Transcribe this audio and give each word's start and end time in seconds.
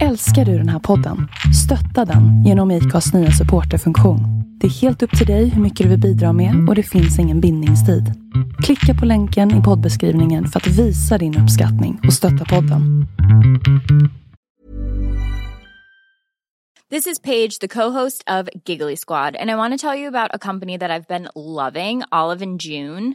Älskar 0.00 0.44
du 0.44 0.58
den 0.58 0.68
här 0.68 0.78
podden? 0.78 1.28
Stötta 1.64 2.12
den 2.12 2.44
genom 2.44 2.70
IKAs 2.70 3.14
nya 3.14 3.30
supporterfunktion. 3.30 4.20
Det 4.60 4.66
är 4.66 4.70
helt 4.70 5.02
upp 5.02 5.18
till 5.18 5.26
dig 5.26 5.48
hur 5.48 5.62
mycket 5.62 5.84
du 5.84 5.90
vill 5.90 6.00
bidra 6.00 6.32
med 6.32 6.68
och 6.68 6.74
det 6.74 6.82
finns 6.82 7.18
ingen 7.18 7.40
bindningstid. 7.40 8.04
Klicka 8.62 9.00
på 9.00 9.06
länken 9.06 9.60
i 9.60 9.62
poddbeskrivningen 9.62 10.46
för 10.46 10.60
att 10.60 10.66
visa 10.66 11.18
din 11.18 11.38
uppskattning 11.38 12.00
och 12.06 12.12
stötta 12.12 12.44
podden. 12.44 13.06
This 16.90 17.06
is 17.06 17.18
Paige, 17.22 17.58
the 17.60 17.68
co-host 17.68 18.24
of 18.30 18.48
Giggly 18.64 18.96
Squad, 18.96 19.36
and 19.36 19.50
I 19.50 19.54
want 19.54 19.80
to 19.80 19.88
tell 19.88 19.98
you 19.98 20.08
about 20.08 20.34
a 20.34 20.38
company 20.38 20.78
that 20.78 20.90
I've 20.90 21.08
been 21.08 21.28
loving, 21.34 22.02
Olive 22.10 22.42
and 22.44 22.60
June. 22.62 23.14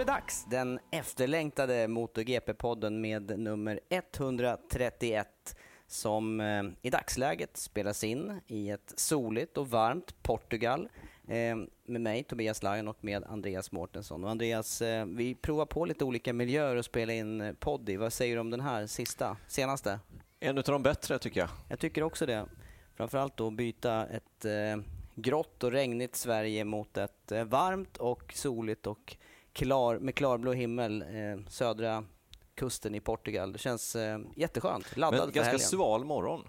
Är 0.00 0.04
det 0.04 0.12
dags. 0.12 0.44
Den 0.44 0.78
efterlängtade 0.90 1.86
MotoGP-podden 1.86 3.00
med 3.00 3.38
nummer 3.38 3.80
131 3.88 5.56
som 5.86 6.40
eh, 6.40 6.62
i 6.82 6.90
dagsläget 6.90 7.56
spelas 7.56 8.04
in 8.04 8.40
i 8.46 8.70
ett 8.70 8.92
soligt 8.96 9.58
och 9.58 9.70
varmt 9.70 10.22
Portugal 10.22 10.88
eh, 11.28 11.56
med 11.84 12.00
mig, 12.00 12.24
Tobias 12.24 12.62
Lajon 12.62 12.88
och 12.88 13.04
med 13.04 13.24
Andreas 13.24 13.72
Mårtensson. 13.72 14.24
Och 14.24 14.30
Andreas, 14.30 14.82
eh, 14.82 15.06
vi 15.06 15.34
provar 15.34 15.66
på 15.66 15.84
lite 15.84 16.04
olika 16.04 16.32
miljöer 16.32 16.76
att 16.76 16.86
spela 16.86 17.12
in 17.12 17.56
podd 17.60 17.88
i. 17.88 17.96
Vad 17.96 18.12
säger 18.12 18.34
du 18.34 18.40
om 18.40 18.50
den 18.50 18.60
här 18.60 18.86
sista, 18.86 19.36
senaste? 19.46 20.00
En 20.40 20.58
av 20.58 20.64
de 20.64 20.82
bättre 20.82 21.18
tycker 21.18 21.40
jag. 21.40 21.48
Jag 21.68 21.78
tycker 21.78 22.02
också 22.02 22.26
det. 22.26 22.46
Framförallt 22.94 23.36
då 23.36 23.50
byta 23.50 24.06
ett 24.06 24.44
eh, 24.44 24.82
grått 25.14 25.64
och 25.64 25.72
regnigt 25.72 26.16
Sverige 26.16 26.64
mot 26.64 26.96
ett 26.96 27.32
eh, 27.32 27.44
varmt 27.44 27.96
och 27.96 28.32
soligt 28.34 28.86
och 28.86 29.16
klar, 29.58 29.98
med 29.98 30.14
klarblå 30.14 30.52
himmel, 30.52 31.02
eh, 31.02 31.48
södra 31.48 32.04
kusten 32.54 32.94
i 32.94 33.00
Portugal. 33.00 33.52
Det 33.52 33.58
känns 33.58 33.96
eh, 33.96 34.18
jätteskönt. 34.36 34.96
Laddad 34.96 35.20
Men 35.20 35.26
ganska 35.26 35.42
helgen. 35.42 35.60
sval 35.60 36.04
morgon. 36.04 36.44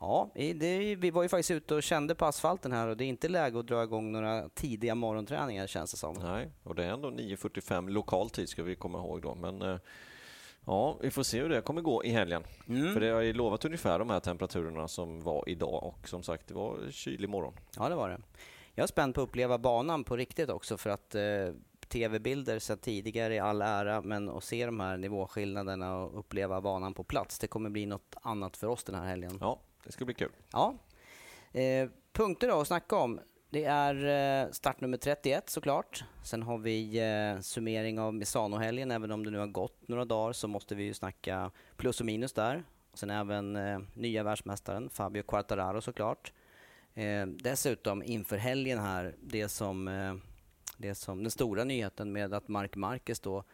Ja, 0.00 0.30
det, 0.34 0.96
vi 0.96 1.10
var 1.10 1.22
ju 1.22 1.28
faktiskt 1.28 1.50
ute 1.50 1.74
och 1.74 1.82
kände 1.82 2.14
på 2.14 2.24
asfalten 2.24 2.72
här 2.72 2.88
och 2.88 2.96
det 2.96 3.04
är 3.04 3.06
inte 3.06 3.28
läge 3.28 3.58
att 3.58 3.66
dra 3.66 3.82
igång 3.82 4.12
några 4.12 4.48
tidiga 4.48 4.94
morgonträningar 4.94 5.66
känns 5.66 5.90
det 5.90 5.96
som. 5.96 6.14
Nej, 6.14 6.50
och 6.62 6.74
det 6.74 6.84
är 6.84 6.88
ändå 6.88 7.10
9.45 7.10 7.90
lokal 7.90 8.30
tid 8.30 8.48
ska 8.48 8.62
vi 8.62 8.74
komma 8.74 8.98
ihåg 8.98 9.22
då. 9.22 9.34
Men 9.34 9.62
eh, 9.62 9.76
ja, 10.66 10.98
vi 11.00 11.10
får 11.10 11.22
se 11.22 11.40
hur 11.40 11.48
det 11.48 11.60
kommer 11.60 11.80
gå 11.80 12.04
i 12.04 12.10
helgen. 12.10 12.42
Mm. 12.68 12.92
För 12.92 13.00
det 13.00 13.08
har 13.08 13.20
ju 13.20 13.32
lovat 13.32 13.64
ungefär 13.64 13.98
de 13.98 14.10
här 14.10 14.20
temperaturerna 14.20 14.88
som 14.88 15.20
var 15.20 15.48
idag 15.48 15.84
och 15.84 16.08
som 16.08 16.22
sagt, 16.22 16.48
det 16.48 16.54
var 16.54 16.78
kylig 16.90 17.28
morgon. 17.28 17.54
Ja, 17.76 17.88
det 17.88 17.94
var 17.94 18.08
det. 18.08 18.18
Jag 18.74 18.82
är 18.82 18.88
spänd 18.88 19.14
på 19.14 19.22
att 19.22 19.28
uppleva 19.28 19.58
banan 19.58 20.04
på 20.04 20.16
riktigt 20.16 20.50
också 20.50 20.76
för 20.76 20.90
att 20.90 21.14
eh, 21.14 21.22
tv-bilder 21.92 22.58
sedan 22.58 22.78
tidigare 22.78 23.34
i 23.34 23.38
all 23.38 23.62
ära, 23.62 24.02
men 24.02 24.28
att 24.28 24.44
se 24.44 24.66
de 24.66 24.80
här 24.80 24.96
nivåskillnaderna 24.96 25.96
och 25.96 26.18
uppleva 26.18 26.60
banan 26.60 26.94
på 26.94 27.04
plats, 27.04 27.38
det 27.38 27.46
kommer 27.46 27.70
bli 27.70 27.86
något 27.86 28.16
annat 28.22 28.56
för 28.56 28.66
oss 28.66 28.84
den 28.84 28.94
här 28.94 29.06
helgen. 29.06 29.38
Ja, 29.40 29.60
det 29.84 29.92
ska 29.92 30.04
bli 30.04 30.14
kul. 30.14 30.32
Ja. 30.52 30.74
Eh, 31.52 31.88
punkter 32.12 32.48
då 32.48 32.60
att 32.60 32.66
snacka 32.66 32.96
om. 32.96 33.20
Det 33.50 33.64
är 33.64 33.94
eh, 34.44 34.50
startnummer 34.50 34.96
31 34.96 35.50
såklart. 35.50 36.04
Sen 36.24 36.42
har 36.42 36.58
vi 36.58 36.98
eh, 36.98 37.40
summering 37.40 37.98
av 38.00 38.14
Misano-helgen. 38.14 38.90
Även 38.90 39.10
om 39.12 39.24
det 39.24 39.30
nu 39.30 39.38
har 39.38 39.46
gått 39.46 39.88
några 39.88 40.04
dagar 40.04 40.32
så 40.32 40.48
måste 40.48 40.74
vi 40.74 40.84
ju 40.84 40.94
snacka 40.94 41.50
plus 41.76 42.00
och 42.00 42.06
minus 42.06 42.32
där. 42.32 42.64
Sen 42.94 43.10
även 43.10 43.56
eh, 43.56 43.78
nya 43.94 44.22
världsmästaren 44.22 44.90
Fabio 44.90 45.22
Quartararo 45.22 45.80
såklart. 45.80 46.32
Eh, 46.94 47.26
dessutom 47.26 48.02
inför 48.02 48.36
helgen 48.36 48.78
här, 48.78 49.14
det 49.20 49.48
som, 49.48 49.88
eh, 49.88 50.14
det 50.82 50.94
som 50.94 51.22
den 51.22 51.30
stora 51.30 51.64
nyheten 51.64 52.12
med 52.12 52.34
att 52.34 52.48
Mark 52.48 52.76
Marquez 52.76 53.20
då 53.20 53.44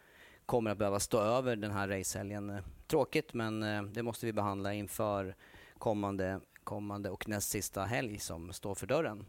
kommer 0.45 0.71
att 0.71 0.77
behöva 0.77 0.99
stå 0.99 1.19
över 1.19 1.55
den 1.55 1.71
här 1.71 1.87
racehelgen. 1.87 2.49
Eh, 2.49 2.59
Tråkigt 2.87 3.33
men 3.33 3.63
eh, 3.63 3.83
det 3.83 4.03
måste 4.03 4.25
vi 4.25 4.33
behandla 4.33 4.73
inför 4.73 5.35
kommande, 5.77 6.39
kommande 6.63 7.09
och 7.09 7.27
näst 7.27 7.49
sista 7.49 7.83
helg 7.83 8.19
som 8.19 8.53
står 8.53 8.75
för 8.75 8.87
dörren. 8.87 9.25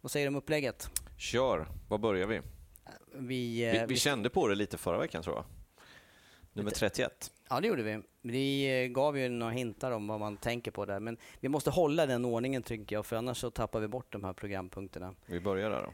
Vad 0.00 0.10
säger 0.10 0.26
du 0.26 0.28
om 0.28 0.36
upplägget? 0.36 0.90
Kör, 1.16 1.66
var 1.88 1.98
börjar 1.98 2.26
vi? 2.26 2.40
Vi, 3.14 3.66
eh, 3.66 3.72
Vi, 3.72 3.86
vi 3.88 3.96
kände 3.96 4.30
på 4.30 4.48
det 4.48 4.54
lite 4.54 4.78
förra 4.78 4.98
veckan 4.98 5.22
tror 5.22 5.36
jag. 5.36 5.44
Nummer 6.52 6.70
31. 6.70 7.32
Ja, 7.50 7.60
det 7.60 7.68
gjorde 7.68 7.82
vi. 7.82 8.02
Vi 8.22 8.82
eh, 8.84 8.88
gav 8.88 9.18
ju 9.18 9.28
några 9.28 9.52
hintar 9.52 9.90
om 9.90 10.06
vad 10.06 10.20
man 10.20 10.36
tänker 10.36 10.70
på 10.70 10.84
där, 10.84 11.00
men 11.00 11.16
vi 11.40 11.48
måste 11.48 11.70
hålla 11.70 12.06
den 12.06 12.24
ordningen 12.24 12.62
tycker 12.62 12.96
jag, 12.96 13.06
för 13.06 13.16
annars 13.16 13.38
så 13.38 13.50
tappar 13.50 13.80
vi 13.80 13.88
bort 13.88 14.12
de 14.12 14.24
här 14.24 14.32
programpunkterna. 14.32 15.14
Vi 15.26 15.40
börjar 15.40 15.70
där 15.70 15.82
då. 15.82 15.92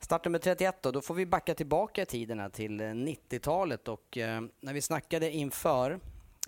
Startnummer 0.00 0.38
31 0.38 0.82
då, 0.82 0.90
då 0.90 1.00
får 1.00 1.14
vi 1.14 1.26
backa 1.26 1.54
tillbaka 1.54 2.02
i 2.02 2.06
tiden 2.06 2.50
till 2.50 2.80
eh, 2.80 2.84
90-talet 2.84 3.88
och 3.88 4.18
eh, 4.18 4.42
när 4.60 4.72
vi 4.72 4.80
snackade 4.80 5.30
inför 5.30 5.90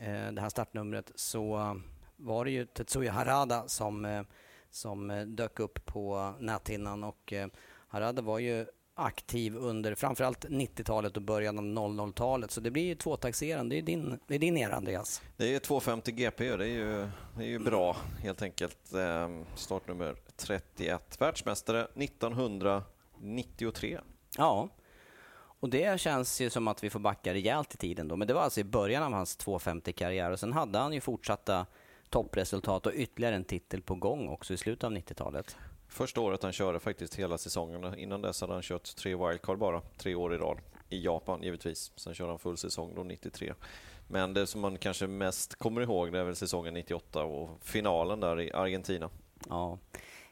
eh, 0.00 0.32
det 0.32 0.40
här 0.40 0.48
startnumret 0.48 1.12
så 1.14 1.76
var 2.18 2.44
det 2.44 2.50
ju 2.50 2.66
Tetsuya 2.66 3.12
Harada 3.12 3.68
som, 3.68 4.04
eh, 4.04 4.22
som 4.70 5.10
eh, 5.10 5.22
dök 5.26 5.60
upp 5.60 5.86
på 5.86 6.34
näthinnan 6.38 7.04
och 7.04 7.32
eh, 7.32 7.48
Harada 7.88 8.22
var 8.22 8.38
ju 8.38 8.66
aktiv 8.94 9.56
under 9.56 9.94
framförallt 9.94 10.44
90-talet 10.44 11.16
och 11.16 11.22
början 11.22 11.58
av 11.58 11.64
00-talet 11.64 12.50
så 12.50 12.60
det 12.60 12.70
blir 12.70 12.82
ju 12.84 12.94
tvåtaxerande. 12.94 13.74
Det 13.74 13.80
är 13.80 13.82
din, 13.82 14.18
det 14.26 14.34
är 14.34 14.38
din 14.38 14.56
era 14.56 14.74
Andreas. 14.74 15.22
Det 15.36 15.54
är 15.54 15.58
250 15.58 16.12
GP 16.12 16.52
och 16.52 16.58
det 16.58 16.64
är 16.64 16.68
ju, 16.68 17.08
det 17.36 17.42
är 17.42 17.48
ju 17.48 17.58
bra 17.58 17.96
helt 18.22 18.42
enkelt. 18.42 18.92
Ehm, 18.94 19.44
Startnummer 19.54 20.16
31. 20.36 21.20
Världsmästare 21.20 21.88
1900. 21.94 22.82
1993. 23.18 24.00
Ja, 24.36 24.68
och 25.60 25.68
det 25.68 26.00
känns 26.00 26.40
ju 26.40 26.50
som 26.50 26.68
att 26.68 26.84
vi 26.84 26.90
får 26.90 27.00
backa 27.00 27.34
rejält 27.34 27.74
i 27.74 27.76
tiden 27.76 28.08
då. 28.08 28.16
Men 28.16 28.28
det 28.28 28.34
var 28.34 28.42
alltså 28.42 28.60
i 28.60 28.64
början 28.64 29.02
av 29.02 29.12
hans 29.12 29.38
250-karriär 29.38 30.30
och 30.30 30.40
sen 30.40 30.52
hade 30.52 30.78
han 30.78 30.92
ju 30.92 31.00
fortsatta 31.00 31.66
toppresultat 32.10 32.86
och 32.86 32.92
ytterligare 32.94 33.34
en 33.34 33.44
titel 33.44 33.82
på 33.82 33.94
gång 33.94 34.28
också 34.28 34.54
i 34.54 34.56
slutet 34.56 34.84
av 34.84 34.92
90-talet. 34.92 35.56
Första 35.88 36.20
året 36.20 36.42
han 36.42 36.52
körde 36.52 36.80
faktiskt 36.80 37.14
hela 37.14 37.38
säsongen. 37.38 37.98
Innan 37.98 38.22
dess 38.22 38.40
hade 38.40 38.52
han 38.52 38.62
kört 38.62 38.96
tre 38.96 39.14
wildcard 39.14 39.58
bara, 39.58 39.80
tre 39.80 40.14
år 40.14 40.34
i 40.34 40.38
rad. 40.38 40.58
I 40.88 41.04
Japan 41.04 41.42
givetvis. 41.42 41.92
Sen 41.96 42.14
körde 42.14 42.30
han 42.30 42.38
full 42.38 42.56
säsong 42.56 42.92
då 42.96 43.02
93. 43.02 43.54
Men 44.08 44.34
det 44.34 44.46
som 44.46 44.60
man 44.60 44.78
kanske 44.78 45.06
mest 45.06 45.54
kommer 45.54 45.80
ihåg 45.80 46.12
det 46.12 46.18
är 46.18 46.24
väl 46.24 46.36
säsongen 46.36 46.74
98 46.74 47.24
och 47.24 47.50
finalen 47.62 48.20
där 48.20 48.40
i 48.40 48.52
Argentina. 48.52 49.10
Ja. 49.48 49.78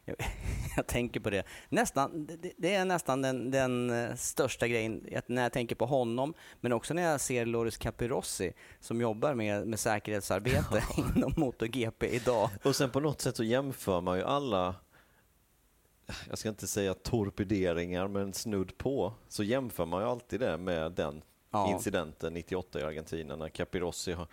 Jag, 0.07 0.17
jag 0.77 0.87
tänker 0.87 1.21
på 1.21 1.31
det. 1.31 1.47
Nästan, 1.69 2.27
det, 2.27 2.53
det 2.57 2.75
är 2.75 2.85
nästan 2.85 3.23
den, 3.23 3.51
den 3.51 3.91
eh, 3.91 4.15
största 4.15 4.69
grejen 4.69 5.07
när 5.27 5.43
jag 5.43 5.53
tänker 5.53 5.75
på 5.75 5.87
honom, 5.87 6.35
men 6.61 6.73
också 6.73 6.95
när 6.95 7.03
jag 7.03 7.21
ser 7.21 7.47
Loris 7.47 7.77
Capirossi 7.77 8.53
som 8.81 9.01
jobbar 9.01 9.35
med, 9.35 9.67
med 9.67 9.81
säkerhetsarbete 9.81 10.85
inom 11.17 11.33
MotoGP 11.37 12.07
idag. 12.07 12.51
Och 12.63 12.77
sen 12.77 12.91
på 12.91 13.01
något 13.01 13.21
sätt 13.21 13.37
så 13.37 13.45
jämför 13.45 14.01
man 14.01 14.19
ju 14.19 14.25
alla 14.25 14.75
jag 16.29 16.39
ska 16.39 16.49
inte 16.49 16.67
säga 16.67 16.95
torpederingar, 16.95 18.09
men 18.09 18.33
snudd 18.33 18.79
på, 18.79 19.13
så 19.29 19.43
jämför 19.43 19.87
man 19.87 20.03
ju 20.03 20.09
alltid 20.09 20.41
det 20.41 20.59
med 20.59 20.93
den 20.93 21.23
ja. 21.51 21.73
incidenten 21.73 22.35
98 22.35 22.81
i 22.81 22.83
Argentina 22.83 23.37
när 23.37 23.49
Capirossi 23.49 24.13
har, 24.13 24.27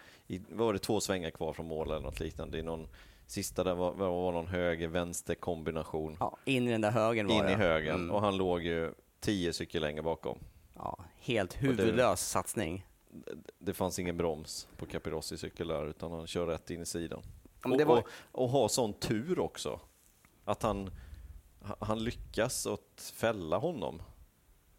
var 0.50 0.74
det 0.74 0.80
två 0.80 1.00
svängar 1.00 1.30
kvar 1.30 1.54
från 1.54 1.68
mål 1.68 1.88
eller 1.88 2.00
något 2.00 2.20
liknande. 2.20 2.58
I 2.58 2.62
någon, 2.62 2.88
sista 3.34 3.64
där 3.64 3.76
var, 3.76 3.94
var 3.94 4.32
någon 4.32 4.48
höger-vänster 4.48 5.36
kombination. 5.36 6.18
Ja, 6.20 6.38
in 6.46 6.68
i 6.68 6.72
den 6.72 6.82
där 6.82 6.92
högen 6.92 7.28
var 7.28 7.36
In 7.36 7.50
i 7.50 7.54
högen 7.54 7.96
mm. 7.96 8.12
och 8.12 8.22
han 8.22 8.38
låg 8.38 8.62
ju 8.62 8.94
tio 9.20 9.54
cykel 9.54 9.82
längre 9.82 10.02
bakom. 10.02 10.40
Ja, 10.76 11.06
helt 11.20 11.64
huvudlös 11.64 12.20
det, 12.20 12.26
satsning. 12.26 12.86
Det, 13.60 13.74
fanns 13.74 14.00
ingen 14.00 14.18
broms 14.18 14.68
på 14.78 14.86
Capirossi 14.86 15.38
cykel 15.38 15.68
där 15.68 15.90
utan 15.90 16.12
han 16.12 16.28
kör 16.28 16.48
rätt 16.48 16.70
in 16.70 16.82
i 16.82 16.86
sidan. 16.86 17.22
Och, 17.64 17.82
var... 17.82 17.98
och, 17.98 18.08
och, 18.32 18.50
ha 18.50 18.70
sån 18.70 18.94
tur 18.94 19.40
också. 19.40 19.80
Att 20.46 20.64
han, 20.64 20.90
han 21.80 22.04
lyckas 22.04 22.68
att 22.68 23.14
fälla 23.16 23.58
honom. 23.58 24.02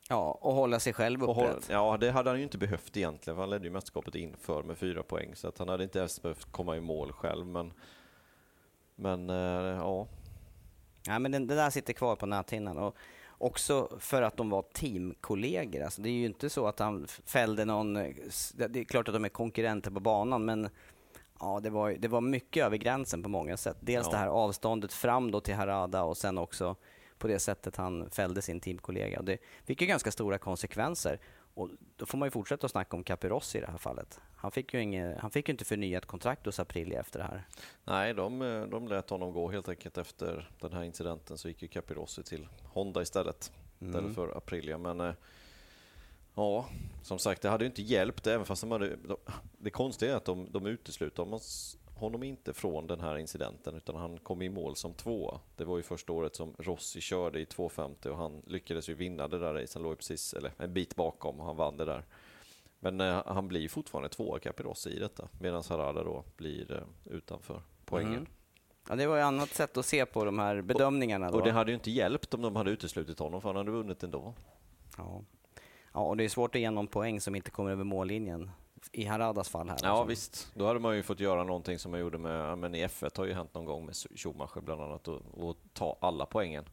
Ja, 0.09 0.39
och 0.41 0.55
hålla 0.55 0.81
sig 0.81 0.93
själv 0.93 1.25
upprätt. 1.25 1.69
Ja, 1.71 1.97
det 2.00 2.11
hade 2.11 2.31
han 2.31 2.39
ju 2.39 2.45
inte 2.45 2.59
behövt 2.59 2.97
egentligen, 2.97 3.37
för 3.37 3.43
han 3.43 3.50
ledde 3.50 3.65
ju 3.65 3.71
mästerskapet 3.71 4.15
inför 4.15 4.62
med 4.62 4.79
fyra 4.79 5.03
poäng, 5.03 5.35
så 5.35 5.49
att 5.49 5.59
han 5.59 5.69
hade 5.69 5.85
inte 5.85 5.99
ens 5.99 6.23
behövt 6.23 6.53
komma 6.53 6.77
i 6.77 6.81
mål 6.81 7.12
själv, 7.12 7.47
men, 7.47 7.73
men 8.96 9.31
äh, 9.31 9.37
ja. 9.37 10.06
Ja, 11.06 11.19
men 11.19 11.32
det, 11.32 11.38
det 11.38 11.55
där 11.55 11.70
sitter 11.70 11.93
kvar 11.93 12.17
på 12.17 12.26
näthinnan. 12.26 12.79
Och 12.79 12.96
också 13.38 13.88
för 13.99 14.23
att 14.23 14.37
de 14.37 14.50
var 14.50 14.62
teamkollegor. 14.62 15.82
Alltså, 15.82 16.02
det 16.02 16.08
är 16.08 16.12
ju 16.12 16.26
inte 16.26 16.50
så 16.50 16.67
att 16.67 16.79
han 16.79 17.06
fällde 17.26 17.64
någon... 17.64 17.94
Det 17.94 18.76
är 18.76 18.85
klart 18.85 19.08
att 19.08 19.14
de 19.14 19.25
är 19.25 19.29
konkurrenter 19.29 19.91
på 19.91 20.00
banan, 20.00 20.44
men 20.44 20.69
ja, 21.41 21.61
det, 21.61 21.70
var, 21.70 21.91
det 21.99 22.08
var 22.08 22.20
mycket 22.20 22.64
över 22.64 22.76
gränsen 22.76 23.23
på 23.23 23.29
många 23.29 23.56
sätt. 23.56 23.76
Dels 23.81 24.06
ja. 24.06 24.11
det 24.11 24.17
här 24.17 24.29
avståndet 24.29 24.93
fram 24.93 25.31
då 25.31 25.40
till 25.40 25.55
Harada 25.55 26.02
och 26.02 26.17
sen 26.17 26.38
också 26.38 26.76
på 27.19 27.29
det 27.29 27.38
sättet 27.38 27.76
han 27.76 28.11
fällde 28.11 28.43
sin 28.43 28.61
teamkollega. 28.61 29.23
Det 29.23 29.38
fick 29.64 29.81
ju 29.81 29.87
ganska 29.87 30.11
stora 30.11 30.38
konsekvenser. 30.38 31.20
Och 31.55 31.71
då 31.97 32.06
får 32.06 32.19
man 32.19 32.27
ju 32.27 32.31
fortsätta 32.31 32.67
att 32.67 32.71
snacka 32.71 32.97
om 32.97 33.05
Capirossi 33.05 33.59
i 33.59 33.61
det 33.61 33.71
här 33.71 33.79
fallet. 33.79 34.21
Han 34.37 34.51
fick 34.51 34.75
ju, 34.75 34.81
inge, 34.81 35.19
han 35.19 35.31
fick 35.31 35.49
ju 35.49 35.53
inte 35.53 35.65
förnyat 35.65 36.06
kontrakt 36.06 36.47
hos 36.47 36.61
Aprilia 36.61 37.01
efter 37.01 37.19
det 37.19 37.25
här. 37.25 37.49
Nej, 37.85 38.15
de, 38.15 38.39
de 38.71 38.89
lät 38.89 39.11
honom 39.11 39.33
gå 39.33 39.51
helt 39.51 39.69
enkelt 39.69 39.99
efter 39.99 40.51
den 40.61 40.73
här 40.73 40.83
incidenten 40.83 41.39
så 41.39 41.49
gick 41.49 41.62
ju 41.62 41.69
Capirossi 41.69 42.23
till 42.23 42.49
Honda 42.62 43.03
istället, 43.03 43.53
mm. 43.81 43.91
istället 43.91 44.15
för 44.15 44.37
Aprilia. 44.37 44.79
Men 44.79 45.01
eh, 45.01 45.15
ja, 46.35 46.67
som 47.03 47.19
sagt, 47.19 47.43
det 47.43 47.49
hade 47.49 47.65
ju 47.65 47.71
inte 47.71 47.83
hjälpt 47.83 48.27
även 48.27 48.47
fast 48.47 48.62
de 48.62 48.71
hade... 48.71 48.97
Det 49.59 49.71
konstiga 49.71 50.12
är 50.12 50.17
att 50.17 50.25
de, 50.25 50.49
de 50.50 50.67
utesluter 50.67 51.25
honom 51.94 52.23
inte 52.23 52.52
från 52.55 52.87
den 52.87 53.00
här 53.00 53.19
incidenten 53.19 53.75
utan 53.75 53.96
han 53.96 54.19
kom 54.19 54.43
i 54.43 54.49
mål 54.49 54.76
som 54.76 54.94
tvåa. 54.94 55.41
Det 55.56 55.64
var 55.64 55.76
ju 55.76 55.82
första 55.82 56.12
året 56.12 56.37
som 56.37 56.55
Rossi 56.58 57.00
körde 57.00 57.41
i 57.41 57.44
2.50 57.44 58.06
och 58.08 58.17
han 58.17 58.43
lyckades 58.46 58.88
ju 58.88 58.94
vinna 58.94 59.29
det 59.29 59.38
där 59.38 59.55
racet. 59.55 59.75
Han 59.75 59.82
låg 59.82 59.99
precis, 59.99 60.35
eller 60.35 60.52
en 60.58 60.73
bit 60.73 60.96
bakom 60.96 61.41
och 61.41 61.46
han 61.46 61.56
vann 61.56 61.76
det 61.76 61.85
där. 61.85 62.05
Men 62.81 63.00
eh, 63.00 63.23
han 63.26 63.49
blir 63.49 63.69
fortfarande 63.69 64.08
tvåa 64.08 64.38
Capirossi 64.38 64.91
i 64.91 64.99
detta 64.99 65.29
medan 65.41 65.62
Harada 65.69 66.05
då 66.05 66.25
blir 66.37 66.73
eh, 66.73 67.14
utanför 67.14 67.62
poängen. 67.85 68.12
Mm. 68.12 68.26
Ja, 68.88 68.97
det 68.97 69.06
var 69.06 69.17
ju 69.17 69.20
ett 69.20 69.26
annat 69.26 69.49
sätt 69.49 69.76
att 69.76 69.87
se 69.87 70.06
på 70.06 70.25
de 70.25 70.38
här 70.38 70.62
bedömningarna. 70.62 71.29
Och, 71.29 71.35
och, 71.35 71.43
det 71.43 71.52
hade 71.52 71.70
ju 71.70 71.75
inte 71.75 71.90
hjälpt 71.90 72.35
om 72.35 72.43
de 72.43 72.56
hade 72.56 72.70
uteslutit 72.70 73.19
honom 73.19 73.40
för 73.40 73.49
han 73.49 73.56
hade 73.56 73.70
vunnit 73.70 74.02
ändå. 74.02 74.35
Ja. 74.97 75.23
ja, 75.93 76.00
och 76.00 76.17
det 76.17 76.25
är 76.25 76.29
svårt 76.29 76.55
att 76.55 76.61
ge 76.61 76.70
någon 76.70 76.87
poäng 76.87 77.20
som 77.20 77.35
inte 77.35 77.50
kommer 77.50 77.70
över 77.70 77.85
mållinjen 77.85 78.50
i 78.93 79.05
Haradas 79.05 79.49
fall 79.49 79.69
här. 79.69 79.79
Ja 79.83 79.89
alltså. 79.89 80.05
visst, 80.05 80.53
då 80.55 80.67
hade 80.67 80.81
man 80.81 80.97
ju 80.97 81.03
fått 81.03 81.21
göra 81.21 81.45
någonting 81.45 81.79
som 81.79 81.91
man 81.91 82.01
gjorde 82.01 82.19
med, 82.19 82.59
men 82.59 82.75
i 82.75 82.87
F1 82.87 83.19
har 83.19 83.25
ju 83.25 83.33
hänt 83.33 83.55
någon 83.55 83.65
gång 83.65 83.87
med 83.87 83.95
Schumacher 83.97 84.61
bland 84.61 84.83
annat 84.83 85.09
och, 85.09 85.49
och 85.49 85.57
ta 85.73 85.99
alla 86.01 86.27
poängen. 86.27 86.65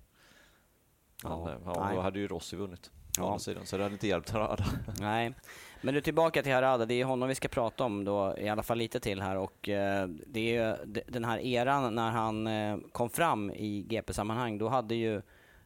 Men, 1.23 1.31
ja, 1.31 1.57
ja, 1.65 1.91
då 1.95 2.01
hade 2.01 2.19
ju 2.19 2.27
Rossi 2.27 2.55
vunnit. 2.55 2.91
Ja. 3.17 3.25
andra 3.25 3.39
sidan, 3.39 3.65
så 3.65 3.77
det 3.77 3.83
hade 3.83 3.93
inte 3.93 4.07
hjälpt 4.07 4.29
Harada. 4.29 4.65
Nej, 4.99 5.33
men 5.81 5.93
du 5.93 6.01
tillbaka 6.01 6.43
till 6.43 6.53
Harada, 6.53 6.85
det 6.85 6.93
är 6.93 7.05
honom 7.05 7.29
vi 7.29 7.35
ska 7.35 7.47
prata 7.47 7.83
om 7.83 8.05
då, 8.05 8.37
i 8.37 8.49
alla 8.49 8.63
fall 8.63 8.77
lite 8.77 8.99
till 8.99 9.21
här 9.21 9.37
och 9.37 9.69
eh, 9.69 10.07
det 10.07 10.57
är 10.57 10.77
ju 10.83 11.01
den 11.07 11.25
här 11.25 11.39
eran 11.39 11.95
när 11.95 12.11
han 12.11 12.47
eh, 12.47 12.77
kom 12.91 13.09
fram 13.09 13.51
i 13.51 13.81
GP-sammanhang, 13.89 14.57
då 14.57 14.69
hade 14.69 14.95
ju 14.95 15.21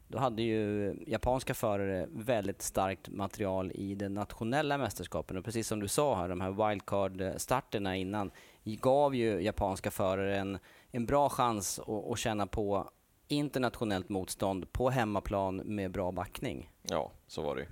då 0.08 0.18
hade 0.18 0.42
ju 0.42 0.94
japanska 1.06 1.54
förare 1.54 2.06
väldigt 2.10 2.62
starkt 2.62 3.08
material 3.08 3.72
i 3.74 3.94
de 3.94 4.08
nationella 4.08 4.78
mästerskapen. 4.78 5.36
Och 5.36 5.44
precis 5.44 5.68
som 5.68 5.80
du 5.80 5.88
sa 5.88 6.14
här, 6.14 6.28
de 6.28 6.40
här 6.40 6.50
wildcard-starterna 6.50 7.96
innan 7.96 8.30
gav 8.64 9.14
ju 9.14 9.40
japanska 9.40 9.90
förare 9.90 10.36
en, 10.36 10.58
en 10.90 11.06
bra 11.06 11.28
chans 11.28 11.78
att, 11.78 12.10
att 12.10 12.18
känna 12.18 12.46
på 12.46 12.90
internationellt 13.28 14.08
motstånd 14.08 14.72
på 14.72 14.90
hemmaplan 14.90 15.56
med 15.56 15.90
bra 15.90 16.12
backning. 16.12 16.70
Ja, 16.82 17.12
så 17.26 17.42
var 17.42 17.56
det 17.56 17.66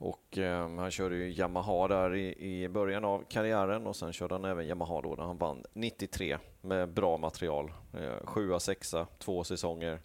och 0.00 0.38
eh, 0.38 0.68
han 0.76 0.90
körde 0.90 1.16
ju 1.16 1.32
Yamaha 1.32 1.88
där 1.88 2.14
i, 2.14 2.62
i, 2.62 2.68
början 2.68 3.04
av 3.04 3.24
karriären 3.28 3.86
och 3.86 3.96
sen 3.96 4.12
körde 4.12 4.34
han 4.34 4.44
även 4.44 4.66
Yamaha 4.66 5.00
då 5.00 5.14
när 5.14 5.24
han 5.24 5.38
vann 5.38 5.64
93 5.72 6.38
med 6.60 6.88
bra 6.92 7.16
material. 7.16 7.72
Eh, 7.94 8.26
sjua, 8.26 8.60
sexa, 8.60 9.06
två 9.18 9.44
säsonger. 9.44 10.00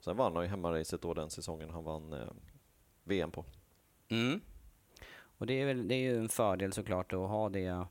Sen 0.00 0.16
vann 0.16 0.34
han 0.34 0.44
ju 0.44 0.50
hemmaracet 0.50 1.02
då 1.02 1.14
den 1.14 1.30
säsongen 1.30 1.70
han 1.70 1.84
vann 1.84 2.12
eh, 2.12 2.28
VM 3.04 3.30
på. 3.30 3.44
Mm. 4.08 4.40
Och 5.38 5.46
det 5.46 5.60
är, 5.60 5.66
väl, 5.66 5.88
det 5.88 5.94
är 5.94 5.98
ju 5.98 6.18
en 6.18 6.28
fördel 6.28 6.72
såklart 6.72 7.12
att 7.12 7.18
ha 7.18 7.48
det 7.48 7.86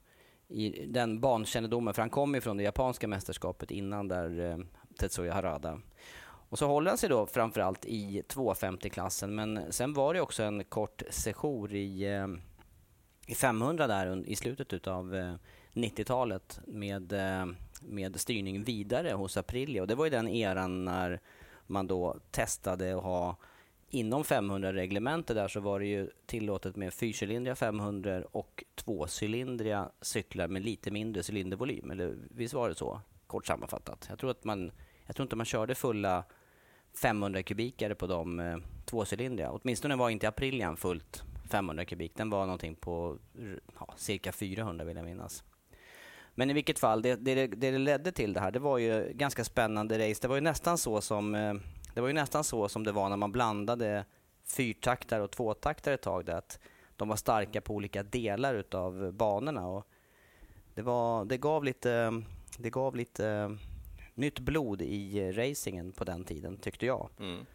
i 0.47 0.85
den 0.85 1.19
bankännedomen, 1.19 1.93
för 1.93 2.01
han 2.01 2.09
kom 2.09 2.35
ju 2.35 2.41
från 2.41 2.57
det 2.57 2.63
japanska 2.63 3.07
mästerskapet 3.07 3.71
innan 3.71 4.07
där 4.07 4.51
eh, 4.51 4.57
Tetsuya 4.99 5.33
Harada. 5.33 5.81
Och 6.49 6.59
så 6.59 6.67
håller 6.67 6.91
han 6.91 6.97
sig 6.97 7.09
då 7.09 7.25
framförallt 7.25 7.85
i 7.85 8.21
250-klassen, 8.27 9.35
men 9.35 9.73
sen 9.73 9.93
var 9.93 10.13
det 10.13 10.21
också 10.21 10.43
en 10.43 10.63
kort 10.63 11.03
sejour 11.09 11.73
i, 11.73 12.03
eh, 12.03 12.27
i 13.27 13.35
500 13.35 13.87
där 13.87 14.29
i 14.29 14.35
slutet 14.35 14.87
av 14.87 15.15
eh, 15.15 15.35
90-talet 15.73 16.59
med, 16.67 17.13
eh, 17.13 17.45
med 17.81 18.19
styrning 18.19 18.63
vidare 18.63 19.11
hos 19.11 19.37
Aprilia. 19.37 19.81
Och 19.81 19.87
det 19.87 19.95
var 19.95 20.05
ju 20.05 20.11
den 20.11 20.27
eran 20.27 20.85
när 20.85 21.19
man 21.69 21.87
då 21.87 22.19
testade 22.31 22.97
att 22.97 23.03
ha 23.03 23.37
inom 23.89 24.23
500-reglementet 24.23 25.35
där 25.35 25.47
så 25.47 25.59
var 25.59 25.79
det 25.79 25.85
ju 25.85 26.09
tillåtet 26.25 26.75
med 26.75 26.93
fyrcylindriga 26.93 27.55
500 27.55 28.23
och 28.31 28.63
tvåcylindriga 28.75 29.91
cyklar 30.01 30.47
med 30.47 30.61
lite 30.65 30.91
mindre 30.91 31.23
cylindervolym. 31.29 31.91
Eller 31.91 32.15
visst 32.29 32.53
var 32.53 32.69
det 32.69 32.75
så? 32.75 33.01
Kort 33.27 33.47
sammanfattat. 33.47 34.05
Jag 34.09 34.19
tror, 34.19 34.31
att 34.31 34.43
man, 34.43 34.71
jag 35.05 35.15
tror 35.15 35.23
inte 35.23 35.35
man 35.35 35.45
körde 35.45 35.75
fulla 35.75 36.23
500 37.01 37.43
kubikare 37.43 37.95
på 37.95 38.07
de 38.07 38.39
eh, 38.39 38.57
tvåcylindriga. 38.85 39.51
Åtminstone 39.51 39.95
var 39.95 40.09
inte 40.09 40.27
Aprilian 40.27 40.77
fullt 40.77 41.23
500 41.49 41.85
kubik. 41.85 42.15
Den 42.15 42.29
var 42.29 42.45
någonting 42.45 42.75
på 42.75 43.17
ja, 43.79 43.93
cirka 43.97 44.31
400 44.31 44.85
vill 44.85 44.97
jag 44.97 45.05
minnas. 45.05 45.43
Men 46.35 46.49
i 46.49 46.53
vilket 46.53 46.79
fall, 46.79 47.01
det, 47.01 47.15
det, 47.15 47.47
det 47.47 47.77
ledde 47.77 48.11
till 48.11 48.33
det 48.33 48.39
här, 48.39 48.51
det 48.51 48.59
var 48.59 48.77
ju 48.77 49.11
ganska 49.13 49.43
spännande 49.43 50.09
race. 50.09 50.21
Det 50.21 50.27
var 50.27 50.35
ju 50.35 50.41
nästan 50.41 50.77
så 50.77 51.01
som 51.01 51.35
eh, 51.35 51.53
det 51.93 52.01
var 52.01 52.07
ju 52.07 52.13
nästan 52.13 52.43
så 52.43 52.69
som 52.69 52.83
det 52.83 52.91
var 52.91 53.09
när 53.09 53.17
man 53.17 53.31
blandade 53.31 54.05
fyrtaktare 54.43 55.23
och 55.23 55.31
tvåtaktare 55.31 55.93
ett 55.93 56.01
tag. 56.01 56.25
Där, 56.25 56.35
att 56.35 56.59
de 56.95 57.09
var 57.09 57.15
starka 57.15 57.61
på 57.61 57.73
olika 57.73 58.03
delar 58.03 58.55
utav 58.55 59.13
banorna. 59.13 59.67
Och 59.67 59.87
det, 60.73 60.81
var, 60.81 61.25
det 61.25 61.37
gav 61.37 61.63
lite, 61.63 62.21
det 62.57 62.69
gav 62.69 62.95
lite 62.95 63.27
eh, 63.27 63.49
nytt 64.13 64.39
blod 64.39 64.81
i 64.81 65.31
racingen 65.31 65.91
på 65.91 66.03
den 66.03 66.23
tiden, 66.23 66.57
tyckte 66.57 66.85
jag. 66.85 67.09
Mm. 67.19 67.45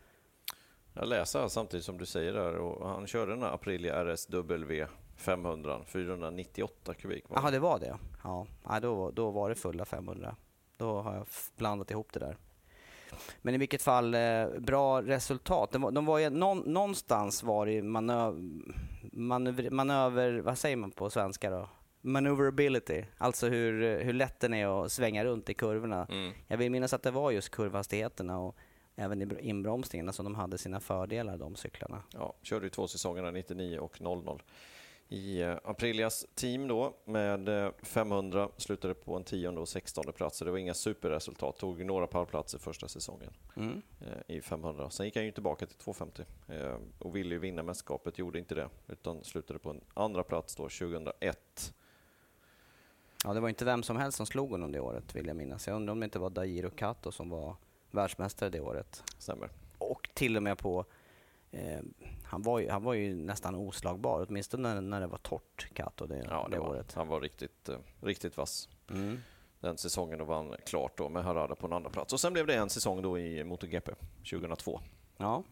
Jag 0.93 1.09
läser 1.09 1.49
samtidigt 1.49 1.85
som 1.87 1.99
du 1.99 2.07
säger 2.07 2.33
där 2.33 2.57
och 2.57 2.89
han 2.89 3.07
körde 3.07 3.33
den 3.33 3.43
här 3.43 3.55
Aprilia 3.55 3.95
RSW 3.95 4.87
500, 5.17 5.81
498 5.87 6.95
kubik. 6.95 7.25
Jaha, 7.29 7.51
det 7.51 7.59
var 7.59 7.79
det? 7.79 7.99
Ja, 8.23 8.47
ja 8.65 8.81
då, 8.81 9.11
då 9.11 9.31
var 9.31 9.49
det 9.49 9.55
fulla 9.55 9.85
500. 9.85 10.37
Då 10.77 11.01
har 11.01 11.15
jag 11.15 11.27
blandat 11.57 11.91
ihop 11.91 12.13
det 12.13 12.21
där. 12.21 12.37
Men 13.43 13.55
i 13.55 13.59
vilket 13.59 13.83
fall, 13.83 14.15
eh, 14.15 14.47
bra 14.59 15.03
resultat. 15.03 15.73
De, 15.73 15.95
de 15.95 16.07
var 16.07 16.19
ju, 16.19 16.31
någonstans 16.31 17.43
var 17.43 17.67
det 17.67 17.83
manöver, 17.83 18.41
manöver, 19.13 19.71
manöver, 19.71 20.39
vad 20.39 20.59
säger 20.59 20.77
man 20.77 20.91
på 20.91 21.11
svenska 21.11 21.51
då? 21.51 21.69
Maneuverability, 22.01 23.05
alltså 23.19 23.49
hur, 23.49 24.01
hur 24.01 24.13
lätt 24.13 24.41
den 24.41 24.55
är 24.55 24.85
att 24.85 24.93
svänga 24.93 25.25
runt 25.25 25.49
i 25.51 25.55
kurvorna. 25.55 26.07
Mm. 26.11 26.33
Jag 26.47 26.57
vill 26.57 26.71
minnas 26.71 26.93
att 26.93 27.03
det 27.03 27.11
var 27.11 27.31
just 27.31 27.51
kurvhastigheterna 27.51 28.39
och 28.39 28.57
även 28.97 29.23
i 29.23 29.49
inbromsningarna 29.49 30.13
som 30.13 30.25
de 30.25 30.35
hade 30.35 30.59
sina 30.59 30.81
fördelar, 30.81 31.37
de 31.37 31.57
cyklarna. 31.57 32.03
Ja, 32.13 32.35
körde 32.43 32.67
ju 32.67 32.71
två 32.71 32.89
säsonger, 32.89 33.33
99 33.33 33.79
och 33.79 34.01
00. 34.01 34.43
I 35.09 35.41
eh, 35.41 35.57
Aprilias 35.65 36.27
team 36.35 36.69
då 36.69 36.95
med 37.05 37.73
500 37.83 38.43
eh, 38.43 38.49
slutade 38.57 38.95
på 38.95 39.17
en 39.17 39.25
tionde 39.25 39.61
och 39.61 39.69
sextonde 39.69 40.13
plats. 40.13 40.39
Så 40.39 40.45
det 40.45 40.51
var 40.51 40.59
inga 40.59 40.75
superresultat. 40.75 41.59
Tog 41.59 41.85
några 41.85 42.07
pallplatser 42.07 42.59
första 42.59 42.89
säsongen 42.89 43.31
mm. 43.57 43.83
Eh, 44.01 44.37
i 44.37 44.41
500. 44.41 44.91
Sen 44.91 45.07
gick 45.07 45.17
han 45.17 45.25
ju 45.25 45.31
tillbaka 45.31 45.67
till 45.67 45.77
250 45.77 46.23
och 46.99 47.17
ville 47.17 47.35
ju 47.35 47.39
vinna 47.39 47.63
mästerskapet. 47.63 48.19
Gjorde 48.19 48.39
inte 48.39 48.55
det 48.55 48.69
utan 48.89 49.25
slutade 49.25 49.59
på 49.59 49.71
en 49.71 49.81
andra 49.95 50.23
plats 50.23 50.57
då 50.57 50.63
2001. 50.63 51.75
Ja, 53.25 53.35
det 53.35 53.41
var 53.41 53.49
inte 53.49 53.65
vem 53.65 53.83
som 53.83 53.97
helst 53.97 54.17
som 54.17 54.27
slog 54.27 54.51
honom 54.51 54.73
det 54.73 54.81
året 54.81 55.17
vill 55.17 55.27
jag 55.27 55.37
minnas. 55.37 55.67
Jag 55.67 55.77
undrar 55.77 55.93
om 55.93 56.01
det 56.01 56.05
inte 56.05 56.19
var 56.19 56.31
Dairo 56.31 56.71
Kato 56.71 57.13
som 57.13 57.31
var 57.31 57.57
världsmästare 57.91 58.51
det 58.51 58.61
året. 58.61 59.03
Stämmer. 59.19 59.49
Och 59.79 60.09
till 60.15 60.37
och 60.37 60.43
med 60.43 60.59
på 60.59 60.85
Eh, 61.55 61.81
han, 62.25 62.43
var 62.43 62.59
ju, 62.59 62.71
han 62.71 62.83
var 62.83 62.95
ju 62.95 63.15
nästan 63.15 63.55
oslagbar, 63.55 64.27
åtminstone 64.29 64.75
när, 64.75 64.81
när 64.81 65.01
det 65.01 65.07
var 65.07 65.19
torrt, 65.19 65.69
Kato, 65.75 66.07
det, 66.07 66.27
ja, 66.31 66.47
det, 66.51 66.57
det 66.57 66.61
var, 66.61 66.69
året. 66.69 66.95
Han 66.95 67.09
var 67.09 67.21
riktigt, 67.21 67.69
eh, 67.69 67.79
riktigt 68.01 68.37
vass. 68.37 68.69
Mm. 68.91 69.19
Den 69.61 69.79
säsongen 69.79 70.19
då 70.19 70.25
vann 70.25 70.55
klart 70.67 70.99
då 70.99 71.09
med 71.09 71.25
Harada 71.25 71.55
på 71.55 71.67
en 71.67 71.73
andra 71.73 71.91
plats. 71.91 72.13
Och 72.13 72.21
sen 72.21 72.33
blev 72.33 72.47
det 72.47 72.55
en 72.55 72.71
säsong 72.71 73.03
då 73.03 73.19
i 73.19 73.45
MotoGP 73.45 73.91
2002. 74.31 74.81
Ja. 75.17 75.43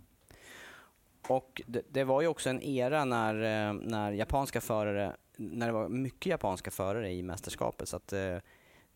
Och 1.29 1.63
det, 1.67 1.83
det, 1.89 2.05
var 2.05 2.21
ju 2.21 2.29
också 2.29 2.51
en 2.51 2.63
era 2.63 3.05
när, 3.05 3.35
eh, 3.35 3.75
när 3.75 4.13
japanska 4.13 4.61
förare, 4.61 5.17
när 5.37 5.67
det 5.67 5.73
var 5.73 5.89
mycket 5.89 6.27
japanska 6.27 6.71
förare 6.71 7.13
i 7.13 7.23
mästerskapet. 7.23 7.89
Så 7.89 7.97
att 7.97 8.13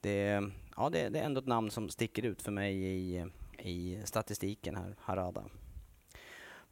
det, 0.01 0.51
ja, 0.77 0.91
det, 0.91 1.09
det 1.09 1.19
är 1.19 1.25
ändå 1.25 1.41
ett 1.41 1.47
namn 1.47 1.71
som 1.71 1.89
sticker 1.89 2.25
ut 2.25 2.43
för 2.43 2.53
mig 2.53 2.85
i, 2.85 3.27
i 3.59 4.01
statistiken 4.05 4.77
här, 4.77 4.97
Harada. 5.01 5.45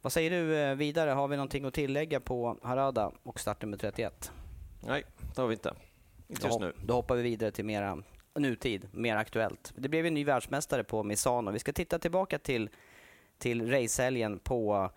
Vad 0.05 0.11
säger 0.11 0.29
du 0.29 0.57
eh, 0.57 0.75
vidare? 0.75 1.09
Har 1.09 1.27
vi 1.27 1.35
någonting 1.35 1.65
att 1.65 1.73
tillägga 1.73 2.19
på 2.19 2.57
Harada 2.61 3.11
och 3.23 3.39
startnummer 3.39 3.77
31? 3.77 4.31
Nej, 4.79 5.03
det 5.35 5.41
har 5.41 5.47
vi 5.47 5.53
inte. 5.53 5.73
Inte 6.27 6.47
just 6.47 6.59
nu. 6.59 6.73
Då 6.83 6.93
hoppar 6.93 7.15
vi 7.15 7.21
vidare 7.21 7.51
till 7.51 7.65
mera 7.65 8.03
nutid, 8.35 8.87
mer 8.91 9.15
aktuellt. 9.15 9.73
Det 9.75 9.89
blev 9.89 10.05
en 10.05 10.13
ny 10.13 10.23
världsmästare 10.23 10.83
på 10.83 11.03
Misano. 11.03 11.51
Vi 11.51 11.59
ska 11.59 11.73
titta 11.73 11.99
tillbaka 11.99 12.39
till, 12.39 12.69
till 13.37 13.71
racehelgen 13.71 14.39
på 14.39 14.91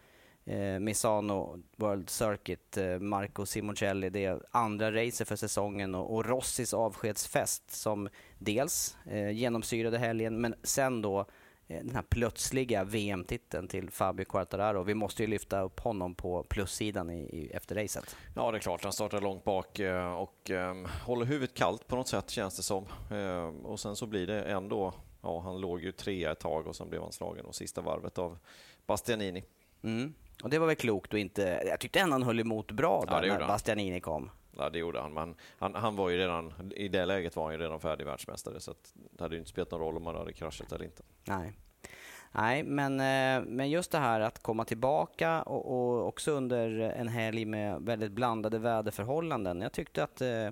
eh, 0.45 0.79
Misano 0.79 1.62
World 1.77 2.11
Circuit. 2.11 2.77
Eh, 2.77 2.99
Marco 2.99 3.47
Simoncelli, 3.47 4.11
det 4.11 4.25
är 4.25 4.43
andra 4.50 4.93
racet 4.93 5.29
för 5.29 5.37
säsongen 5.37 5.95
och, 5.95 6.15
och 6.15 6.27
Rossis 6.27 6.75
avskedsfest 6.75 7.71
som 7.71 8.09
dels 8.38 8.97
eh, 9.07 9.31
genomsyrade 9.31 9.99
helgen 9.99 10.41
men 10.41 10.55
sen 10.62 11.03
då 11.03 11.27
den 11.69 11.95
här 11.95 12.03
plötsliga 12.03 12.85
VM-titeln 12.85 13.69
till 13.69 13.91
Fabio 13.91 14.25
Quartararo. 14.25 14.83
Vi 14.83 14.95
måste 14.95 15.23
ju 15.23 15.27
lyfta 15.27 15.61
upp 15.61 15.81
honom 15.81 16.15
på 16.15 16.43
plussidan 16.43 17.11
i, 17.11 17.21
i, 17.21 17.51
efter 17.55 17.75
racet. 17.75 18.17
Ja, 18.35 18.51
det 18.51 18.59
är 18.59 18.61
klart. 18.61 18.85
Han 18.85 18.93
startar 18.93 19.21
långt 19.21 19.45
bak 19.45 19.79
eh, 19.79 20.13
och 20.13 20.51
um, 20.51 20.89
håller 21.07 21.27
huvudet 21.27 21.55
kallt 21.55 21.87
på 21.87 21.97
något 21.97 22.09
sätt 22.09 22.31
känns 22.31 22.57
det 22.57 22.63
som. 22.63 22.87
Um, 23.11 23.67
och 23.67 23.81
sen 23.81 23.97
så 23.97 24.07
blir 24.07 24.27
det 24.27 24.43
ändå, 24.43 24.95
ja 25.23 25.41
han 25.41 25.61
låg 25.61 25.83
ju 25.83 25.93
trea 25.93 26.33
ett 26.33 26.41
tag 26.41 26.67
och 26.67 26.77
sen 26.77 26.91
blev 26.91 27.03
han 27.03 27.13
slagen 27.13 27.47
och 27.47 27.55
sista 27.55 27.81
varvet 27.81 28.19
av 28.19 28.39
Bastianini. 28.87 29.45
Mm. 29.83 30.15
Och 30.43 30.51
det 30.51 30.59
var 30.59 30.67
väl 30.67 30.77
klokt 30.77 31.13
och 31.13 31.19
inte, 31.19 31.63
jag 31.67 31.81
tyckte 31.81 32.01
ändå 32.01 32.15
han 32.15 32.23
höll 32.23 32.41
emot 32.41 32.73
bra 32.73 33.05
där 33.07 33.23
ja, 33.23 33.39
när 33.39 33.47
Bastianini 33.47 34.01
kom. 34.01 34.31
Ja, 34.59 34.71
det 34.71 34.79
gjorde 34.79 35.00
han. 35.00 35.15
Men 35.15 35.35
han, 35.59 35.75
han 35.75 35.97
var 35.97 36.09
ju 36.11 36.19
redan, 36.19 36.73
I 36.77 36.88
det 36.88 37.07
läget 37.07 37.37
var 37.37 37.45
han 37.45 37.53
ju 37.53 37.59
redan 37.59 37.81
färdig 37.81 38.07
världsmästare 38.07 38.61
så 38.61 38.75
det 38.95 39.23
hade 39.23 39.35
ju 39.35 39.38
inte 39.38 39.50
spelat 39.50 39.71
någon 39.71 39.81
roll 39.81 39.97
om 39.97 40.07
han 40.07 40.17
hade 40.17 40.33
kraschat 40.33 40.73
eller 40.73 40.85
inte. 40.85 41.03
Nej. 41.25 41.53
Nej, 42.33 42.62
men, 42.62 42.93
eh, 43.00 43.47
men 43.47 43.71
just 43.71 43.91
det 43.91 43.99
här 43.99 44.21
att 44.21 44.43
komma 44.43 44.65
tillbaka 44.65 45.43
och, 45.43 45.67
och 45.67 46.07
också 46.07 46.31
under 46.31 46.81
en 46.81 47.09
helg 47.09 47.45
med 47.45 47.83
väldigt 47.83 48.12
blandade 48.12 48.59
väderförhållanden. 48.59 49.61
Jag 49.61 49.73
tyckte 49.73 50.03
att 50.03 50.21
eh, 50.21 50.50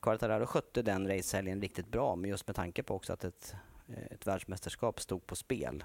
Quartararo 0.00 0.46
skötte 0.46 0.82
den 0.82 1.08
racehelgen 1.08 1.60
riktigt 1.60 1.88
bra, 1.88 2.16
men 2.16 2.30
just 2.30 2.46
med 2.46 2.56
tanke 2.56 2.82
på 2.82 2.94
också 2.94 3.12
att 3.12 3.24
ett, 3.24 3.54
eh, 3.88 4.04
ett 4.10 4.26
världsmästerskap 4.26 5.00
stod 5.00 5.26
på 5.26 5.36
spel. 5.36 5.84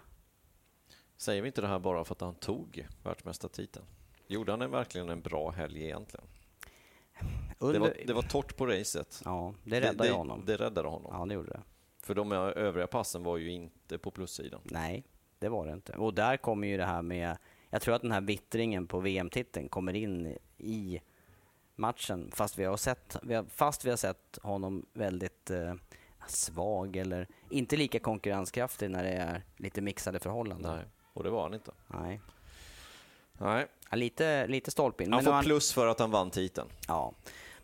Säger 1.18 1.42
vi 1.42 1.48
inte 1.48 1.62
det 1.62 1.68
här 1.68 1.80
bara 1.80 2.04
för 2.04 2.16
att 2.16 2.22
han 2.22 2.36
tog 2.36 2.88
världsmästartiteln? 3.04 3.86
Gjorde 4.28 4.52
han 4.52 4.72
verkligen 4.72 5.10
en 5.10 5.22
bra 5.22 5.52
helg 5.52 5.84
egentligen? 5.84 6.26
Under... 7.62 7.74
Det, 7.74 7.80
var, 7.80 7.94
det 8.08 8.14
var 8.14 8.22
torrt 8.22 8.58
på 8.58 8.68
racet. 8.68 9.22
Ja, 9.26 9.54
det 9.64 9.82
räddade 9.82 10.10
det, 10.10 10.16
honom. 10.16 10.44
Det 10.46 10.56
räddade 10.56 10.88
honom. 10.88 11.16
Ja, 11.20 11.26
det 11.26 11.34
gjorde 11.34 11.50
det. 11.50 11.62
För 12.04 12.16
de 12.16 12.32
övriga 12.32 12.88
passen 12.88 13.24
var 13.24 13.38
ju 13.38 13.52
inte 13.52 13.98
på 13.98 14.12
plussidan. 14.12 14.62
Nej, 14.64 15.04
det 15.40 15.50
var 15.50 15.66
det 15.66 15.74
inte. 15.74 15.94
Och 15.94 16.14
där 16.14 16.38
kommer 16.38 16.68
ju 16.68 16.78
det 16.78 16.86
här 16.86 17.02
med... 17.02 17.38
Jag 17.70 17.82
tror 17.82 17.96
att 17.96 18.02
den 18.02 18.12
här 18.12 18.22
vittringen 18.22 18.88
på 18.88 19.00
VM-titeln 19.00 19.70
kommer 19.70 19.94
in 19.94 20.38
i 20.58 21.02
matchen 21.76 22.32
fast 22.34 22.58
vi 22.58 22.64
har 22.64 22.78
sett, 22.78 23.18
fast 23.50 23.86
vi 23.86 23.90
har 23.90 23.98
sett 23.98 24.40
honom 24.42 24.86
väldigt 24.94 25.50
eh, 25.50 25.74
svag 26.28 26.96
eller 26.96 27.28
inte 27.50 27.78
lika 27.78 28.00
konkurrenskraftig 28.00 28.90
när 28.90 29.04
det 29.04 29.10
är 29.10 29.44
lite 29.58 29.82
mixade 29.82 30.20
förhållanden. 30.20 30.76
Nej, 30.76 30.86
och 31.14 31.24
det 31.24 31.30
var 31.30 31.44
han 31.44 31.54
inte. 31.54 31.72
Nej. 31.88 32.22
Nej. 33.34 33.68
Ja, 33.90 33.96
lite, 33.96 34.48
lite 34.48 34.72
stolpin. 34.72 35.14
Han 35.14 35.24
får 35.24 35.32
han, 35.32 35.44
plus 35.44 35.74
för 35.74 35.88
att 35.88 36.00
han 36.00 36.12
vann 36.12 36.32
titeln. 36.32 36.68
Ja, 36.88 37.14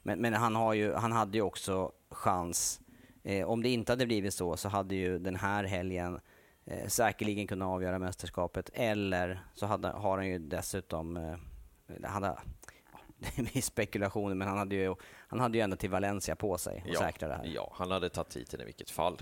men, 0.08 0.22
men 0.22 0.34
han, 0.34 0.56
har 0.56 0.74
ju, 0.74 0.94
han 0.94 1.12
hade 1.12 1.38
ju 1.38 1.42
också 1.42 1.92
chans. 2.10 2.82
Eh, 3.24 3.48
om 3.48 3.64
det 3.64 3.70
inte 3.70 3.92
hade 3.92 4.06
blivit 4.06 4.34
så, 4.34 4.58
så 4.58 4.70
hade 4.70 4.96
ju 4.96 5.20
den 5.20 5.36
här 5.36 5.64
helgen 5.64 6.20
eh, 6.66 6.88
säkerligen 6.88 7.48
kunnat 7.48 7.66
avgöra 7.66 8.00
mästerskapet. 8.00 8.70
Eller 8.74 9.40
så 9.54 9.66
hade, 9.66 9.88
har 9.88 10.18
han 10.18 10.28
ju 10.28 10.40
dessutom... 10.40 11.18
Eh, 11.18 12.10
hade, 12.10 12.28
det 13.36 13.56
är 13.56 13.62
spekulationer, 13.62 14.36
men 14.36 14.48
han 14.48 14.58
hade, 14.58 14.76
ju, 14.76 14.96
han 15.28 15.40
hade 15.40 15.58
ju 15.58 15.62
ändå 15.62 15.76
till 15.76 15.90
Valencia 15.90 16.36
på 16.36 16.58
sig 16.58 16.84
att 16.86 16.94
ja, 16.94 17.00
säkra 17.00 17.28
det 17.28 17.36
här. 17.36 17.46
Ja, 17.46 17.74
han 17.76 17.92
hade 17.92 18.10
tagit 18.10 18.30
titeln 18.30 18.62
i 18.62 18.66
vilket 18.66 18.90
fall. 18.90 19.22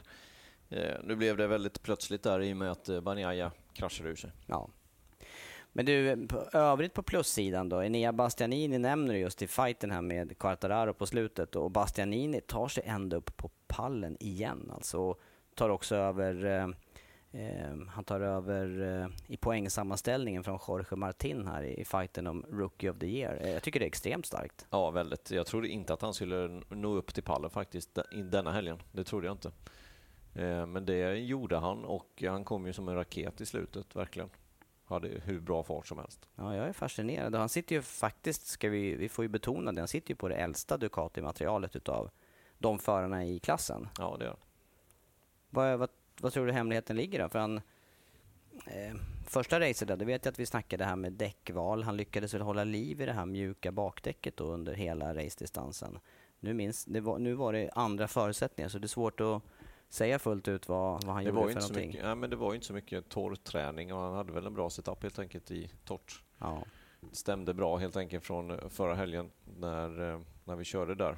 Eh, 0.69 0.95
nu 1.03 1.15
blev 1.15 1.37
det 1.37 1.47
väldigt 1.47 1.81
plötsligt 1.81 2.23
där 2.23 2.41
i 2.41 2.53
och 2.53 2.57
med 2.57 2.71
att 2.71 2.89
eh, 2.89 3.01
Banjaya 3.01 3.51
kraschade 3.73 4.09
ur 4.09 4.15
sig. 4.15 4.31
Ja, 4.45 4.69
men 5.77 5.85
du, 5.85 6.27
på, 6.27 6.57
övrigt 6.57 6.93
på 6.93 7.03
plussidan 7.03 7.69
då? 7.69 7.83
Enea 7.83 8.13
Bastianini 8.13 8.77
nämner 8.77 9.13
du 9.13 9.19
just 9.19 9.41
i 9.41 9.47
fighten 9.47 9.91
här 9.91 10.01
med 10.01 10.37
Quartararo 10.37 10.93
på 10.93 11.05
slutet 11.05 11.55
och 11.55 11.71
Bastianini 11.71 12.41
tar 12.41 12.67
sig 12.67 12.83
ända 12.85 13.17
upp 13.17 13.37
på 13.37 13.49
pallen 13.67 14.17
igen 14.19 14.71
alltså. 14.73 14.99
Och 14.99 15.21
tar 15.55 15.69
också 15.69 15.95
över 15.95 16.45
eh, 16.45 16.67
eh, 17.41 17.77
han 17.89 18.03
tar 18.03 18.21
över 18.21 18.81
eh, 19.01 19.07
i 19.27 19.37
poängsammanställningen 19.37 20.43
från 20.43 20.59
Jorge 20.67 20.95
Martin 20.95 21.47
här 21.47 21.63
i 21.63 21.85
fighten 21.85 22.27
om 22.27 22.45
Rookie 22.49 22.91
of 22.91 22.99
the 22.99 23.07
Year. 23.07 23.39
Eh, 23.41 23.51
jag 23.51 23.63
tycker 23.63 23.79
det 23.79 23.85
är 23.85 23.87
extremt 23.87 24.25
starkt. 24.25 24.67
Ja, 24.69 24.91
väldigt. 24.91 25.31
Jag 25.31 25.45
trodde 25.45 25.67
inte 25.67 25.93
att 25.93 26.01
han 26.01 26.13
skulle 26.13 26.61
nå 26.69 26.95
upp 26.95 27.13
till 27.13 27.23
pallen 27.23 27.49
faktiskt 27.49 27.99
denna 28.31 28.51
helgen. 28.51 28.77
Det 28.91 29.03
trodde 29.03 29.27
jag 29.27 29.33
inte. 29.33 29.51
Eh, 30.35 30.65
men 30.65 30.85
det 30.85 31.15
gjorde 31.15 31.57
han 31.57 31.85
och 31.85 32.23
han 32.27 32.43
kom 32.43 32.65
ju 32.65 32.73
som 32.73 32.87
en 32.87 32.95
raket 32.95 33.41
i 33.41 33.45
slutet, 33.45 33.95
verkligen 33.95 34.29
hade 34.85 35.07
hur 35.07 35.39
bra 35.39 35.63
fart 35.63 35.87
som 35.87 35.97
helst. 35.97 36.29
Ja, 36.35 36.55
jag 36.55 36.67
är 36.67 36.73
fascinerad. 36.73 37.35
Han 37.35 37.49
sitter 37.49 37.75
ju 37.75 37.81
faktiskt, 37.81 38.47
ska 38.47 38.69
vi, 38.69 38.95
vi 38.95 39.09
får 39.09 39.25
ju 39.25 39.29
betona 39.29 39.71
det, 39.71 39.81
han 39.81 39.87
sitter 39.87 40.09
ju 40.09 40.15
på 40.15 40.27
det 40.27 40.35
äldsta 40.35 40.77
Ducati-materialet 40.77 41.75
utav 41.75 42.09
de 42.57 42.79
förarna 42.79 43.25
i 43.25 43.39
klassen. 43.39 43.87
Ja, 43.97 44.15
det 44.19 44.25
gör 44.25 44.37
vad, 45.55 45.79
vad, 45.79 45.89
vad 46.21 46.33
tror 46.33 46.45
du 46.45 46.51
hemligheten 46.51 46.95
ligger 46.95 47.19
då? 47.19 47.29
För 47.29 47.39
han, 47.39 47.57
eh, 48.65 48.95
första 49.27 49.59
racet 49.59 49.87
det 49.87 50.05
vet 50.05 50.25
jag 50.25 50.31
att 50.31 50.39
vi 50.39 50.45
snackade 50.45 50.85
här 50.85 50.95
med 50.95 51.13
däckval. 51.13 51.83
Han 51.83 51.97
lyckades 51.97 52.33
väl 52.33 52.41
hålla 52.41 52.63
liv 52.63 53.01
i 53.01 53.05
det 53.05 53.13
här 53.13 53.25
mjuka 53.25 53.71
bakdäcket 53.71 54.37
då 54.37 54.43
under 54.43 54.73
hela 54.73 55.15
racedistansen. 55.15 55.99
Nu, 56.39 56.53
minns, 56.53 56.85
det 56.85 56.99
var, 56.99 57.19
nu 57.19 57.33
var 57.33 57.53
det 57.53 57.69
andra 57.75 58.07
förutsättningar 58.07 58.69
så 58.69 58.79
det 58.79 58.85
är 58.85 58.87
svårt 58.87 59.21
att 59.21 59.41
säga 59.89 60.19
fullt 60.19 60.47
ut 60.47 60.67
vad, 60.67 61.03
vad 61.03 61.15
han 61.15 61.23
det 61.23 61.29
gjorde 61.29 61.41
var 61.41 61.43
för 61.43 61.49
inte 61.49 61.61
någonting. 61.61 61.87
Mycket, 61.87 62.03
ja, 62.03 62.15
men 62.15 62.29
det 62.29 62.35
var 62.35 62.51
ju 62.51 62.55
inte 62.55 62.67
så 62.67 62.73
mycket 62.73 63.09
torr 63.09 63.35
träning 63.35 63.93
och 63.93 63.99
han 63.99 64.13
hade 64.13 64.33
väl 64.33 64.45
en 64.45 64.53
bra 64.53 64.69
setup 64.69 65.03
helt 65.03 65.19
enkelt 65.19 65.51
i 65.51 65.71
torrt. 65.85 66.23
Ja. 66.37 66.63
Stämde 67.11 67.53
bra 67.53 67.77
helt 67.77 67.97
enkelt 67.97 68.23
från 68.23 68.69
förra 68.69 68.95
helgen 68.95 69.31
när, 69.57 70.13
eh, 70.13 70.19
när 70.43 70.55
vi 70.55 70.63
körde 70.63 70.95
där. 70.95 71.17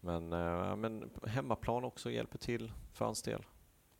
Men, 0.00 0.32
äh, 0.32 0.76
men 0.76 1.10
hemmaplan 1.26 1.84
också 1.84 2.10
hjälper 2.10 2.38
till 2.38 2.72
för 2.92 3.04
hans 3.04 3.22
del. 3.22 3.42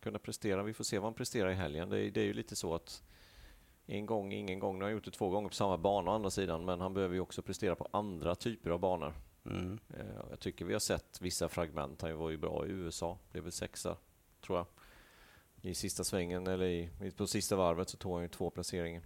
Kunna 0.00 0.18
prestera. 0.18 0.62
Vi 0.62 0.72
får 0.72 0.84
se 0.84 0.98
vad 0.98 1.06
han 1.06 1.14
presterar 1.14 1.50
i 1.50 1.54
helgen. 1.54 1.88
Det 1.88 2.00
är, 2.00 2.10
det 2.10 2.20
är 2.20 2.24
ju 2.24 2.32
lite 2.32 2.56
så 2.56 2.74
att 2.74 3.02
en 3.86 4.06
gång, 4.06 4.32
ingen 4.32 4.58
gång. 4.58 4.78
Nu 4.78 4.84
har 4.84 4.88
han 4.88 4.96
gjort 4.96 5.04
det 5.04 5.10
två 5.10 5.28
gånger 5.28 5.48
på 5.48 5.54
samma 5.54 5.78
bana 5.78 6.10
å 6.10 6.14
andra 6.14 6.30
sidan, 6.30 6.64
men 6.64 6.80
han 6.80 6.94
behöver 6.94 7.14
ju 7.14 7.20
också 7.20 7.42
prestera 7.42 7.74
på 7.74 7.88
andra 7.90 8.34
typer 8.34 8.70
av 8.70 8.78
banor. 8.78 9.14
Mm. 9.50 9.78
Eh, 9.90 10.06
jag 10.30 10.40
tycker 10.40 10.64
vi 10.64 10.72
har 10.72 10.80
sett 10.80 11.20
vissa 11.20 11.48
fragment. 11.48 12.02
Han 12.02 12.16
var 12.16 12.30
ju 12.30 12.36
bra 12.36 12.66
i 12.66 12.70
USA, 12.70 13.18
blev 13.32 13.42
väl 13.44 13.52
sexa, 13.52 13.96
tror 14.40 14.58
jag. 14.58 14.66
I 15.62 15.74
sista 15.74 16.04
svängen, 16.04 16.46
eller 16.46 16.66
i, 16.66 16.90
på 17.16 17.26
sista 17.26 17.56
varvet, 17.56 17.88
så 17.88 17.96
tog 17.96 18.12
han 18.12 18.22
ju 18.22 18.28
två 18.28 18.50
placeringar. 18.50 19.02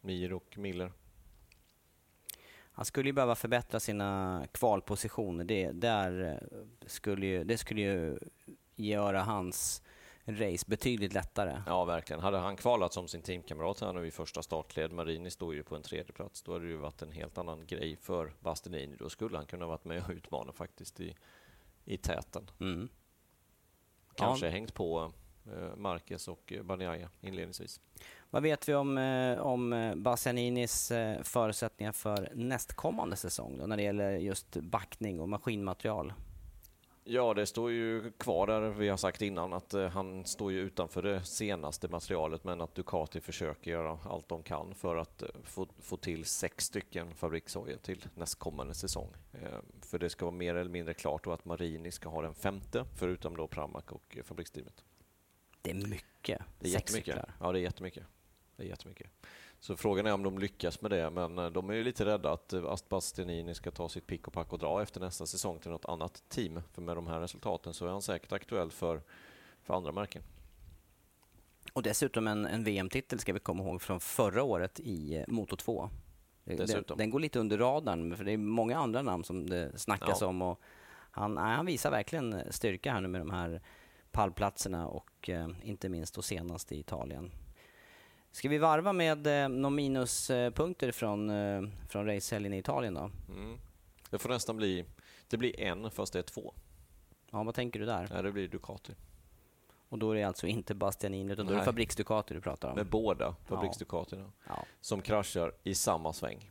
Mir 0.00 0.32
och 0.32 0.58
Miller. 0.58 0.92
Han 2.72 2.84
skulle 2.84 3.08
ju 3.08 3.12
behöva 3.12 3.34
förbättra 3.34 3.80
sina 3.80 4.46
kvalpositioner. 4.52 5.44
Det, 5.44 5.70
där 5.70 6.42
skulle 6.86 7.26
ju, 7.26 7.44
det 7.44 7.58
skulle 7.58 7.80
ju 7.80 8.18
göra 8.76 9.22
hans 9.22 9.82
race 10.28 10.64
betydligt 10.68 11.12
lättare. 11.12 11.62
Ja, 11.66 11.84
verkligen. 11.84 12.22
Hade 12.22 12.38
han 12.38 12.56
kvalat 12.56 12.92
som 12.92 13.08
sin 13.08 13.22
teamkamrat 13.22 13.80
här 13.80 13.92
nu 13.92 14.06
i 14.06 14.10
första 14.10 14.42
startled, 14.42 14.92
Marini 14.92 15.30
står 15.30 15.54
ju 15.54 15.62
på 15.62 15.76
en 15.76 15.82
tredje 15.82 16.12
plats, 16.12 16.42
då 16.42 16.52
hade 16.52 16.64
det 16.64 16.70
ju 16.70 16.76
varit 16.76 17.02
en 17.02 17.12
helt 17.12 17.38
annan 17.38 17.66
grej 17.66 17.96
för 17.96 18.32
Bastianini. 18.40 18.96
Då 18.98 19.08
skulle 19.08 19.36
han 19.36 19.46
kunna 19.46 19.66
varit 19.66 19.84
med 19.84 20.04
och 20.04 20.10
utmana 20.10 20.52
faktiskt 20.52 21.00
i, 21.00 21.14
i 21.84 21.96
täten. 21.96 22.50
Mm. 22.60 22.88
Kanske 24.14 24.46
Ja. 24.46 24.52
hängt 24.52 24.74
på 24.74 25.12
eh, 25.46 25.76
Marquez 25.76 26.28
och 26.28 26.52
eh, 26.52 26.62
Bagnaia 26.62 27.10
inledningsvis. 27.20 27.80
Vad 28.30 28.42
vet 28.42 28.68
vi 28.68 28.74
om, 28.74 28.98
eh, 28.98 29.38
om 29.38 29.92
Bastianinis 29.96 30.92
förutsättningar 31.22 31.92
för 31.92 32.28
nästkommande 32.34 33.16
säsong 33.16 33.58
då, 33.58 33.66
när 33.66 33.76
det 33.76 33.82
gäller 33.82 34.10
just 34.10 34.56
backning 34.56 35.20
och 35.20 35.28
maskinmaterial? 35.28 36.12
Ja, 37.10 37.34
det 37.34 37.46
står 37.46 37.70
ju 37.70 38.10
kvar 38.10 38.46
där 38.46 38.60
vi 38.60 38.88
har 38.88 38.96
sagt 38.96 39.22
innan 39.22 39.52
att 39.52 39.74
eh, 39.74 39.88
han 39.88 40.24
står 40.24 40.52
ju 40.52 40.60
utanför 40.60 41.02
det 41.02 41.24
senaste 41.24 41.88
materialet 41.88 42.44
men 42.44 42.60
att 42.60 42.74
Ducati 42.74 43.20
försöker 43.20 43.70
göra 43.70 43.98
allt 44.04 44.28
de 44.28 44.42
kan 44.42 44.74
för 44.74 44.96
att 44.96 45.22
eh, 45.22 45.28
få, 45.44 45.66
få 45.80 45.96
till 45.96 46.24
sex 46.24 46.64
stycken 46.64 47.14
fabrikshojor 47.14 47.76
till 47.76 48.04
nästkommande 48.14 48.74
säsong. 48.74 49.14
Eh, 49.32 49.58
för 49.80 49.98
det 49.98 50.10
ska 50.10 50.24
vara 50.24 50.34
mer 50.36 50.54
eller 50.54 50.70
mindre 50.70 50.94
klart 50.94 51.24
då 51.24 51.32
att 51.32 51.44
Marini 51.44 51.90
ska 51.90 52.08
ha 52.08 52.22
den 52.22 52.34
femte 52.34 52.84
förutom 52.96 53.36
då 53.36 53.46
Pramac 53.46 53.84
och 53.88 54.18
fabriksteamet. 54.24 54.84
Det 55.62 55.70
är 55.70 55.74
mycket. 55.74 56.42
Det 56.58 56.66
är 56.66 56.70
Sex 56.70 56.72
jättemycket. 56.72 57.14
cyklar. 57.14 57.34
Ja, 57.40 57.52
det 57.52 57.58
är 57.58 57.62
jättemycket. 57.62 58.04
Det 58.56 58.62
är 58.62 58.66
jättemycket. 58.66 59.10
Så 59.60 59.76
frågan 59.76 60.06
är 60.06 60.12
om 60.12 60.22
de 60.22 60.38
lyckas 60.38 60.80
med 60.80 60.90
det, 60.90 61.10
men 61.10 61.38
eh, 61.38 61.46
de 61.46 61.70
är 61.70 61.74
ju 61.74 61.84
lite 61.84 62.04
rädda 62.04 62.32
att 62.32 62.52
eh, 62.52 62.64
Ast 62.64 62.88
Bastianini 62.88 63.54
ska 63.54 63.70
ta 63.70 63.88
sitt 63.88 64.06
pick 64.06 64.26
och 64.26 64.32
pack 64.32 64.52
och 64.52 64.58
dra 64.58 64.82
efter 64.82 65.00
nästa 65.00 65.26
säsong 65.26 65.58
till 65.58 65.70
något 65.70 65.84
annat 65.84 66.22
team. 66.28 66.62
För 66.72 66.82
med 66.82 66.96
de 66.96 67.06
här 67.06 67.20
resultaten 67.20 67.74
så 67.74 67.86
är 67.86 67.90
han 67.90 68.02
säkert 68.02 68.32
aktuell 68.32 68.70
för, 68.70 69.02
för 69.62 69.74
andra 69.74 69.92
märken. 69.92 70.22
Och 71.72 71.82
dessutom 71.82 72.26
en, 72.26 72.46
en 72.46 72.64
VM-titel 72.64 73.18
ska 73.18 73.32
vi 73.32 73.40
komma 73.40 73.62
ihåg 73.62 73.82
från 73.82 74.00
förra 74.00 74.42
året 74.42 74.80
i 74.80 75.16
eh, 75.16 75.24
Moto 75.28 75.56
2. 75.56 75.90
Den, 76.44 76.84
den 76.96 77.10
går 77.10 77.20
lite 77.20 77.38
under 77.38 77.58
radarn 77.58 78.16
för 78.16 78.24
det 78.24 78.32
är 78.32 78.36
många 78.36 78.78
andra 78.78 79.02
namn 79.02 79.24
som 79.24 79.50
det 79.50 79.78
snackas 79.78 80.20
Ja. 80.20 80.26
om. 80.26 80.42
Och 80.42 80.60
han, 81.10 81.36
han 81.36 81.66
visar 81.66 81.90
verkligen 81.90 82.52
styrka 82.52 82.92
här 82.92 83.00
nu 83.00 83.08
med 83.08 83.20
de 83.20 83.30
här 83.30 83.60
pallplatserna 84.10 84.86
och 84.86 85.28
eh, 85.28 85.48
inte 85.62 85.88
minst 85.88 86.14
då 86.14 86.22
senast 86.22 86.72
i 86.72 86.78
Italien. 86.78 87.30
Ska 88.38 88.48
vi 88.48 88.58
varva 88.58 88.92
med 88.92 89.26
eh, 89.26 89.48
några 89.48 89.70
minuspunkter 89.70 90.92
från, 90.92 91.30
eh, 91.30 91.62
från 91.88 92.06
racehelgen 92.06 92.54
i 92.54 92.58
Italien 92.58 92.94
då? 92.94 93.10
Mm. 93.28 93.58
Det 94.10 94.18
får 94.18 94.28
nästan 94.28 94.56
bli... 94.56 94.84
Det 95.28 95.36
blir 95.36 95.60
en 95.60 95.90
fast 95.90 96.12
det 96.12 96.18
är 96.18 96.22
två. 96.22 96.54
Ja, 97.30 97.42
vad 97.42 97.54
tänker 97.54 97.80
du 97.80 97.86
där? 97.86 98.08
Nej, 98.12 98.22
det 98.22 98.32
blir 98.32 98.48
Ducati. 98.48 98.94
Och 99.88 99.98
då 99.98 100.10
är 100.10 100.14
det 100.14 100.22
alltså 100.22 100.46
inte 100.46 100.74
Bastianini 100.74 101.32
utan 101.32 101.46
då 101.46 101.52
är 101.52 101.54
det 101.54 101.64
Nej. 101.64 101.66
Fabriks-Ducati 101.66 102.34
du 102.34 102.40
pratar 102.40 102.68
om? 102.68 102.76
Med 102.76 102.86
båda 102.86 103.36
fabriks-Ducatina. 103.46 104.32
Ja. 104.48 104.64
som 104.80 105.02
kraschar 105.02 105.52
i 105.62 105.74
samma 105.74 106.12
sväng. 106.12 106.50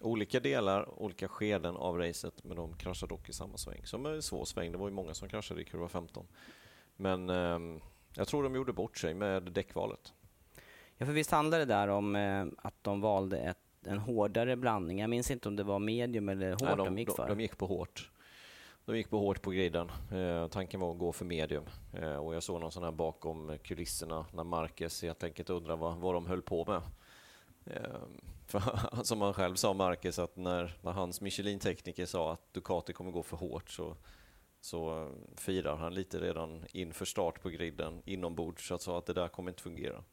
Olika 0.00 0.40
delar, 0.40 1.02
olika 1.02 1.28
skeden 1.28 1.76
av 1.76 1.98
racet, 1.98 2.44
men 2.44 2.56
de 2.56 2.76
kraschar 2.76 3.06
dock 3.06 3.28
i 3.28 3.32
samma 3.32 3.56
sväng. 3.56 3.86
Som 3.86 4.06
är 4.06 4.10
en 4.10 4.22
svår 4.22 4.44
sväng. 4.44 4.72
Det 4.72 4.78
var 4.78 4.88
ju 4.88 4.94
många 4.94 5.14
som 5.14 5.28
kraschade 5.28 5.60
i 5.60 5.64
kurva 5.64 5.88
15. 5.88 6.26
Men 6.96 7.30
ehm, 7.30 7.80
jag 8.16 8.28
tror 8.28 8.42
de 8.42 8.54
gjorde 8.54 8.72
bort 8.72 8.98
sig 8.98 9.14
med 9.14 9.42
däckvalet. 9.42 10.12
Ja, 10.98 11.06
för 11.06 11.12
visst 11.12 11.30
handlar 11.30 11.58
det 11.58 11.64
där 11.64 11.88
om 11.88 12.16
eh, 12.16 12.46
att 12.58 12.84
de 12.84 13.00
valde 13.00 13.38
ett, 13.38 13.58
en 13.86 13.98
hårdare 13.98 14.56
blandning. 14.56 14.98
Jag 14.98 15.10
minns 15.10 15.30
inte 15.30 15.48
om 15.48 15.56
det 15.56 15.62
var 15.62 15.78
medium 15.78 16.28
eller 16.28 16.50
hårt 16.50 16.62
Nej, 16.62 16.76
de, 16.76 16.98
gick 16.98 17.10
för. 17.16 17.28
De, 17.28 17.36
de 17.36 17.42
gick 17.42 17.58
på 17.58 17.66
hårt. 17.66 18.10
De 18.84 18.96
gick 18.96 19.10
på 19.10 19.18
hårt 19.18 19.42
på 19.42 19.50
griden. 19.50 19.90
Eh, 20.12 20.48
tanken 20.48 20.80
var 20.80 20.92
att 20.92 20.98
gå 20.98 21.12
för 21.12 21.24
medium. 21.24 21.64
Eh, 21.92 22.16
och 22.16 22.34
jag 22.34 22.42
såg 22.42 22.60
någon 22.60 22.72
sån 22.72 22.82
här 22.82 22.92
bakom 22.92 23.58
kulisserna 23.62 24.26
när 24.32 24.44
Marquez 24.44 25.02
helt 25.02 25.24
enkelt 25.24 25.50
undrade 25.50 25.80
vad, 25.80 25.96
vad 25.96 26.14
de 26.14 26.26
höll 26.26 26.42
på 26.42 26.64
med. 26.64 26.82
Eh, 27.66 28.00
för, 28.46 28.62
som 29.02 29.20
han 29.20 29.34
själv 29.34 29.54
sa, 29.54 29.72
Marquez, 29.72 30.18
att 30.18 30.36
när, 30.36 30.76
när 30.82 30.92
hans 30.92 31.20
Michelin-tekniker 31.20 32.06
sa 32.06 32.32
att 32.32 32.52
Ducati 32.52 32.92
kommer 32.92 33.10
gå 33.10 33.22
för 33.22 33.36
hårt 33.36 33.70
så, 33.70 33.96
så 34.60 35.02
eh, 35.02 35.36
firar 35.36 35.76
han 35.76 35.94
lite 35.94 36.20
redan 36.20 36.64
inför 36.72 37.04
start 37.04 37.42
på 37.42 37.48
griden 37.48 38.02
inombords 38.04 38.70
och 38.70 38.80
sa 38.80 38.98
att 38.98 39.06
det 39.06 39.12
där 39.12 39.28
kommer 39.28 39.50
inte 39.50 39.62
fungera. 39.62 40.04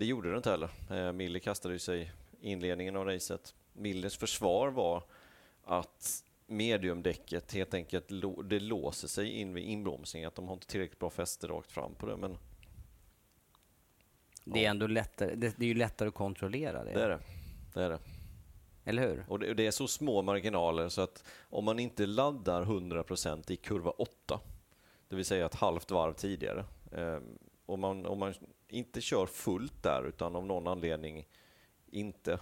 Det 0.00 0.06
gjorde 0.06 0.30
det 0.30 0.36
inte 0.36 0.50
heller. 0.50 0.70
Eh, 0.90 1.12
Miller 1.12 1.40
kastade 1.40 1.78
sig 1.78 2.12
i 2.40 2.50
inledningen 2.50 2.96
av 2.96 3.04
racet. 3.04 3.54
Millers 3.72 4.18
försvar 4.18 4.68
var 4.68 5.02
att 5.64 6.24
mediumdäcket 6.46 7.52
helt 7.52 7.74
enkelt 7.74 8.08
det 8.44 8.60
låser 8.60 9.08
sig 9.08 9.30
in 9.30 9.54
vid 9.54 9.64
inbromsning, 9.64 10.24
att 10.24 10.34
de 10.34 10.46
har 10.46 10.54
inte 10.54 10.66
tillräckligt 10.66 10.98
bra 10.98 11.10
fäste 11.10 11.46
rakt 11.46 11.72
fram 11.72 11.94
på 11.94 12.06
det. 12.06 12.16
Men 12.16 12.38
Det 14.44 14.64
är 14.64 14.70
ändå 14.70 14.86
lättare, 14.86 15.34
det, 15.34 15.54
det 15.58 15.64
är 15.64 15.68
ju 15.68 15.74
lättare 15.74 16.08
att 16.08 16.14
kontrollera 16.14 16.84
det. 16.84 16.92
det 16.92 17.02
är 17.02 17.08
det. 17.08 17.20
det, 17.74 17.82
är 17.82 17.90
det. 17.90 17.98
Eller 18.84 19.08
hur? 19.08 19.24
Och 19.28 19.38
det, 19.38 19.54
det 19.54 19.66
är 19.66 19.70
så 19.70 19.88
små 19.88 20.22
marginaler 20.22 20.88
så 20.88 21.00
att 21.00 21.24
om 21.50 21.64
man 21.64 21.78
inte 21.78 22.06
laddar 22.06 22.64
100% 22.64 23.50
i 23.52 23.56
kurva 23.56 23.90
8, 23.90 24.40
det 25.08 25.16
vill 25.16 25.24
säga 25.24 25.46
ett 25.46 25.54
halvt 25.54 25.90
varv 25.90 26.12
tidigare, 26.12 26.64
eh, 26.92 27.18
om, 27.66 27.80
man, 27.80 28.06
om 28.06 28.18
man 28.18 28.34
inte 28.72 29.00
kör 29.00 29.26
fullt 29.26 29.82
där 29.82 30.08
utan 30.08 30.36
av 30.36 30.46
någon 30.46 30.66
anledning 30.66 31.28
inte, 31.90 32.38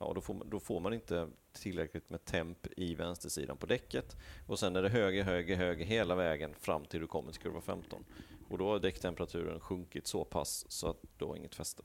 ja, 0.00 0.12
då, 0.14 0.20
får 0.20 0.34
man, 0.34 0.50
då 0.50 0.60
får 0.60 0.80
man 0.80 0.94
inte 0.94 1.28
tillräckligt 1.52 2.10
med 2.10 2.24
temp 2.24 2.66
i 2.76 2.94
vänstersidan 2.94 3.56
på 3.56 3.66
däcket 3.66 4.16
och 4.46 4.58
sen 4.58 4.76
är 4.76 4.82
det 4.82 4.88
höger, 4.88 5.22
höger, 5.22 5.56
höger 5.56 5.84
hela 5.84 6.14
vägen 6.14 6.54
fram 6.60 6.84
till 6.84 7.00
du 7.00 7.06
kommer 7.06 7.32
till 7.32 7.40
kurva 7.40 7.60
15. 7.60 8.04
Och 8.48 8.58
då 8.58 8.68
har 8.68 8.78
däcktemperaturen 8.78 9.60
sjunkit 9.60 10.06
så 10.06 10.24
pass 10.24 10.66
så 10.68 10.88
att 10.88 11.02
du 11.18 11.24
har 11.24 11.36
inget 11.36 11.54
fäste. 11.54 11.82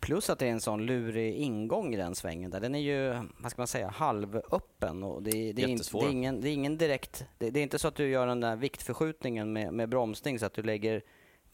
Plus 0.00 0.30
att 0.30 0.38
det 0.38 0.46
är 0.46 0.50
en 0.50 0.60
sån 0.60 0.86
lurig 0.86 1.34
ingång 1.34 1.94
i 1.94 1.96
den 1.96 2.14
svängen 2.14 2.50
där. 2.50 2.60
Den 2.60 2.74
är 2.74 2.78
ju, 2.78 3.28
vad 3.38 3.50
ska 3.50 3.60
man 3.60 3.66
säga, 3.66 3.88
halvöppen. 3.88 5.02
Och 5.02 5.22
det, 5.22 5.52
det, 5.52 5.62
är 5.62 5.68
Jättesvår. 5.68 6.00
det, 6.00 6.06
är 6.06 6.10
ingen, 6.10 6.40
det 6.40 6.48
är 6.48 6.52
ingen 6.52 6.78
direkt... 6.78 7.26
Det, 7.38 7.50
det 7.50 7.60
är 7.60 7.62
inte 7.62 7.78
så 7.78 7.88
att 7.88 7.94
du 7.94 8.08
gör 8.08 8.26
den 8.26 8.40
där 8.40 8.56
viktförskjutningen 8.56 9.52
med, 9.52 9.72
med 9.72 9.88
bromsning 9.88 10.38
så 10.38 10.46
att 10.46 10.54
du 10.54 10.62
lägger 10.62 11.02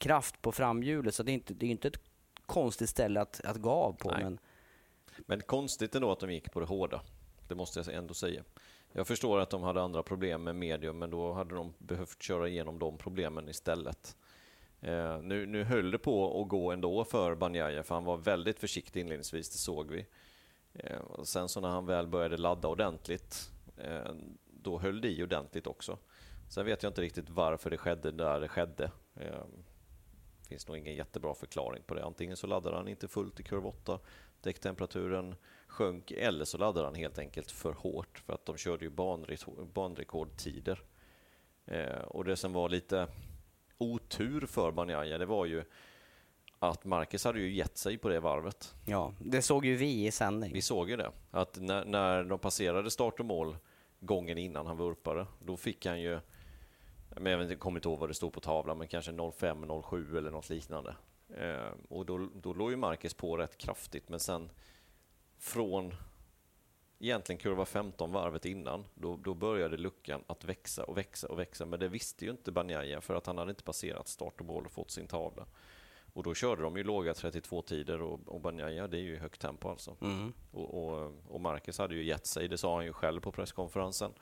kraft 0.00 0.42
på 0.42 0.52
framhjulet. 0.52 1.14
Så 1.14 1.22
det 1.22 1.32
är 1.32 1.34
inte, 1.34 1.54
det 1.54 1.66
är 1.66 1.70
inte 1.70 1.88
ett 1.88 2.00
konstigt 2.46 2.90
ställe 2.90 3.20
att, 3.20 3.40
att 3.44 3.56
gå 3.56 3.70
av 3.70 3.92
på. 3.92 4.10
Nej. 4.10 4.24
Men 4.24 4.38
Men 5.26 5.40
konstigt 5.40 5.94
ändå 5.94 6.12
att 6.12 6.20
de 6.20 6.32
gick 6.32 6.52
på 6.52 6.60
det 6.60 6.66
hårda. 6.66 7.00
Det 7.48 7.54
måste 7.54 7.80
jag 7.80 7.94
ändå 7.94 8.14
säga. 8.14 8.44
Jag 8.92 9.06
förstår 9.06 9.40
att 9.40 9.50
de 9.50 9.62
hade 9.62 9.82
andra 9.82 10.02
problem 10.02 10.44
med 10.44 10.56
medium, 10.56 10.98
men 10.98 11.10
då 11.10 11.32
hade 11.32 11.54
de 11.54 11.74
behövt 11.78 12.22
köra 12.22 12.48
igenom 12.48 12.78
de 12.78 12.98
problemen 12.98 13.48
istället. 13.48 14.16
Eh, 14.80 15.22
nu, 15.22 15.46
nu 15.46 15.64
höll 15.64 15.90
det 15.90 15.98
på 15.98 16.42
att 16.42 16.48
gå 16.48 16.72
ändå 16.72 17.04
för 17.04 17.34
Banjaya, 17.34 17.82
för 17.82 17.94
han 17.94 18.04
var 18.04 18.16
väldigt 18.16 18.58
försiktig 18.58 19.00
inledningsvis, 19.00 19.50
det 19.50 19.58
såg 19.58 19.90
vi. 19.90 20.06
Eh, 20.72 20.98
och 20.98 21.28
sen 21.28 21.48
så 21.48 21.60
när 21.60 21.68
han 21.68 21.86
väl 21.86 22.06
började 22.06 22.36
ladda 22.36 22.68
ordentligt, 22.68 23.50
eh, 23.76 24.12
då 24.46 24.78
höll 24.78 25.00
det 25.00 25.08
i 25.08 25.24
ordentligt 25.24 25.66
också. 25.66 25.98
Sen 26.48 26.66
vet 26.66 26.82
jag 26.82 26.90
inte 26.90 27.02
riktigt 27.02 27.30
varför 27.30 27.70
det 27.70 27.78
skedde 27.78 28.10
där 28.10 28.40
det 28.40 28.48
skedde. 28.48 28.90
Finns 30.50 30.68
nog 30.68 30.78
ingen 30.78 30.94
jättebra 30.94 31.34
förklaring 31.34 31.82
på 31.86 31.94
det. 31.94 32.04
Antingen 32.04 32.36
så 32.36 32.46
laddade 32.46 32.76
han 32.76 32.88
inte 32.88 33.08
fullt 33.08 33.40
i 33.40 33.42
kurva 33.42 33.68
8, 33.68 33.98
däcktemperaturen 34.40 35.34
sjönk, 35.66 36.10
eller 36.10 36.44
så 36.44 36.58
laddade 36.58 36.86
han 36.86 36.94
helt 36.94 37.18
enkelt 37.18 37.50
för 37.50 37.72
hårt 37.72 38.18
för 38.18 38.32
att 38.32 38.46
de 38.46 38.56
körde 38.56 38.84
ju 38.84 38.90
banrekord, 38.90 39.66
banrekordtider. 39.66 40.82
Eh, 41.66 42.02
och 42.02 42.24
det 42.24 42.36
som 42.36 42.52
var 42.52 42.68
lite 42.68 43.08
otur 43.78 44.46
för 44.46 44.72
Banjaya, 44.72 45.18
det 45.18 45.26
var 45.26 45.46
ju 45.46 45.64
att 46.58 46.84
Marcus 46.84 47.24
hade 47.24 47.40
ju 47.40 47.52
gett 47.52 47.78
sig 47.78 47.98
på 47.98 48.08
det 48.08 48.20
varvet. 48.20 48.74
ja, 48.86 49.14
det 49.18 49.42
såg 49.42 49.64
ju 49.64 49.76
vi 49.76 50.06
i 50.06 50.10
sändning. 50.10 50.52
Vi 50.52 50.62
såg 50.62 50.90
ju 50.90 50.96
det, 50.96 51.12
att 51.30 51.60
när, 51.60 51.84
när 51.84 52.24
de 52.24 52.38
passerade 52.38 52.90
start 52.90 53.20
och 53.20 53.26
mål 53.26 53.56
gången 54.00 54.38
innan 54.38 54.66
han 54.66 54.76
vurpade, 54.76 55.26
då 55.38 55.56
fick 55.56 55.86
han 55.86 56.00
ju 56.00 56.20
men 57.16 57.32
jag 57.32 57.38
vet 57.38 57.44
inte- 57.44 57.56
kommer 57.56 57.78
inte 57.78 57.88
ihåg 57.88 57.98
vad 57.98 58.10
det 58.10 58.14
stod 58.14 58.32
på 58.32 58.40
tavlan, 58.40 58.78
men 58.78 58.88
kanske 58.88 59.12
05, 59.32 59.82
07 59.82 60.18
eller 60.18 60.30
något 60.30 60.50
liknande. 60.50 60.96
Eh, 61.36 61.72
och 61.88 62.06
då, 62.06 62.28
då 62.34 62.52
låg 62.52 62.70
ju 62.70 62.76
Marcus 62.76 63.14
på 63.14 63.36
rätt 63.36 63.58
kraftigt, 63.58 64.08
men 64.08 64.20
sen 64.20 64.50
från 65.38 65.94
egentligen 66.98 67.38
kurva 67.38 67.64
15 67.64 68.12
varvet 68.12 68.44
innan, 68.44 68.84
då, 68.94 69.16
då 69.16 69.34
började 69.34 69.76
luckan 69.76 70.24
att 70.26 70.44
växa 70.44 70.84
och 70.84 70.98
växa 70.98 71.28
och 71.28 71.38
växa. 71.38 71.66
Men 71.66 71.80
det 71.80 71.88
visste 71.88 72.24
ju 72.24 72.30
inte 72.30 72.52
Banjaya 72.52 73.00
för 73.00 73.14
att 73.14 73.26
han 73.26 73.38
hade 73.38 73.50
inte 73.50 73.62
passerat 73.62 74.08
start 74.08 74.40
och 74.40 74.46
mål 74.46 74.66
och 74.66 74.72
fått 74.72 74.90
sin 74.90 75.06
tavla. 75.06 75.46
Och 76.12 76.22
då 76.22 76.34
körde 76.34 76.62
de 76.62 76.76
ju 76.76 76.84
låga 76.84 77.12
32-tider 77.12 78.02
och, 78.02 78.20
och 78.26 78.40
Banjaya, 78.40 78.86
det 78.86 78.96
är 78.96 79.02
ju 79.02 79.18
högt 79.18 79.40
tempo 79.40 79.68
alltså. 79.68 79.96
Mm. 80.00 80.32
Och, 80.50 80.74
och, 80.74 81.12
och 81.28 81.40
Marcus 81.40 81.78
hade 81.78 81.94
ju 81.94 82.04
gett 82.04 82.26
sig, 82.26 82.48
det 82.48 82.58
sa 82.58 82.74
han 82.76 82.84
ju 82.84 82.92
själv 82.92 83.20
på 83.20 83.32
presskonferensen. 83.32 84.12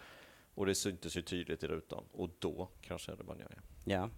Och 0.58 0.66
det 0.66 0.74
syntes 0.74 1.16
ju 1.16 1.22
tydligt 1.22 1.62
i 1.64 1.66
rutan. 1.66 2.04
Och 2.12 2.30
då 2.38 2.68
kraschade 2.80 3.24
Banjaya. 3.24 3.58
Ja. 3.84 4.10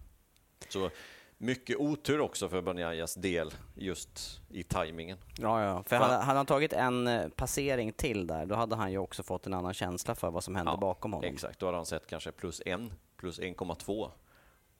Så 0.69 0.89
mycket 1.37 1.77
otur 1.77 2.19
också 2.19 2.49
för 2.49 2.61
Banjayas 2.61 3.15
del 3.15 3.51
just 3.75 4.41
i 4.49 4.63
tajmingen. 4.63 5.17
Ja, 5.37 5.63
ja. 5.63 5.83
För 5.83 5.95
hade, 5.95 6.13
hade 6.13 6.39
han 6.39 6.45
tagit 6.45 6.73
en 6.73 7.07
eh, 7.07 7.29
passering 7.29 7.93
till 7.93 8.27
där, 8.27 8.45
då 8.45 8.55
hade 8.55 8.75
han 8.75 8.91
ju 8.91 8.97
också 8.97 9.23
fått 9.23 9.47
en 9.47 9.53
annan 9.53 9.73
känsla 9.73 10.15
för 10.15 10.31
vad 10.31 10.43
som 10.43 10.55
hände 10.55 10.71
Ja, 10.71 10.77
bakom 10.77 11.13
honom. 11.13 11.33
Exakt, 11.33 11.59
då 11.59 11.65
hade 11.65 11.77
han 11.77 11.85
sett 11.85 12.07
kanske 12.07 12.31
plus 12.31 12.61
en, 12.65 12.93
plus 13.17 13.39
1,2 13.39 14.11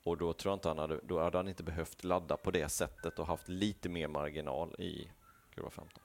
Och 0.03 0.17
då 0.17 0.33
tror 0.33 0.51
jag 0.51 0.55
inte 0.55 0.67
han 0.67 0.77
hade, 0.77 0.99
då 1.03 1.19
hade 1.19 1.37
han 1.37 1.47
inte 1.47 1.63
behövt 1.63 2.03
ladda 2.03 2.37
på 2.37 2.51
det 2.51 2.69
sättet 2.69 3.19
och 3.19 3.27
haft 3.27 3.49
lite 3.49 3.89
mer 3.89 4.07
marginal 4.07 4.75
i 4.79 5.11
kurva 5.55 5.69
15. 5.69 6.03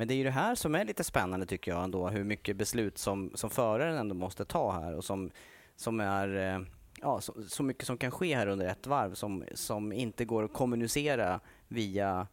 Men 0.00 0.08
det 0.08 0.14
är 0.14 0.16
ju 0.16 0.24
det 0.24 0.30
här 0.30 0.54
som 0.54 0.74
är 0.74 0.84
lite 0.84 1.04
spännande 1.04 1.46
tycker 1.46 1.70
jag 1.70 1.84
ändå, 1.84 2.08
hur 2.08 2.24
mycket 2.24 2.56
beslut 2.56 2.98
som, 2.98 3.32
som 3.34 3.50
föraren 3.50 3.96
ändå 3.96 4.14
måste 4.14 4.44
ta 4.44 4.72
här 4.72 4.94
och 4.94 5.04
som, 5.04 5.30
som 5.76 6.00
är 6.00 6.36
eh, 6.36 6.60
ja, 7.00 7.20
så, 7.20 7.34
så 7.48 7.62
mycket 7.62 7.86
som 7.86 7.98
kan 7.98 8.10
ske 8.10 8.36
här 8.36 8.46
under 8.46 8.66
ett 8.66 8.86
varv 8.86 9.14
som, 9.14 9.44
som 9.54 9.92
inte 9.92 10.24
går 10.24 10.44
att 10.44 10.52
kommunicera 10.52 11.40
via 11.68 12.26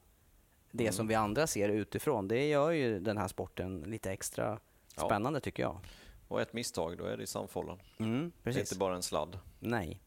det 0.72 0.84
mm. 0.84 0.94
som 0.94 1.08
vi 1.08 1.16
andra 1.16 1.48
ser 1.48 1.70
utifrån. 1.70 2.28
Det 2.28 2.48
gör 2.48 2.72
ju 2.72 3.00
den 3.00 3.18
här 3.18 3.28
sporten 3.28 3.80
lite 3.80 4.12
extra 4.12 4.60
spännande 4.96 5.38
ja. 5.38 5.42
tycker 5.42 5.64
jag. 5.64 5.80
Och 6.28 6.42
ett 6.42 6.54
misstag, 6.54 6.98
då 6.98 7.06
är 7.06 7.18
det 7.18 7.24
i 7.24 7.28
samfållan. 7.28 7.80
Mm, 8.00 8.32
det 8.44 8.50
är 8.50 8.60
inte 8.60 8.78
bara 8.78 8.96
en 8.96 9.04
sladd. 9.04 9.40
Nej. 9.60 10.02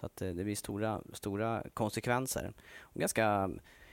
Så 0.00 0.06
att 0.06 0.22
eh, 0.22 0.28
det 0.28 0.44
blir 0.44 0.56
stora, 0.56 1.00
stora 1.12 1.64
konsekvenser. 1.74 2.52
Och 2.80 3.00
ganska, 3.00 3.50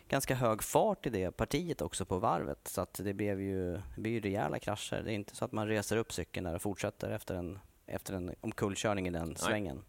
ganska 0.10 0.36
hög 0.36 0.64
fart 0.64 1.06
i 1.06 1.10
det 1.10 1.32
partiet 1.32 1.82
också 1.82 2.06
på 2.06 2.20
varvet. 2.20 2.68
Så 2.68 2.82
att 2.82 2.94
det 3.04 3.14
blev 3.14 3.42
ju, 3.42 3.74
det 3.96 4.02
blir 4.02 4.12
ju 4.12 4.20
rejäla 4.20 4.60
krascher. 4.60 5.02
Det 5.04 5.12
är 5.12 5.16
inte 5.16 5.36
så 5.36 5.46
att 5.46 5.52
man 5.52 5.68
reser 5.68 5.98
upp 5.98 6.14
cykeln 6.14 6.44
där 6.44 6.56
och 6.56 6.62
fortsätter 6.62 7.12
efter 7.12 7.36
en, 7.36 7.60
efter 7.86 8.14
en 8.14 8.36
omkullkörning 8.42 9.08
i 9.08 9.10
den 9.10 9.28
Nej. 9.28 9.38
svängen. 9.38 9.84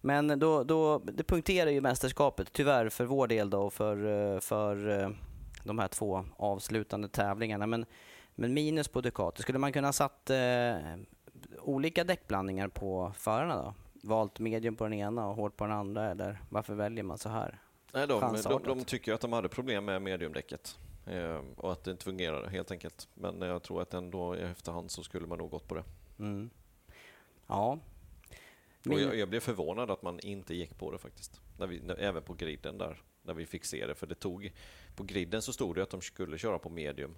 Men 0.00 0.38
då, 0.38 0.64
då, 0.64 0.98
det 0.98 1.24
punkterar 1.24 1.70
ju 1.70 1.80
mästerskapet, 1.80 2.52
tyvärr 2.52 2.88
för 2.88 3.04
vår 3.04 3.26
del 3.26 3.50
då, 3.50 3.70
för, 3.70 4.40
för 4.40 5.00
eh, 5.00 5.10
de 5.64 5.78
här 5.78 5.88
två 5.88 6.24
avslutande 6.36 7.08
tävlingarna. 7.08 7.66
Men, 7.66 7.86
men 8.34 8.54
minus 8.54 8.88
på 8.88 9.00
Ducati. 9.00 9.42
Skulle 9.42 9.58
man 9.58 9.72
kunna 9.72 9.92
satt 9.92 10.30
eh, 10.30 10.76
olika 11.60 12.04
däckblandningar 12.04 12.68
på 12.68 13.12
förarna 13.16 13.56
då? 13.56 13.74
Valt 14.02 14.38
medium 14.38 14.76
på 14.76 14.84
den 14.84 14.92
ena 14.92 15.28
och 15.28 15.36
hårt 15.36 15.56
på 15.56 15.64
den 15.64 15.74
andra, 15.74 16.10
eller 16.10 16.38
varför 16.48 16.74
väljer 16.74 17.04
man 17.04 17.18
så 17.18 17.28
här? 17.28 17.58
Nej, 17.92 18.06
de, 18.06 18.36
de, 18.44 18.62
de 18.62 18.84
tycker 18.84 19.12
att 19.12 19.20
de 19.20 19.32
hade 19.32 19.48
problem 19.48 19.84
med 19.84 20.02
mediumdäcket 20.02 20.78
eh, 21.06 21.40
och 21.56 21.72
att 21.72 21.84
det 21.84 21.90
inte 21.90 22.04
fungerade 22.04 22.50
helt 22.50 22.70
enkelt. 22.70 23.08
Men 23.14 23.40
jag 23.40 23.62
tror 23.62 23.82
att 23.82 23.94
ändå 23.94 24.36
i 24.36 24.40
efterhand 24.40 24.90
så 24.90 25.02
skulle 25.02 25.26
man 25.26 25.38
nog 25.38 25.50
gått 25.50 25.68
på 25.68 25.74
det. 25.74 25.84
Mm. 26.18 26.50
Ja, 27.46 27.78
och 28.86 29.00
jag, 29.00 29.16
jag, 29.16 29.28
blev 29.28 29.40
förvånad 29.40 29.90
att 29.90 30.02
man 30.02 30.20
inte 30.20 30.54
gick 30.54 30.78
på 30.78 30.90
det 30.90 30.98
faktiskt. 30.98 31.40
När 31.58 31.66
vi, 31.66 31.80
när, 31.80 31.94
även 31.94 32.22
på 32.22 32.34
griden 32.34 32.78
där, 32.78 33.02
när 33.22 33.34
vi 33.34 33.46
fick 33.46 33.64
se 33.64 33.86
det. 33.86 33.94
För 33.94 34.06
det 34.06 34.14
tog, 34.14 34.52
på 34.96 35.04
griden 35.04 35.42
så 35.42 35.52
stod 35.52 35.74
det 35.74 35.82
att 35.82 35.90
de 35.90 36.00
skulle 36.00 36.38
köra 36.38 36.58
på 36.58 36.70
medium. 36.70 37.16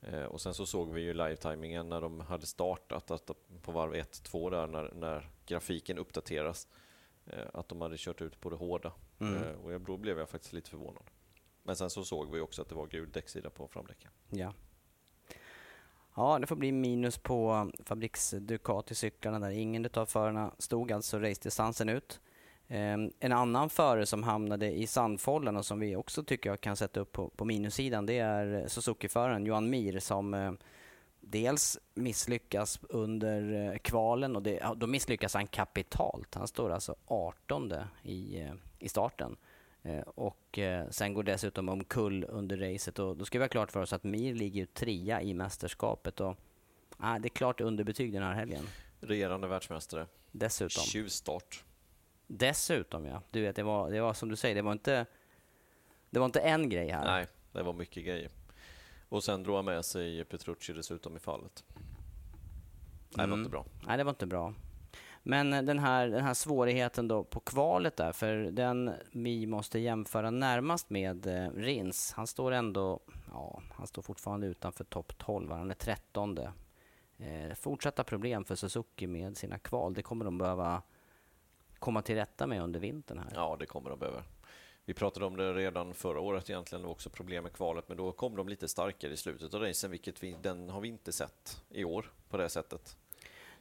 Eh, 0.00 0.22
och 0.24 0.40
sen 0.40 0.54
så 0.54 0.66
såg 0.66 0.92
vi 0.92 1.00
ju 1.00 1.12
live-timingen 1.12 1.88
när 1.88 2.00
de 2.00 2.20
hade 2.20 2.46
startat, 2.46 3.10
att 3.10 3.30
på 3.62 3.72
varv 3.72 3.94
1-2 3.94 4.50
där 4.50 4.66
när, 4.66 4.92
när 4.94 5.30
grafiken 5.46 5.98
uppdateras, 5.98 6.68
att 7.52 7.68
de 7.68 7.80
hade 7.80 7.96
kört 7.98 8.20
ut 8.20 8.40
på 8.40 8.50
det 8.50 8.56
hårda. 8.56 8.92
Mm. 9.20 9.42
Eh, 9.42 9.50
och 9.50 9.80
då 9.80 9.96
blev 9.96 10.18
jag 10.18 10.28
faktiskt 10.28 10.52
lite 10.52 10.70
förvånad. 10.70 11.02
Men 11.62 11.76
sen 11.76 11.90
så 11.90 12.04
såg 12.04 12.32
vi 12.32 12.40
också 12.40 12.62
att 12.62 12.68
det 12.68 12.74
var 12.74 12.86
gul 12.86 13.10
däcksida 13.12 13.50
på 13.50 13.68
framdäcken. 13.68 14.10
Ja. 14.30 14.52
Ja, 16.14 16.38
det 16.38 16.46
får 16.46 16.56
bli 16.56 16.72
minus 16.72 17.18
på 17.18 17.70
fabriks 17.84 18.34
Ducati-cyklarna 18.34 19.40
där. 19.40 19.50
Ingen 19.50 19.88
av 19.94 20.06
förarna 20.06 20.54
stod 20.58 20.92
alltså 20.92 21.18
racedistansen 21.18 21.88
ut. 21.88 22.20
Um, 22.68 23.12
en 23.20 23.32
annan 23.32 23.70
förare 23.70 24.06
som 24.06 24.22
hamnade 24.22 24.72
i 24.72 24.86
sandfållan 24.86 25.56
och 25.56 25.66
som 25.66 25.80
vi 25.80 25.96
också 25.96 26.24
tycker 26.24 26.50
jag 26.50 26.60
kan 26.60 26.76
sätta 26.76 27.00
upp 27.00 27.12
på, 27.12 27.28
på 27.28 27.44
minussidan 27.44 28.06
det 28.06 28.18
är 28.18 28.68
Suzuki-föraren 28.68 29.46
Johan 29.46 29.70
Mir 29.70 29.98
som 29.98 30.34
uh, 30.34 30.52
dels 31.30 31.78
misslyckas 31.94 32.80
under 32.82 33.42
uh, 33.42 33.78
kvalen 33.78 34.36
och 34.36 34.42
det, 34.42 34.66
då 34.76 34.86
misslyckas 34.86 35.34
han 35.34 35.46
kapitalt. 35.46 36.34
Han 36.34 36.48
står 36.48 36.70
alltså 36.70 36.96
18 37.06 37.72
i, 38.02 38.42
uh, 38.42 38.54
i 38.78 38.88
starten. 38.88 39.36
Eh, 39.86 40.00
och 40.00 40.58
eh, 40.58 40.88
sen 40.90 41.14
går 41.14 41.22
dessutom 41.22 41.68
omkull 41.68 42.26
under 42.28 42.56
racet 42.56 42.98
och 42.98 43.16
då 43.16 43.24
ska 43.24 43.38
vi 43.38 43.44
ha 43.44 43.48
klart 43.48 43.72
för 43.72 43.80
oss 43.80 43.92
att 43.92 44.04
Mir 44.04 44.34
ligger 44.34 44.60
ju 44.60 44.66
trea 44.66 45.22
i 45.22 45.34
mästerskapet 45.34 46.20
och 46.20 46.36
ah, 46.98 47.18
det 47.18 47.28
är 47.28 47.30
klart 47.30 47.60
underbetyg 47.60 48.12
den 48.12 48.22
här 48.22 48.34
helgen. 48.34 48.64
Regerande 49.00 49.48
världsmästare. 49.48 50.06
Dessutom. 50.32 50.82
Tjuvstart. 50.82 51.64
Dessutom 52.26 53.04
ja. 53.04 53.22
Du 53.30 53.42
vet, 53.42 53.56
det 53.56 53.62
var, 53.62 53.90
det 53.90 54.00
var 54.00 54.14
som 54.14 54.28
du 54.28 54.36
säger, 54.36 54.54
det 54.54 54.62
var 54.62 54.72
inte, 54.72 55.06
det 56.10 56.18
var 56.18 56.26
inte 56.26 56.40
en 56.40 56.68
grej 56.68 56.88
här. 56.88 57.04
Nej, 57.04 57.26
det 57.52 57.62
var 57.62 57.72
mycket 57.72 58.04
grejer. 58.04 58.30
Och 59.08 59.24
sen 59.24 59.42
drog 59.42 59.56
han 59.56 59.64
med 59.64 59.84
sig 59.84 60.24
Petrucci 60.24 60.72
dessutom 60.72 61.16
i 61.16 61.18
fallet. 61.18 61.64
Nej, 63.16 63.26
det 63.26 63.30
var 63.30 63.38
inte 63.38 63.50
bra. 63.50 63.64
Nej, 63.86 63.96
det 63.96 64.04
var 64.04 64.10
inte 64.10 64.26
bra. 64.26 64.54
Men 65.22 65.50
den 65.50 65.78
här, 65.78 66.08
den 66.08 66.24
här 66.24 66.34
svårigheten 66.34 67.08
då 67.08 67.24
på 67.24 67.40
kvalet 67.40 67.96
där, 67.96 68.12
för 68.12 68.36
den 68.36 68.92
vi 69.12 69.46
måste 69.46 69.78
jämföra 69.78 70.30
närmast 70.30 70.90
med 70.90 71.26
eh, 71.26 71.50
Rins, 71.50 72.12
han 72.12 72.26
står 72.26 72.52
ändå, 72.52 73.00
ja, 73.32 73.62
han 73.70 73.86
står 73.86 74.02
fortfarande 74.02 74.46
utanför 74.46 74.84
topp 74.84 75.18
12, 75.18 75.50
han 75.50 75.70
är 75.70 75.74
13. 75.74 76.38
Eh, 77.18 77.54
fortsatta 77.54 78.04
problem 78.04 78.44
för 78.44 78.54
Suzuki 78.54 79.06
med 79.06 79.36
sina 79.36 79.58
kval, 79.58 79.94
det 79.94 80.02
kommer 80.02 80.24
de 80.24 80.38
behöva 80.38 80.82
komma 81.78 82.02
till 82.02 82.14
rätta 82.14 82.46
med 82.46 82.62
under 82.62 82.80
vintern 82.80 83.18
här. 83.18 83.30
Ja, 83.34 83.56
det 83.60 83.66
kommer 83.66 83.90
de 83.90 83.98
behöva. 83.98 84.22
Vi 84.86 84.94
pratade 84.94 85.26
om 85.26 85.36
det 85.36 85.54
redan 85.54 85.94
förra 85.94 86.20
året 86.20 86.50
egentligen, 86.50 86.82
det 86.82 86.86
var 86.86 86.92
också 86.92 87.10
problem 87.10 87.42
med 87.42 87.52
kvalet, 87.52 87.88
men 87.88 87.96
då 87.96 88.12
kom 88.12 88.36
de 88.36 88.48
lite 88.48 88.68
starkare 88.68 89.12
i 89.12 89.16
slutet 89.16 89.54
av 89.54 89.60
racen, 89.60 89.90
vilket 89.90 90.22
vi, 90.22 90.36
den 90.42 90.68
har 90.68 90.80
vi 90.80 90.88
inte 90.88 91.12
sett 91.12 91.62
i 91.70 91.84
år 91.84 92.12
på 92.28 92.36
det 92.36 92.48
sättet. 92.48 92.96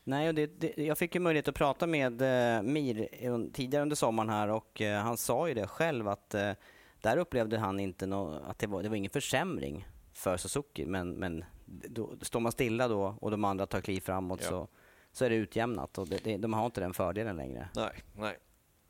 Nej, 0.03 0.27
och 0.27 0.35
det, 0.35 0.45
det, 0.45 0.73
jag 0.77 0.97
fick 0.97 1.15
ju 1.15 1.21
möjlighet 1.21 1.47
att 1.47 1.55
prata 1.55 1.87
med 1.87 2.21
eh, 2.21 2.61
Mir 2.63 3.07
tidigare 3.53 3.81
under 3.81 3.95
sommaren 3.95 4.29
här 4.29 4.47
och 4.47 4.81
eh, 4.81 5.01
han 5.01 5.17
sa 5.17 5.47
ju 5.47 5.53
det 5.53 5.67
själv 5.67 6.07
att 6.07 6.33
eh, 6.33 6.51
där 7.01 7.17
upplevde 7.17 7.57
han 7.57 7.79
inte 7.79 8.05
no, 8.05 8.41
att 8.45 8.59
det 8.59 8.67
var, 8.67 8.83
det 8.83 8.89
var 8.89 8.95
ingen 8.95 9.11
försämring 9.11 9.87
för 10.13 10.37
Suzuki 10.37 10.85
men, 10.85 11.11
men 11.11 11.45
då, 11.65 12.13
står 12.21 12.39
man 12.39 12.51
stilla 12.51 12.87
då 12.87 13.15
och 13.21 13.31
de 13.31 13.45
andra 13.45 13.65
tar 13.65 13.81
kliv 13.81 14.01
framåt 14.01 14.39
ja. 14.43 14.49
så, 14.49 14.67
så 15.11 15.25
är 15.25 15.29
det 15.29 15.35
utjämnat 15.35 15.97
och 15.97 16.07
det, 16.07 16.37
de 16.37 16.53
har 16.53 16.65
inte 16.65 16.81
den 16.81 16.93
fördelen 16.93 17.35
längre. 17.35 17.69
Nej, 17.75 18.03
nej. 18.15 18.37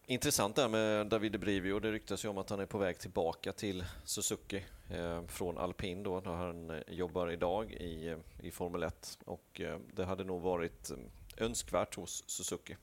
Intressant 0.07 0.55
där 0.55 0.69
med 0.69 1.07
Davide 1.07 1.37
Brivio. 1.37 1.79
Det 1.79 1.91
ryktas 1.91 2.25
ju 2.25 2.29
om 2.29 2.37
att 2.37 2.49
han 2.49 2.59
är 2.59 2.65
på 2.65 2.77
väg 2.77 2.99
tillbaka 2.99 3.51
till 3.51 3.83
Suzuki 4.03 4.65
eh, 4.89 5.25
från 5.27 5.57
alpin 5.57 6.03
då, 6.03 6.19
där 6.19 6.31
han 6.31 6.69
eh, 6.69 6.81
jobbar 6.87 7.31
idag 7.31 7.71
i, 7.71 8.07
eh, 8.07 8.17
i 8.39 8.51
Formel 8.51 8.83
1. 8.83 9.19
Och 9.25 9.61
eh, 9.61 9.79
det 9.93 10.05
hade 10.05 10.23
nog 10.23 10.41
varit 10.41 10.91
önskvärt 11.37 11.95
hos 11.95 12.23
Suzuki. 12.27 12.77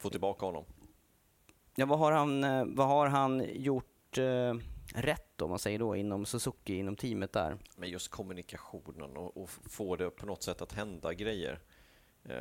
Få 0.00 0.10
tillbaka 0.10 0.46
honom. 0.46 0.64
Ja, 1.74 1.86
vad 1.86 1.98
har 1.98 2.12
han, 2.12 2.40
vad 2.74 2.86
har 2.86 3.06
han 3.06 3.46
gjort 3.54 4.18
eh, 4.18 4.54
rätt 4.94 5.42
om 5.42 5.50
man 5.50 5.58
säger 5.58 5.78
då 5.78 5.96
inom 5.96 6.26
Suzuki, 6.26 6.76
inom 6.76 6.96
teamet 6.96 7.32
där? 7.32 7.58
Men 7.76 7.90
just 7.90 8.10
kommunikationen 8.10 9.16
och, 9.16 9.36
och 9.36 9.50
få 9.50 9.96
det 9.96 10.10
på 10.10 10.26
något 10.26 10.42
sätt 10.42 10.62
att 10.62 10.72
hända 10.72 11.14
grejer. 11.14 11.60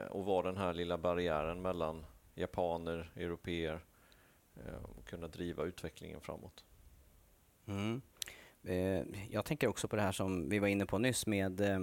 Och 0.10 0.26
vara 0.26 0.48
den 0.52 0.58
här 0.58 0.74
lilla 0.74 0.98
barriären 0.98 1.62
mellan 1.62 2.06
japaner, 2.36 3.12
europeer 3.16 3.82
och 4.84 5.06
kunna 5.06 5.28
driva 5.28 5.64
utvecklingen 5.64 6.22
framåt. 6.22 6.64
Mm. 7.66 8.02
Eh, 8.64 9.04
jag 9.30 9.46
tänker 9.46 9.68
också 9.68 9.88
på 9.88 9.96
det 9.96 10.02
här 10.02 10.12
som 10.12 10.50
vi 10.50 10.60
var 10.60 10.68
inne 10.68 10.86
på 10.86 10.98
nyss 10.98 11.28
med 11.28 11.62
eh, 11.62 11.80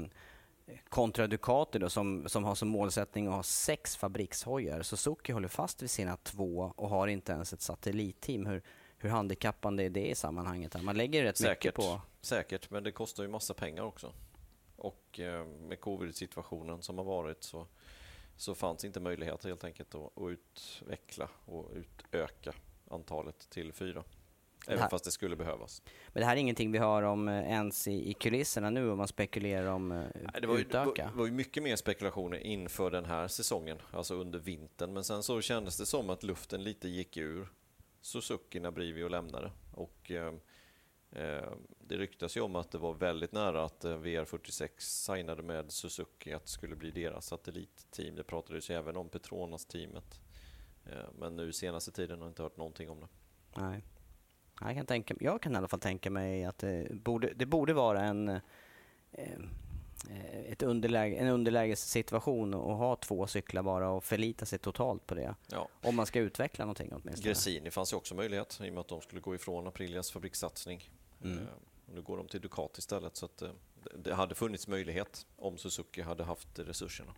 kontra 0.88 1.26
Ducati 1.26 1.78
då, 1.78 1.88
som, 1.88 2.28
som 2.28 2.44
har 2.44 2.54
som 2.54 2.68
målsättning 2.68 3.26
att 3.26 3.34
ha 3.34 3.42
sex 3.42 3.96
fabrikshojar. 3.96 4.82
Suzuki 4.82 5.32
håller 5.32 5.48
fast 5.48 5.82
vid 5.82 5.90
sina 5.90 6.16
två 6.16 6.72
och 6.76 6.88
har 6.88 7.08
inte 7.08 7.32
ens 7.32 7.52
ett 7.52 7.60
satellitteam. 7.60 8.46
Hur, 8.46 8.62
hur 8.98 9.08
handikappande 9.08 9.84
är 9.84 9.90
det 9.90 10.08
i 10.08 10.14
sammanhanget? 10.14 10.82
Man 10.82 10.96
lägger 10.96 11.22
rätt 11.22 11.36
säkert, 11.36 11.64
mycket 11.64 11.74
på... 11.74 12.00
Säkert, 12.20 12.70
men 12.70 12.82
det 12.84 12.92
kostar 12.92 13.22
ju 13.22 13.28
massa 13.28 13.54
pengar 13.54 13.82
också. 13.82 14.12
Och 14.76 15.20
med 15.60 15.80
covid-situationen 15.80 16.82
som 16.82 16.98
har 16.98 17.04
varit 17.04 17.42
så 17.42 17.66
så 18.38 18.54
fanns 18.54 18.84
inte 18.84 19.00
möjlighet 19.00 19.44
helt 19.44 19.64
enkelt 19.64 19.94
att, 19.94 20.18
att 20.18 20.30
utveckla 20.30 21.28
och 21.44 21.70
utöka 21.74 22.54
antalet 22.90 23.50
till 23.50 23.72
fyra. 23.72 24.04
Även 24.66 24.90
fast 24.90 25.04
det 25.04 25.10
skulle 25.10 25.36
behövas. 25.36 25.82
Men 26.08 26.20
det 26.20 26.26
här 26.26 26.36
är 26.36 26.40
ingenting 26.40 26.72
vi 26.72 26.78
hör 26.78 27.02
om 27.02 27.28
eh, 27.28 27.50
ens 27.50 27.88
i, 27.88 28.10
i 28.10 28.14
kulisserna 28.14 28.70
nu 28.70 28.90
om 28.90 28.98
man 28.98 29.08
spekulerar 29.08 29.66
om 29.66 29.92
uh, 29.92 30.06
det 30.40 30.46
var 30.46 30.54
ju, 30.54 30.60
utöka? 30.60 31.10
Det 31.12 31.18
var 31.18 31.26
ju 31.26 31.32
mycket 31.32 31.62
mer 31.62 31.76
spekulationer 31.76 32.38
inför 32.38 32.90
den 32.90 33.04
här 33.04 33.28
säsongen, 33.28 33.78
alltså 33.90 34.14
under 34.14 34.38
vintern. 34.38 34.92
Men 34.92 35.04
sen 35.04 35.22
så 35.22 35.40
kändes 35.40 35.78
det 35.78 35.86
som 35.86 36.10
att 36.10 36.22
luften 36.22 36.62
lite 36.62 36.88
gick 36.88 37.16
ur 37.16 37.48
Suzuki 38.00 38.60
när 38.60 38.70
Brivio 38.70 39.08
lämnade. 39.08 39.50
Och, 39.72 40.10
Eh, 40.10 40.32
Eh, 41.12 41.52
det 41.78 41.96
ryktas 41.96 42.36
ju 42.36 42.40
om 42.40 42.56
att 42.56 42.70
det 42.70 42.78
var 42.78 42.94
väldigt 42.94 43.32
nära 43.32 43.64
att 43.64 43.84
eh, 43.84 43.98
VR46 43.98 44.68
signade 44.78 45.42
med 45.42 45.72
Suzuki 45.72 46.32
att 46.32 46.44
det 46.44 46.50
skulle 46.50 46.76
bli 46.76 46.90
deras 46.90 47.26
satellitteam. 47.26 48.16
Det 48.16 48.24
pratades 48.24 48.70
ju 48.70 48.74
även 48.74 48.96
om 48.96 49.08
Petronas-teamet. 49.08 50.20
Eh, 50.84 51.12
men 51.18 51.36
nu 51.36 51.52
senaste 51.52 51.92
tiden 51.92 52.18
har 52.18 52.26
jag 52.26 52.30
inte 52.30 52.42
hört 52.42 52.56
någonting 52.56 52.90
om 52.90 53.00
det. 53.00 53.08
Nej. 53.56 53.84
Jag 54.60 54.74
kan, 54.74 54.86
tänka, 54.86 55.14
jag 55.20 55.42
kan 55.42 55.52
i 55.52 55.56
alla 55.56 55.68
fall 55.68 55.80
tänka 55.80 56.10
mig 56.10 56.44
att 56.44 56.58
det 56.58 56.88
borde, 56.90 57.32
det 57.34 57.46
borde 57.46 57.72
vara 57.72 58.00
en, 58.00 58.28
eh, 59.12 59.38
ett 60.48 60.62
underläge, 60.62 61.16
en 61.16 61.28
underlägessituation 61.28 62.54
och 62.54 62.76
ha 62.76 62.96
två 62.96 63.26
cyklar 63.26 63.62
bara 63.62 63.90
och 63.90 64.04
förlita 64.04 64.46
sig 64.46 64.58
totalt 64.58 65.06
på 65.06 65.14
det. 65.14 65.34
Ja. 65.50 65.68
Om 65.82 65.96
man 65.96 66.06
ska 66.06 66.20
utveckla 66.20 66.64
någonting 66.64 66.92
åtminstone. 66.92 67.28
Gresini 67.28 67.70
fanns 67.70 67.92
ju 67.92 67.96
också 67.96 68.14
möjlighet 68.14 68.60
i 68.64 68.68
och 68.70 68.74
med 68.74 68.80
att 68.80 68.88
de 68.88 69.00
skulle 69.00 69.20
gå 69.20 69.34
ifrån 69.34 69.66
Aprilias 69.66 70.10
fabrikssatsning. 70.10 70.90
Mm. 71.24 71.38
Eh, 71.38 71.44
Nu 71.94 72.02
går 72.02 72.16
de 72.16 72.26
till 72.28 72.40
Ducati 72.40 72.78
istället 72.78 73.16
så 73.16 73.24
att 73.26 73.42
eh, 73.42 73.50
det- 73.96 74.14
hade 74.14 74.34
funnits 74.34 74.68
möjlighet 74.68 75.26
om 75.36 75.58
Suzuki 75.58 76.02
hade 76.02 76.24
haft 76.24 76.58
resurserna. 76.58 77.12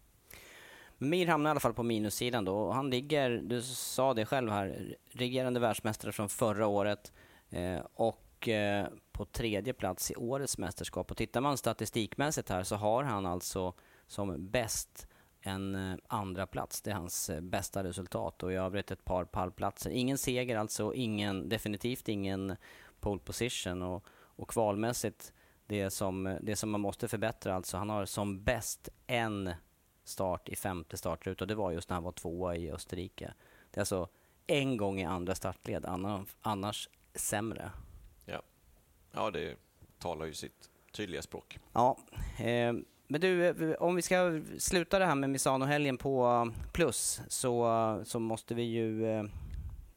Mir 0.99 1.27
hamnar 1.27 1.51
i 1.51 1.53
alla 1.53 1.61
fall 1.61 1.75
på 1.75 1.83
minussidan 1.83 2.45
då. 2.45 2.57
och 2.57 2.75
Han 2.75 2.91
ligger, 2.91 3.31
du 3.31 3.63
sa 3.63 4.15
det 4.15 4.27
själv 4.27 4.51
här, 4.51 4.97
regerande 5.11 5.61
världsmästare 5.61 6.13
från 6.13 6.29
förra 6.29 6.67
året 6.67 7.13
eh, 7.51 7.81
och 7.95 8.49
eh, 8.49 8.87
på 9.21 9.25
tredje 9.25 9.73
plats 9.73 10.11
i 10.11 10.17
årets 10.17 10.59
mästerskap. 10.59 11.11
Och 11.11 11.17
tittar 11.17 11.41
man 11.41 11.59
statistikmässigt 11.59 12.49
här 12.49 12.63
så 12.63 12.77
har 12.77 13.05
han 13.05 13.27
alltså 13.27 13.75
som 14.07 14.51
bäst 14.51 15.07
en 15.41 15.75
eh, 15.75 15.97
andra 16.07 16.47
plats. 16.47 16.83
Det 16.83 16.91
är 16.91 16.95
hans 16.95 17.31
eh, 17.31 17.41
bästa 17.41 17.85
resultat 17.85 18.43
och 18.43 18.53
i 18.53 18.55
övrigt 18.55 18.91
ett 18.91 19.05
par 19.05 19.25
pallplatser. 19.25 19.91
Ingen 19.91 20.19
seger 20.19 20.57
alltså, 20.57 20.95
ingen, 20.95 21.49
definitivt 21.49 22.09
ingen 22.09 22.57
pole 23.01 23.21
position 23.21 23.83
och, 23.83 24.05
och 24.13 24.49
kvalmässigt 24.49 25.33
det 25.67 25.91
som, 25.91 26.39
det 26.43 26.57
som 26.57 26.71
man 26.71 26.81
måste 26.81 27.09
förbättra 27.09 27.55
alltså. 27.55 27.77
Han 27.77 27.91
har 27.91 28.05
som 28.05 28.43
bäst 28.43 28.89
en 29.07 29.51
start 30.05 30.49
i 30.49 30.57
femte 30.57 30.97
startruta 30.97 31.45
och 31.45 31.49
det 31.49 31.55
var 31.55 31.71
just 31.71 31.89
när 31.89 31.95
han 31.95 32.05
var 32.05 32.13
tvåa 32.13 32.57
i 32.57 32.71
Österrike. 32.71 33.35
Det 33.71 33.79
är 33.79 33.83
alltså 33.83 34.09
en 34.47 34.77
gång 34.77 35.01
i 35.01 35.05
andra 35.05 35.35
startled, 35.35 35.85
annars, 35.85 36.29
annars 36.41 36.89
sämre. 37.15 37.71
Ja. 39.13 39.31
det 39.31 39.57
talar 39.99 40.27
ju 40.27 40.35
sitt 40.35 40.71
tydliga 40.93 41.23
språk. 41.23 41.59
Ja, 41.73 41.97
eh, 42.39 42.73
men 43.09 43.21
du, 43.21 43.47
eh, 43.47 43.83
om 43.83 43.95
vi 43.95 44.03
ska 44.03 44.41
sluta 44.59 44.99
det 44.99 45.07
här 45.07 45.15
med 45.15 45.31
Misano-helgen 45.31 45.97
på 45.99 46.53
plus 46.73 47.21
så, 47.29 48.01
så 48.05 48.19
måste 48.19 48.55
vi 48.55 48.63
ju 48.63 49.07
eh, 49.07 49.25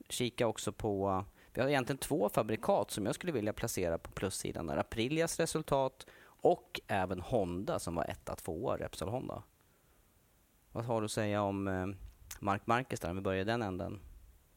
kika 0.10 0.48
också 0.48 0.72
på 0.72 1.26
vi 1.54 1.62
har 1.62 1.70
egentligen 1.70 1.98
två 1.98 2.30
fabrikat 2.30 2.92
som 2.92 3.06
jag 3.06 3.16
skulle 3.16 3.32
vilja 3.32 3.54
placera 3.54 3.98
på 3.98 4.12
plussidan. 4.12 4.68
Där. 4.68 4.78
Aprilias 4.78 5.40
resultat 5.40 6.06
och 6.26 6.82
även 6.88 7.22
Honda 7.22 7.80
som 7.80 7.96
var 7.96 8.04
etta, 8.04 8.36
tvåa, 8.36 8.78
Repsol 8.78 9.10
Honda. 9.10 9.44
Vad 10.72 10.86
har 10.86 11.02
du 11.02 11.06
att 11.06 11.12
säga 11.12 11.42
om 11.42 11.68
eh, 11.68 11.88
Mark 12.40 12.68
Marquez 12.68 13.00
där, 13.00 13.10
om 13.10 13.16
vi 13.16 13.22
börjar 13.22 13.42
i 13.42 13.44
den 13.44 13.62
änden? 13.62 14.00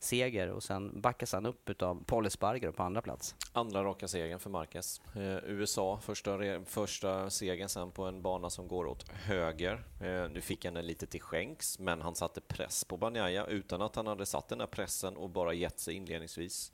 Seger 0.07 0.51
och 0.51 0.63
sen 0.63 1.01
backas 1.01 1.33
han 1.33 1.47
upp 1.47 1.71
utav 1.71 2.05
Paul 2.05 2.27
Espargaro 2.27 2.73
på 2.73 2.83
andra 2.83 3.03
plats. 3.03 3.35
Andra 3.53 3.85
raka 3.85 4.09
segern 4.09 4.39
för 4.39 4.51
Marquez. 4.51 5.01
Eh, 5.15 5.39
USA, 5.45 6.01
första, 6.03 6.65
första 6.65 7.31
segern 7.31 7.69
sen 7.69 7.91
på 7.91 8.05
en 8.05 8.23
bana 8.23 8.51
som 8.51 8.69
går 8.69 8.87
åt 8.87 9.09
höger. 9.09 9.85
Eh, 10.01 10.31
nu 10.31 10.41
fick 10.41 10.65
han 10.65 10.75
den 10.75 10.87
lite 10.87 11.07
till 11.07 11.21
skänks, 11.21 11.79
men 11.79 12.03
han 12.03 12.15
satte 12.15 12.41
press 12.41 12.85
på 12.85 12.97
Banjaya 12.97 13.47
utan 13.47 13.83
att 13.83 13.97
han 13.97 14.07
hade 14.07 14.27
satt 14.27 14.49
den 14.49 14.59
där 14.59 14.67
pressen 14.67 15.17
och 15.17 15.31
bara 15.31 15.53
gett 15.53 15.81
sig 15.81 15.95
inledningsvis. 15.95 16.73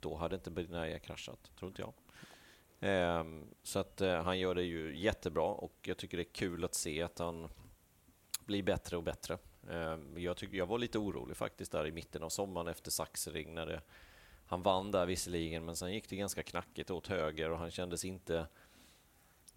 Då 0.00 0.16
hade 0.16 0.34
inte 0.34 0.50
Banjaya 0.50 0.98
kraschat, 0.98 1.50
tror 1.58 1.68
inte 1.68 1.82
jag. 1.82 1.92
Eh, 2.90 3.24
så 3.62 3.78
att 3.78 4.00
eh, 4.00 4.22
han 4.22 4.38
gör 4.38 4.54
det 4.54 4.62
ju 4.62 4.98
jättebra 4.98 5.48
och 5.48 5.74
jag 5.82 5.96
tycker 5.96 6.16
det 6.16 6.22
är 6.22 6.32
kul 6.32 6.64
att 6.64 6.74
se 6.74 7.02
att 7.02 7.18
han 7.18 7.48
blir 8.44 8.62
bättre 8.62 8.96
och 8.96 9.02
bättre. 9.02 9.38
Ehm, 9.70 10.18
jag, 10.18 10.36
tyck, 10.36 10.52
jag 10.52 10.66
var 10.66 10.78
lite 10.78 10.98
orolig 10.98 11.36
faktiskt 11.36 11.72
där 11.72 11.86
i 11.86 11.92
mitten 11.92 12.22
av 12.22 12.28
sommaren 12.28 12.68
efter 12.68 12.90
Saxring 12.90 13.54
när 13.54 13.66
det 13.66 13.80
han 14.48 14.62
vann 14.62 14.90
där 14.90 15.06
visserligen, 15.06 15.64
men 15.64 15.76
sen 15.76 15.92
gick 15.92 16.08
det 16.08 16.16
ganska 16.16 16.42
knackigt 16.42 16.90
åt 16.90 17.06
höger 17.06 17.50
och 17.50 17.58
han 17.58 17.70
kändes 17.70 18.04
inte, 18.04 18.46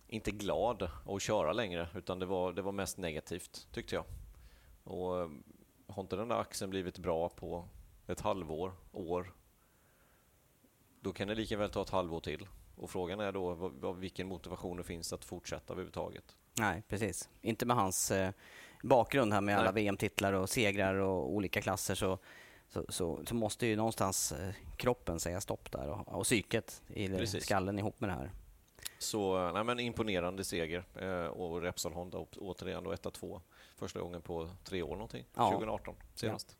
inte 0.07 0.31
glad 0.31 0.89
att 1.05 1.21
köra 1.21 1.53
längre, 1.53 1.87
utan 1.95 2.19
det 2.19 2.25
var, 2.25 2.53
det 2.53 2.61
var 2.61 2.71
mest 2.71 2.97
negativt, 2.97 3.67
tyckte 3.71 3.95
jag. 3.95 4.05
Och 4.83 5.21
ehm, 5.21 5.43
har 5.87 6.03
inte 6.03 6.15
den 6.15 6.27
där 6.27 6.39
axeln 6.39 6.69
blivit 6.69 6.97
bra 6.97 7.29
på 7.29 7.67
ett 8.07 8.19
halvår, 8.19 8.73
år, 8.91 9.33
då 11.01 11.13
kan 11.13 11.27
det 11.27 11.35
lika 11.35 11.57
väl 11.57 11.69
ta 11.69 11.81
ett 11.81 11.89
halvår 11.89 12.19
till. 12.19 12.47
Och 12.75 12.89
frågan 12.89 13.19
är 13.19 13.31
då 13.31 13.53
vad, 13.53 13.97
vilken 13.97 14.27
motivation 14.27 14.77
det 14.77 14.83
finns 14.83 15.13
att 15.13 15.25
fortsätta 15.25 15.73
överhuvudtaget. 15.73 16.35
Nej, 16.59 16.83
precis. 16.87 17.29
Inte 17.41 17.65
med 17.65 17.77
hans 17.77 18.11
eh, 18.11 18.31
bakgrund 18.81 19.33
här 19.33 19.41
med 19.41 19.57
alla. 19.57 19.71
VM-titlar 19.71 20.33
och 20.33 20.49
segrar 20.49 20.95
och 20.95 21.31
olika 21.31 21.61
klasser 21.61 21.95
så, 21.95 22.19
så, 22.69 22.85
så, 22.89 23.19
så 23.25 23.35
måste 23.35 23.67
ju 23.67 23.75
någonstans 23.75 24.31
eh, 24.31 24.53
kroppen 24.77 25.19
säga 25.19 25.41
stopp 25.41 25.71
där 25.71 25.87
och, 25.87 26.07
och 26.07 26.23
psyket 26.23 26.81
i 26.87 27.07
Precis. 27.07 27.43
skallen 27.43 27.79
ihop 27.79 27.99
med 27.99 28.09
det 28.09 28.13
här. 28.13 28.31
Så 28.99 29.51
nej, 29.51 29.63
men 29.63 29.79
imponerande 29.79 30.43
seger 30.43 30.83
eh, 30.95 31.25
och 31.25 31.61
Repsol 31.61 31.93
Honda 31.93 32.17
återigen 32.17 32.83
då 32.83 32.93
1-2 32.93 33.41
första 33.75 33.99
gången 33.99 34.21
på 34.21 34.49
tre 34.63 34.81
år 34.81 34.91
någonting. 34.91 35.25
Ja. 35.35 35.49
2018 35.49 35.95
senast. 36.15 36.57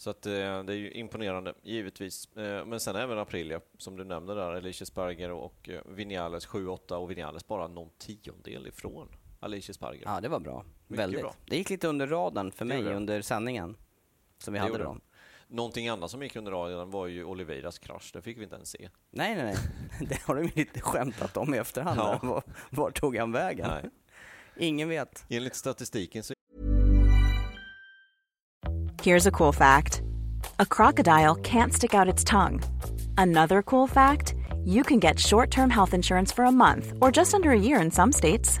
Så 0.00 0.10
att, 0.10 0.26
eh, 0.26 0.32
det 0.32 0.72
är 0.72 0.76
ju 0.76 0.92
imponerande, 0.92 1.54
givetvis. 1.62 2.36
Eh, 2.36 2.66
men 2.66 2.80
sen 2.80 2.96
även 2.96 3.18
Aprilia, 3.18 3.60
som 3.78 3.96
du 3.96 4.04
nämnde 4.04 4.34
där, 4.34 4.50
Alicia 4.50 4.86
Sparger 4.86 5.30
och 5.30 5.68
eh, 5.68 5.80
Vinales 5.86 6.48
7-8 6.48 6.92
och 6.92 7.10
Vinales 7.10 7.46
bara 7.46 7.68
någon 7.68 7.90
tiondel 7.98 8.66
ifrån 8.66 9.08
Alicia 9.40 9.74
Sparger. 9.74 10.02
Ja, 10.04 10.20
det 10.20 10.28
var 10.28 10.40
bra. 10.40 10.64
Mycket 10.86 11.02
Väldigt. 11.02 11.20
bra. 11.20 11.34
Det 11.46 11.56
gick 11.56 11.70
lite 11.70 11.88
under 11.88 12.06
radarn 12.06 12.52
för 12.52 12.64
mig 12.64 12.76
gjorde 12.78 12.90
det. 12.90 12.96
under 12.96 13.22
sändningen 13.22 13.76
som 14.38 14.52
vi 14.52 14.58
Det 14.58 14.62
hade 14.62 14.72
gjorde 14.72 14.84
då. 14.84 14.96
Någonting 15.48 15.88
annat 15.88 16.10
som 16.10 16.22
gick 16.22 16.36
under 16.36 16.52
radarn 16.52 16.90
var 16.90 17.06
ju 17.06 17.24
Oliveiras 17.24 17.78
krasch, 17.78 18.10
det 18.12 18.22
fick 18.22 18.38
vi 18.38 18.42
inte 18.42 18.54
ens 18.56 18.68
se. 18.70 18.88
Nej, 19.10 19.34
nej, 19.34 19.44
nej. 19.44 19.56
Det 20.08 20.22
har 20.22 20.34
de 20.34 20.42
ju 20.44 20.50
lite 20.54 20.80
skämtat 20.80 21.36
om 21.36 21.54
i 21.54 21.58
efterhand. 21.58 21.98
Ja. 22.00 22.18
Var, 22.22 22.42
var 22.70 22.90
tog 22.90 23.16
han 23.16 23.32
vägen? 23.32 23.68
Nej. 23.68 23.90
Ingen 24.56 24.88
vet. 24.88 25.24
Enligt 25.28 25.56
statistiken 25.56 26.22
så 26.22 26.34
Here's 29.02 29.28
a 29.28 29.30
cool 29.30 29.52
fact 29.52 30.02
a 30.58 30.64
crocodile 30.70 31.34
can't 31.42 31.72
stick 31.72 31.94
out 31.94 32.14
its 32.14 32.24
tongue. 32.24 32.60
Another 33.16 33.62
cool 33.62 33.88
fact 33.88 34.34
you 34.66 34.82
can 34.84 35.00
get 35.00 35.18
short 35.18 35.50
term 35.50 35.70
health 35.70 35.94
insurance 35.94 36.34
for 36.34 36.44
a 36.44 36.50
month 36.50 36.92
or 37.00 37.10
just 37.16 37.34
under 37.34 37.50
a 37.50 37.58
year 37.58 37.80
in 37.84 37.90
some 37.90 38.12
states. 38.12 38.60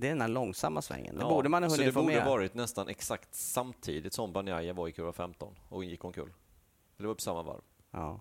Det 0.00 0.06
är 0.06 0.10
den 0.10 0.20
här 0.20 0.28
långsamma 0.28 0.82
svängen. 0.82 1.14
Det 1.16 1.22
Ja, 1.22 1.28
borde 1.28 1.48
man 1.48 1.62
ha 1.62 1.70
så 1.70 1.76
hunnit 1.76 1.88
det 1.88 1.92
få 1.92 2.02
borde 2.02 2.14
med. 2.14 2.26
varit 2.26 2.54
nästan 2.54 2.88
exakt 2.88 3.34
samtidigt 3.34 4.12
som 4.12 4.32
Banjaya 4.32 4.72
var 4.72 4.88
i 4.88 4.92
kurva 4.92 5.12
15 5.12 5.54
och 5.68 5.84
gick 5.84 6.04
omkull. 6.04 6.32
Det 6.96 7.06
var 7.06 7.14
på 7.14 7.20
samma 7.20 7.42
varv. 7.42 7.60
Ja. 7.90 8.20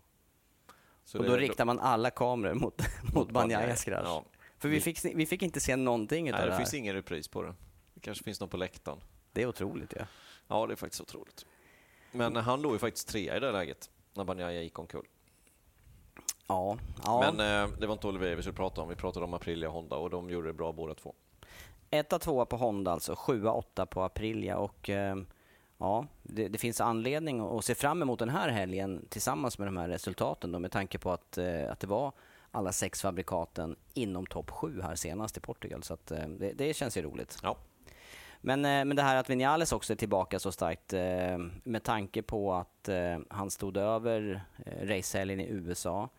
Så 1.06 1.18
Och 1.18 1.24
det- 1.24 1.30
då 1.30 1.38
riktar 1.38 1.66
man 1.66 1.80
alla 1.80 2.10
kameror 2.10 2.54
mot, 2.54 2.82
mot 3.14 3.32
Banjayas 3.32 3.84
krasch. 3.84 4.02
Ja. 4.06 4.24
För 4.58 4.70
vi 4.70 4.82
fick, 4.82 5.06
vi 5.06 5.26
fick 5.26 5.42
inte 5.42 5.60
se 5.60 5.76
någonting 5.76 6.24
Nej, 6.24 6.34
det 6.34 6.46
det 6.46 6.52
här. 6.52 6.58
finns 6.60 6.74
ingen 6.74 6.94
repris 6.94 7.28
på 7.28 7.42
det. 7.44 7.56
Det 7.94 8.00
kanske 8.00 8.24
finns 8.24 8.40
någon 8.40 8.50
på 8.50 8.58
läktaren. 8.58 9.00
Det 9.32 9.42
är 9.42 9.46
otroligt 9.48 9.94
ju. 9.94 9.98
Ja. 10.00 10.06
Ja, 10.48 10.68
det 10.68 10.74
är 10.74 10.76
faktiskt 10.76 11.02
otroligt. 11.02 11.46
Men 12.12 12.36
han 12.36 12.62
låg 12.62 12.72
ju 12.74 12.80
faktiskt 12.80 13.08
trea 13.08 13.38
i 13.38 13.40
det 13.40 13.52
läget 13.52 13.90
när 14.14 14.24
Banjaya 14.24 14.62
gick 14.62 14.80
omkull. 14.80 15.06
Ja, 16.48 16.78
ja. 17.04 17.32
Men 17.34 17.64
eh, 17.70 17.78
det 17.80 17.88
var 17.88 17.94
inte 17.94 18.08
Oliver 18.08 18.36
vi 18.36 18.42
skulle 18.42 18.56
prata 18.56 18.82
om. 18.82 18.90
Vi 18.90 18.96
pratade 18.96 19.26
om 19.26 19.34
Aprilia 19.34 19.68
och 19.68 19.74
Honda 19.74 19.96
och 19.96 20.10
de 20.10 20.30
gjorde 20.30 20.48
det 20.48 20.54
bra 20.54 20.72
båda 20.72 20.94
två. 20.96 21.16
Etta, 21.92 22.20
tvåa 22.20 22.46
på 22.46 22.58
Honda 22.58 22.92
alltså, 22.92 23.16
sjua, 23.16 23.52
åtta 23.52 23.86
på 23.86 24.02
Aprilia 24.04 24.58
och 24.58 24.90
eh, 24.90 25.16
ja, 25.78 26.08
det, 26.24 26.48
det, 26.48 26.58
finns 26.58 26.82
anledning 26.82 27.40
att 27.40 27.66
se 27.66 27.76
fram 27.76 28.02
emot 28.02 28.20
den 28.20 28.30
här 28.30 28.50
helgen 28.50 29.06
tillsammans 29.10 29.58
med 29.58 29.68
de 29.68 29.78
här 29.78 29.90
resultaten 29.90 30.52
då, 30.52 30.60
med 30.60 30.72
tanke 30.72 30.98
på 30.98 31.12
att, 31.12 31.38
eh, 31.38 31.72
att 31.72 31.80
det 31.80 31.88
var 31.88 32.12
alla 32.52 32.72
sex 32.72 33.02
fabrikaten 33.02 33.76
inom 33.94 34.26
topp 34.26 34.50
sju 34.50 34.82
här 34.82 34.96
senast 34.96 35.38
i 35.38 35.40
Portugal. 35.40 35.84
Så 35.84 35.94
att, 35.94 36.12
eh, 36.12 36.28
det, 36.28 36.54
det, 36.54 36.74
känns 36.74 36.98
ju 36.98 37.02
roligt. 37.02 37.40
Ja. 37.44 37.58
Men, 38.42 38.62
men 38.62 38.96
det 38.96 39.02
här 39.02 39.16
att 39.16 39.30
Vinales 39.30 39.72
också 39.72 39.94
är 39.94 39.98
tillbaka 39.98 40.40
så 40.40 40.52
starkt 40.52 40.94
med 41.64 41.84
tanke 41.84 42.22
på 42.22 42.54
att 42.54 42.90
han 43.30 43.52
stod 43.52 43.78
över 43.78 44.42
racehelgen 44.82 45.40
i 45.40 45.48
USA. 45.50 46.10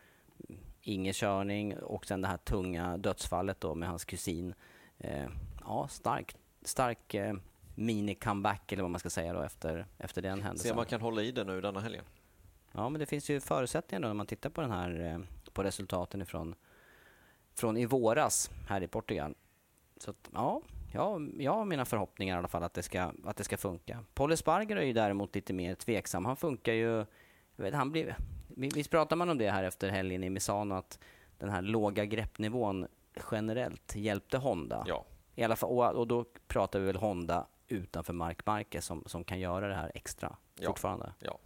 Ingen 0.83 1.13
körning 1.13 1.79
och 1.79 2.07
sen 2.07 2.21
det 2.21 2.29
här 2.29 2.37
tunga 2.37 2.97
dödsfallet 2.97 3.61
då 3.61 3.75
med 3.75 3.89
hans 3.89 4.05
kusin. 4.05 4.55
Ja, 5.71 5.89
stark, 5.89 6.37
stark 6.63 7.15
mini-comeback 7.75 8.73
eller 8.73 8.83
vad 8.83 8.91
man 8.91 9.01
ska 9.01 9.11
säga 9.11 9.33
då 9.33 9.43
efter, 9.43 9.87
efter 9.99 10.23
den 10.23 10.43
händelsen. 10.43 10.65
Se 10.65 10.71
om 10.71 10.77
man 10.77 10.87
kan 10.87 11.01
hålla 11.01 11.23
i 11.23 11.33
det 11.33 11.45
nu 11.45 11.61
denna 11.61 11.81
helgen. 11.81 12.05
Ja, 12.73 12.89
men 12.89 12.99
det 12.99 13.07
finns 13.07 13.31
ju 13.31 13.41
förutsättningar 13.41 14.03
då 14.03 14.09
när 14.09 14.15
man 14.15 14.27
tittar 14.27 14.51
på 14.51 14.61
den 14.61 14.71
här 14.71 15.23
på 15.53 15.63
resultaten 15.63 16.23
ifrån, 16.23 16.55
från 17.55 17.77
i 17.77 17.87
våras 17.87 18.51
här 18.69 18.83
i 18.83 18.89
Portugal. 18.89 19.35
Så 19.97 20.11
att, 20.11 20.31
ja, 20.33 20.63
ja, 20.93 21.21
jag 21.39 21.53
har 21.53 21.65
mina 21.65 21.85
förhoppningar 21.85 22.35
i 22.35 22.39
alla 22.39 22.49
fall 22.49 22.63
att 22.63 22.75
det 22.75 22.83
ska, 22.83 23.13
att 23.25 23.37
det 23.37 23.45
ska 23.45 23.57
funka. 23.57 24.05
Paul 24.15 24.33
Esparger 24.33 24.77
är 24.77 24.85
ju 24.85 24.93
däremot 24.93 25.35
lite 25.35 25.53
mer 25.53 25.75
tveksam. 25.75 26.25
Han 26.25 26.37
funkar 26.37 26.73
ju... 26.73 27.05
Vet, 27.57 27.75
han 27.75 27.93
blir, 27.93 28.17
visst 28.49 28.91
pratar 28.91 29.17
man 29.17 29.31
om 29.31 29.39
det 29.39 29.51
här 29.51 29.65
efter 29.65 29.89
helgen 29.89 30.25
i 30.25 30.31
Misano 30.31 30.75
att 30.75 30.99
den 31.39 31.51
här 31.51 31.63
låga 31.63 32.05
greppnivån 32.05 32.87
generellt 33.31 33.97
hjälpte 33.97 34.39
Honda. 34.39 34.85
Ja. 34.89 35.05
I 35.41 35.45
alla 35.45 35.57
fall, 35.57 35.71
och, 35.71 35.95
och 35.95 36.07
då 36.07 36.25
pratar 36.47 36.79
vi 36.79 36.87
väl 36.87 36.97
Honda 36.97 37.47
utanför 37.69 38.13
Mark 38.13 38.47
Marquez 38.47 38.87
som, 38.87 39.05
som 39.07 39.25
kan 39.25 39.41
göra 39.41 39.69
det 39.69 39.75
här 39.75 39.93
extra 39.95 40.37
ja. 40.55 40.67
fortfarande. 40.67 41.13
Ja. 41.19 41.39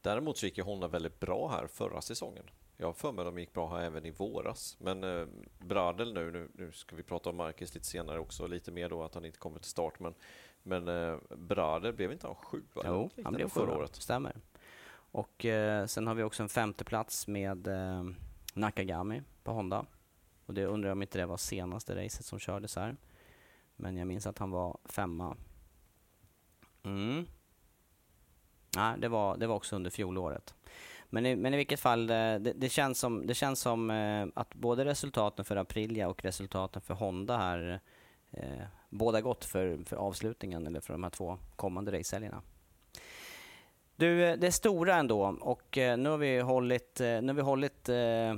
Däremot 0.00 0.38
så 0.38 0.46
gick 0.46 0.58
ju 0.58 0.64
Honda 0.64 0.88
väldigt 0.88 1.20
bra 1.20 1.48
här 1.48 1.66
förra 1.66 2.00
säsongen. 2.00 2.44
Jag 2.76 2.86
har 2.86 2.92
för 2.92 3.12
mig 3.12 3.22
att 3.22 3.34
de 3.34 3.38
gick 3.38 3.52
bra 3.52 3.76
här 3.76 3.82
även 3.82 4.06
i 4.06 4.10
våras. 4.10 4.76
Men 4.80 5.04
eh, 5.04 5.26
Bradel 5.58 6.14
nu, 6.14 6.30
nu, 6.30 6.48
nu, 6.52 6.72
ska 6.72 6.96
vi 6.96 7.02
prata 7.02 7.30
om 7.30 7.36
Marcus 7.36 7.74
lite 7.74 7.86
senare 7.86 8.18
också, 8.18 8.46
lite 8.46 8.72
mer 8.72 8.88
då 8.88 9.02
att 9.02 9.14
han 9.14 9.24
inte 9.24 9.38
kommer 9.38 9.58
till 9.58 9.70
start. 9.70 10.00
Men, 10.00 10.14
men 10.62 10.88
eh, 10.88 11.16
Bradel, 11.36 11.92
blev 11.92 12.12
inte 12.12 12.26
han 12.26 12.36
sjua? 12.36 12.82
Jo, 12.84 13.10
han 13.24 13.34
blev 13.34 13.48
förra 13.48 13.78
året. 13.78 13.96
Stämmer. 13.96 14.36
Och 15.10 15.44
eh, 15.44 15.86
sen 15.86 16.06
har 16.06 16.14
vi 16.14 16.22
också 16.22 16.42
en 16.42 16.48
femte 16.48 16.84
plats 16.84 17.26
med 17.26 17.66
eh, 17.66 18.04
Nakagami 18.54 19.22
på 19.42 19.52
Honda. 19.52 19.86
Och 20.46 20.54
det 20.54 20.66
undrar 20.66 20.88
jag 20.88 20.96
om 20.96 21.02
inte 21.02 21.18
det 21.18 21.26
var 21.26 21.36
senaste 21.36 22.04
racet 22.04 22.24
som 22.24 22.38
kördes 22.38 22.76
här. 22.76 22.96
Men 23.80 23.96
jag 23.96 24.06
minns 24.06 24.26
att 24.26 24.38
han 24.38 24.50
var 24.50 24.78
femma. 24.84 25.36
Mm. 26.82 27.26
Nej, 28.76 28.94
det 28.98 29.08
var, 29.08 29.36
det 29.36 29.46
var 29.46 29.54
också 29.54 29.76
under 29.76 29.90
fjolåret. 29.90 30.54
Men 31.10 31.26
i, 31.26 31.36
men 31.36 31.54
i 31.54 31.56
vilket 31.56 31.80
fall, 31.80 32.10
eh, 32.10 32.14
det, 32.14 32.52
det 32.56 32.68
känns 32.68 32.98
som, 32.98 33.26
det 33.26 33.34
känns 33.34 33.60
som 33.60 33.90
eh, 33.90 34.26
att 34.34 34.54
både 34.54 34.84
resultaten 34.84 35.44
för 35.44 35.56
Aprilia 35.56 36.08
och 36.08 36.24
resultaten 36.24 36.82
för 36.82 36.94
Honda 36.94 37.36
här 37.36 37.80
eh, 38.30 38.64
båda 38.88 39.20
gott 39.20 39.44
för, 39.44 39.84
för 39.84 39.96
avslutningen 39.96 40.66
eller 40.66 40.80
för 40.80 40.92
de 40.92 41.02
här 41.02 41.10
två 41.10 41.38
kommande 41.56 41.98
racehelgerna. 41.98 42.42
Du, 43.96 44.24
eh, 44.24 44.38
det 44.38 44.52
stora 44.52 44.96
ändå 44.96 45.36
och 45.40 45.68
nu 45.76 46.08
har 46.08 46.18
vi 46.18 46.40
hållit, 46.40 47.00
nu 47.00 47.26
har 47.26 47.34
vi 47.34 47.42
hållit 47.42 47.88
eh, 47.88 48.34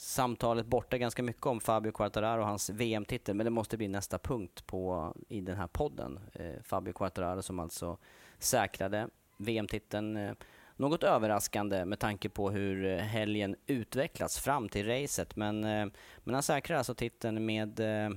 samtalet 0.00 0.66
borta 0.66 0.98
ganska 0.98 1.22
mycket 1.22 1.46
om 1.46 1.60
Fabio 1.60 1.92
Quartararo 1.92 2.40
och 2.40 2.46
hans 2.46 2.70
VM-titel, 2.70 3.34
men 3.34 3.44
det 3.44 3.50
måste 3.50 3.76
bli 3.76 3.88
nästa 3.88 4.18
punkt 4.18 4.66
på, 4.66 5.14
i 5.28 5.40
den 5.40 5.56
här 5.56 5.66
podden. 5.66 6.20
Eh, 6.32 6.62
Fabio 6.62 6.92
Quartararo 6.92 7.42
som 7.42 7.60
alltså 7.60 7.98
säkrade 8.38 9.08
VM-titeln 9.36 10.16
eh, 10.16 10.32
något 10.76 11.02
överraskande 11.02 11.84
med 11.84 11.98
tanke 11.98 12.28
på 12.28 12.50
hur 12.50 12.84
eh, 12.84 12.96
helgen 12.98 13.56
utvecklats 13.66 14.38
fram 14.38 14.68
till 14.68 14.86
racet. 14.86 15.36
Men, 15.36 15.64
eh, 15.64 15.86
men 16.18 16.34
han 16.34 16.42
säkrar 16.42 16.78
alltså 16.78 16.94
titeln 16.94 17.46
med 17.46 17.80
eh, 17.80 18.10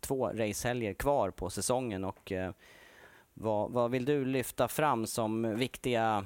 två 0.00 0.28
racehelger 0.28 0.94
kvar 0.94 1.30
på 1.30 1.50
säsongen. 1.50 2.04
Och 2.04 2.32
eh, 2.32 2.52
vad, 3.34 3.70
vad 3.70 3.90
vill 3.90 4.04
du 4.04 4.24
lyfta 4.24 4.68
fram 4.68 5.06
som 5.06 5.56
viktiga, 5.56 6.24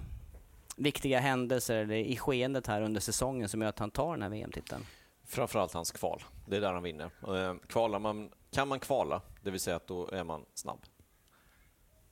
viktiga 0.76 1.20
händelser 1.20 1.92
i 1.92 2.16
skeendet 2.16 2.66
här 2.66 2.82
under 2.82 3.00
säsongen 3.00 3.48
som 3.48 3.62
gör 3.62 3.68
att 3.68 3.78
han 3.78 3.90
tar 3.90 4.12
den 4.12 4.22
här 4.22 4.30
VM-titeln? 4.30 4.86
Framförallt 5.26 5.72
hans 5.72 5.92
kval. 5.92 6.22
Det 6.46 6.56
är 6.56 6.60
där 6.60 6.72
han 6.72 6.82
vinner. 6.82 7.10
Eh, 7.28 7.54
kvalar 7.66 7.98
man, 7.98 8.30
kan 8.50 8.68
man 8.68 8.80
kvala, 8.80 9.22
det 9.42 9.50
vill 9.50 9.60
säga 9.60 9.76
att 9.76 9.86
då 9.86 10.08
är 10.08 10.24
man 10.24 10.44
snabb 10.54 10.78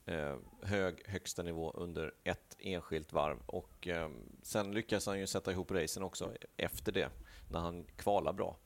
eh, 0.06 0.36
hög 0.62 1.02
högsta 1.06 1.42
nivå 1.42 1.70
under 1.70 2.14
ett 2.24 2.56
enskilt 2.58 3.12
varv. 3.12 3.38
Och, 3.46 3.88
eh, 3.88 4.10
sen 4.42 4.72
lyckas 4.72 5.06
han 5.06 5.18
ju 5.18 5.26
sätta 5.26 5.52
ihop 5.52 5.70
racen 5.70 6.02
också 6.02 6.32
efter 6.56 6.92
det, 6.92 7.08
när 7.50 7.60
han 7.60 7.84
kvalar 7.96 8.32
bra. 8.32 8.56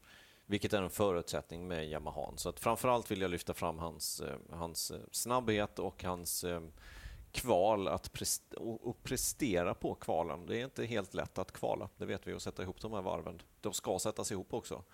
Vilket 0.47 0.73
är 0.73 0.83
en 0.83 0.91
förutsättning 0.91 1.69
med 1.69 1.89
Yamaha. 1.89 2.33
Så 2.37 2.49
att 2.49 2.61
framförallt 2.61 3.11
vill 3.11 3.21
jag 3.21 3.31
lyfta 3.31 3.55
fram 3.55 3.79
hans, 3.79 4.21
eh, 4.21 4.37
hans 4.51 4.91
eh, 4.91 5.01
snabbhet 5.11 5.79
och 5.79 6.05
hans 6.05 6.45
eh, 6.45 6.61
kval 7.37 7.88
att 7.88 8.12
prest 8.12 8.55
och 8.55 9.03
prestera 9.03 9.75
på 9.75 9.94
kvalen. 9.94 10.46
Det 10.46 10.61
är 10.61 10.64
inte 10.64 10.85
helt 10.85 11.14
lätt 11.14 11.38
att 11.38 11.53
kvala, 11.53 11.88
det 11.96 12.07
vet 12.07 12.27
vi, 12.27 12.33
och 12.33 12.42
sätta 12.42 12.62
ihop 12.62 12.81
de 12.81 12.92
här 12.92 13.03
varven. 13.03 13.42
De 13.61 13.72
ska 13.72 13.99
sättas 13.99 14.33
ihop 14.33 14.55
också. 14.55 14.85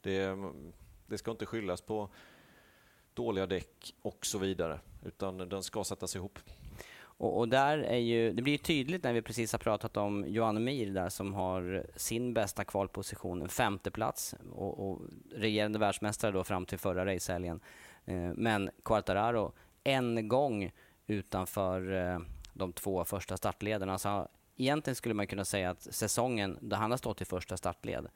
Det, 0.00 0.36
det 1.06 1.18
ska 1.18 1.30
inte 1.30 1.46
skyllas 1.46 1.80
på 1.80 2.08
dåliga 3.14 3.46
däck 3.46 3.94
och 4.02 4.26
så 4.26 4.38
vidare, 4.38 4.80
utan 5.04 5.38
den 5.38 5.62
ska 5.62 5.84
sättas 5.84 6.16
ihop. 6.16 6.38
Och, 7.18 7.38
och, 7.38 7.48
där 7.48 7.78
är 7.78 7.96
ju, 7.96 8.32
det 8.32 8.42
blir 8.42 8.58
tydligt 8.58 9.04
när 9.04 9.12
vi 9.12 9.22
precis 9.22 9.52
har 9.52 9.58
pratat 9.58 9.96
om 9.96 10.24
Johan 10.28 10.64
Mir 10.64 10.86
där 10.86 11.08
som 11.08 11.34
har 11.34 11.86
sin 11.96 12.34
bästa 12.34 12.64
kvalposition, 12.64 13.42
en 13.42 13.48
femteplats 13.48 14.34
och, 14.52 14.90
och 14.90 15.00
regerande 15.32 15.78
världsmästare 15.78 16.32
då 16.32 16.44
fram 16.44 16.66
till 16.66 16.78
förra 16.78 17.14
racehelgen. 17.14 17.60
Eh, 18.04 18.32
men 18.34 18.70
Quartararo 18.84 19.52
en 19.84 20.28
gång 20.28 20.72
utanför 21.06 21.92
eh, 21.92 22.18
de 22.52 22.72
två 22.72 23.04
första 23.04 23.36
startlederna. 23.36 23.92
Alltså, 23.92 24.28
egentligen 24.56 24.94
skulle 24.96 25.14
man 25.14 25.26
kunna 25.26 25.44
säga 25.44 25.70
att 25.70 25.82
säsongen 25.94 26.58
där 26.60 26.76
han 26.76 26.90
har 26.90 26.98
stått 26.98 27.20
i 27.20 27.24
första 27.24 27.56
startled 27.56 28.08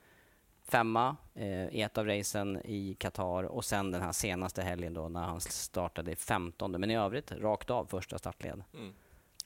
femma 0.70 1.16
eh, 1.34 1.68
i 1.68 1.82
ett 1.82 1.98
av 1.98 2.06
racen 2.06 2.60
i 2.64 2.94
Qatar 2.94 3.44
och 3.44 3.64
sen 3.64 3.90
den 3.90 4.02
här 4.02 4.12
senaste 4.12 4.62
helgen 4.62 4.94
då 4.94 5.08
när 5.08 5.22
han 5.22 5.40
startade 5.40 6.12
i 6.12 6.16
15. 6.16 6.70
Men 6.70 6.90
i 6.90 6.96
övrigt 6.96 7.32
rakt 7.32 7.70
av 7.70 7.86
första 7.86 8.18
startled. 8.18 8.62
Mm. 8.74 8.92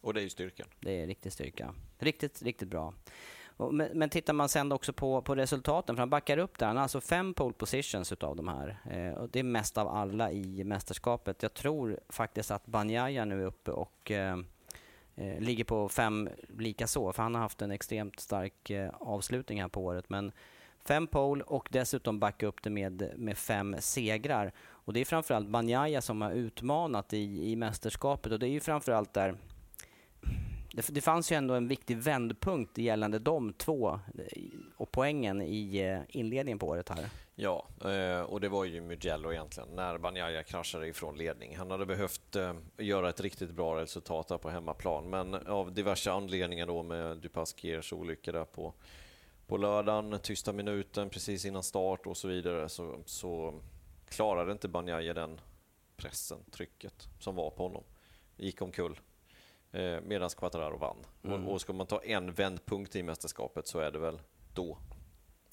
Och 0.01 0.15
det 0.15 0.21
är 0.21 0.23
ju 0.23 0.31
styrkan. 0.31 0.67
Det 0.81 1.03
är 1.03 1.07
riktig 1.07 1.33
styrka. 1.33 1.75
Riktigt, 1.99 2.43
riktigt 2.43 2.69
bra. 2.69 2.95
Men, 3.57 3.89
men 3.95 4.11
tittar 4.11 4.33
man 4.33 4.49
sen 4.49 4.73
också 4.73 4.93
på, 4.93 5.23
på 5.23 5.35
resultaten, 5.35 5.97
för 5.97 6.01
han 6.01 6.11
backar 6.11 6.39
upp 6.39 6.59
där. 6.59 6.67
Han 6.67 6.77
har 6.77 6.83
alltså 6.83 7.01
fem 7.01 7.35
pole 7.35 7.53
positions 7.53 8.13
utav 8.13 8.37
de 8.37 8.49
här. 8.49 8.79
Eh, 8.91 9.19
och 9.19 9.29
det 9.31 9.39
är 9.39 9.43
mest 9.43 9.79
av 9.79 9.89
alla 9.89 10.33
i 10.33 10.65
mästerskapet. 10.65 11.43
Jag 11.43 11.55
tror 11.55 12.01
faktiskt 12.09 12.51
att 12.51 12.67
Banjaya 12.67 13.25
nu 13.25 13.43
är 13.43 13.47
uppe 13.47 13.71
och 13.71 14.11
eh, 14.11 14.39
eh, 15.15 15.41
ligger 15.41 15.65
på 15.65 15.89
fem 15.89 16.29
lika 16.59 16.87
så, 16.87 17.13
för 17.13 17.23
han 17.23 17.35
har 17.35 17.43
haft 17.43 17.63
en 17.63 17.71
extremt 17.71 18.21
stark 18.21 18.71
eh, 18.71 18.91
avslutning 19.01 19.61
här 19.61 19.69
på 19.69 19.85
året. 19.85 20.11
Men 20.11 20.33
Fem 20.87 21.07
pole 21.07 21.45
och 21.45 21.69
dessutom 21.73 22.19
backa 22.19 22.47
upp 22.47 22.63
det 22.63 22.71
med, 22.71 23.13
med 23.17 23.39
fem 23.39 23.77
segrar. 23.79 24.53
Och 24.59 24.93
det 24.93 25.01
är 25.01 25.05
framförallt 25.05 25.49
Banjaya 25.49 26.01
som 26.01 26.21
har 26.21 26.31
utmanat 26.31 27.13
i, 27.13 27.51
i 27.51 27.57
mästerskapet 27.57 28.33
och 28.33 28.39
det 28.39 28.47
är 28.47 28.51
ju 28.51 28.61
framförallt 28.61 29.13
där 29.13 29.37
det, 30.75 30.95
det 30.95 31.01
fanns 31.01 31.33
ju 31.33 31.37
ändå 31.37 31.55
en 31.55 31.69
viktig 31.69 31.97
vändpunkt 31.97 32.79
gällande 32.79 33.19
de 33.19 33.53
två 33.53 33.91
eh, 33.93 34.43
och 34.77 34.91
poängen 34.91 35.43
i 35.43 35.77
eh, 35.77 36.01
inledningen 36.09 36.59
på 36.59 36.67
året 36.67 36.89
här. 36.89 37.11
Ja, 37.35 37.67
eh, 37.85 38.21
och 38.21 38.41
det 38.41 38.49
var 38.49 38.65
ju 38.65 38.81
Mugello 38.81 39.33
egentligen, 39.33 39.69
när 39.75 39.99
Banjaya 39.99 40.43
kraschade 40.43 40.89
ifrån 40.89 41.17
ledning. 41.17 41.57
Han 41.57 41.71
hade 41.71 41.87
behövt 41.87 42.37
göra 42.79 43.09
ett 43.09 43.21
riktigt 43.21 43.51
bra 43.51 43.81
resultat 43.81 44.29
där 44.29 44.39
på 44.39 44.51
hemmaplan, 44.51 45.11
men 45.11 45.35
av 45.35 45.73
diverse 45.73 46.13
anledningar 46.13 46.67
då 46.67 46.83
med 46.83 47.17
Dupasquiers 47.17 47.93
olycka 47.93 48.33
där 48.33 48.45
på 48.45 48.75
på 49.47 49.57
lördagen, 49.57 50.19
tysta 50.23 50.53
minuten 50.53 51.11
precis 51.11 51.45
innan 51.45 51.63
start 51.63 52.07
och 52.07 52.17
så 52.17 52.29
vidare 52.29 52.69
så, 52.69 52.99
så 53.07 53.61
klarade 54.09 54.53
inte 54.53 54.69
Banjaya 54.69 55.15
den 55.15 55.41
pressen, 55.97 56.39
trycket 56.51 57.09
som 57.21 57.35
var 57.35 57.51
på 57.51 57.63
honom. 57.63 57.85
Gick 58.37 58.63
omkull 58.63 59.01
eh, 59.75 60.01
medan 60.03 60.31
Quattararo 60.31 60.77
vann. 60.79 60.97
Mm. 61.25 61.47
Och, 61.47 61.53
och 61.53 61.61
ska 61.61 61.73
man 61.73 61.87
ta 61.87 61.99
en 62.03 62.33
vändpunkt 62.33 62.97
i 62.97 63.03
mästerskapet 63.03 63.67
så 63.67 63.79
är 63.79 63.91
det 63.91 63.99
väl 63.99 64.21
då. 64.55 64.79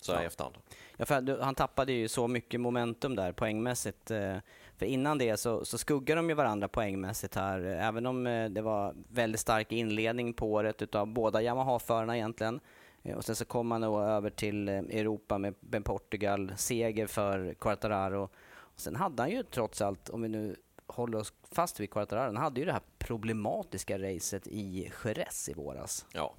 så 0.02 0.14
här 0.14 0.24
i 0.24 0.26
efterhand. 0.26 0.56
Ja, 0.98 1.06
för 1.06 1.42
han 1.42 1.56
tappade 1.56 1.94
ju 1.94 2.08
så 2.08 2.28
mycket 2.28 2.60
momentum 2.60 3.16
där 3.16 3.32
poängmässigt. 3.32 4.12
eh, 4.12 4.38
För 4.78 4.86
innan 4.86 5.18
det 5.18 5.38
så, 5.38 5.66
så 5.66 5.78
skuggar 5.78 6.16
de 6.16 6.30
ju 6.30 6.36
varandra 6.36 6.68
poängmässigt 6.68 7.36
här. 7.36 7.60
Även 7.62 8.06
om 8.06 8.28
eh, 8.28 8.50
det 8.50 8.62
var 8.62 8.96
väldigt 9.10 9.42
stark 9.42 9.72
inledning 9.72 10.34
på 10.34 10.52
året 10.52 10.82
utav 10.82 11.08
båda 11.08 11.42
Yamaha-förarna 11.42 12.18
egentligen. 12.18 12.60
Eh, 13.04 13.16
Och 13.18 13.26
sen 13.26 13.36
så 13.36 13.46
kom 13.46 13.68
man 13.68 13.82
då 13.82 14.02
över 14.02 14.30
till 14.30 14.70
eh, 14.70 14.76
Europa 14.76 15.38
med 15.38 15.54
med 15.60 15.86
Portugal, 15.86 16.54
seger 16.58 17.08
för 17.08 17.54
Quartararo. 17.54 18.30
Och 18.74 18.80
sen 18.80 18.96
hade 18.96 19.22
han 19.24 19.30
ju 19.32 19.44
trots 19.44 19.82
allt, 19.82 20.10
om 20.10 20.22
vi 20.22 20.28
nu 20.30 20.56
håller 20.88 21.18
oss 21.18 21.34
fast 21.52 21.80
vid 21.80 21.92
Quartararo, 21.92 22.26
han 22.26 22.38
hade 22.38 22.60
ju 22.60 22.66
det 22.66 22.72
här 22.72 22.82
problematiska 23.04 24.00
racet 24.00 24.48
i 24.48 24.92
Jerez 25.04 25.50
i 25.50 25.54
våras. 25.54 26.06
Ja, 26.14 26.36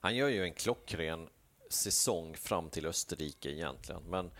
han 0.00 0.16
gör 0.16 0.28
ju 0.28 0.42
en 0.42 0.52
klockren 0.52 1.28
säsong 1.70 2.36
fram 2.36 2.70
till 2.70 2.86
Österrike 2.86 3.50
egentligen, 3.50 4.02
men 4.02 4.30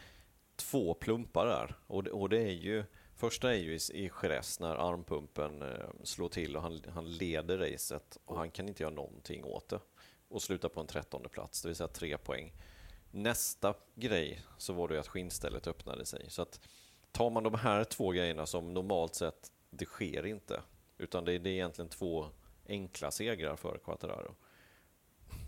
två 0.56 0.94
plumpar 0.94 1.46
där. 1.46 1.74
Och 1.86 2.02
det, 2.02 2.10
och 2.10 2.28
det 2.28 2.38
är 2.38 2.52
ju, 2.52 2.84
första 3.14 3.54
är 3.54 3.58
ju 3.58 3.74
i, 3.74 4.10
Jerez 4.22 4.60
när 4.60 4.74
armpumpen 4.74 5.62
eh, 5.62 5.88
slår 6.02 6.28
till 6.28 6.56
och 6.56 6.62
han, 6.62 6.82
han 6.94 7.12
leder 7.12 7.58
racet 7.58 8.18
och 8.24 8.38
han 8.38 8.50
kan 8.50 8.68
inte 8.68 8.82
göra 8.82 8.94
någonting 8.94 9.44
åt 9.44 9.68
det 9.68 9.80
och 10.28 10.42
slutar 10.42 10.68
på 10.68 10.80
en 10.80 10.86
trettonde 10.86 11.28
plats, 11.28 11.62
det 11.62 11.68
vill 11.68 11.76
säga 11.76 11.88
tre 11.88 12.18
poäng. 12.18 12.52
Nästa 13.10 13.74
grej 13.94 14.42
så 14.58 14.72
var 14.72 14.88
det 14.88 14.94
ju 14.94 15.00
att 15.00 15.08
skinnstället 15.08 15.66
öppnade 15.66 16.06
sig. 16.06 16.26
Så 16.28 16.42
att 16.42 16.60
tar 17.12 17.30
man 17.30 17.42
de 17.42 17.54
här 17.54 17.84
två 17.84 18.10
grejerna 18.10 18.46
som 18.46 18.74
normalt 18.74 19.14
sett, 19.14 19.52
det 19.70 19.84
sker 19.84 20.26
inte, 20.26 20.62
utan 20.98 21.24
det, 21.24 21.38
det 21.38 21.50
är 21.50 21.54
egentligen 21.54 21.88
två 21.88 22.26
enkla 22.68 23.10
segrar 23.10 23.56
för 23.56 23.78
Quattararo 23.84 24.34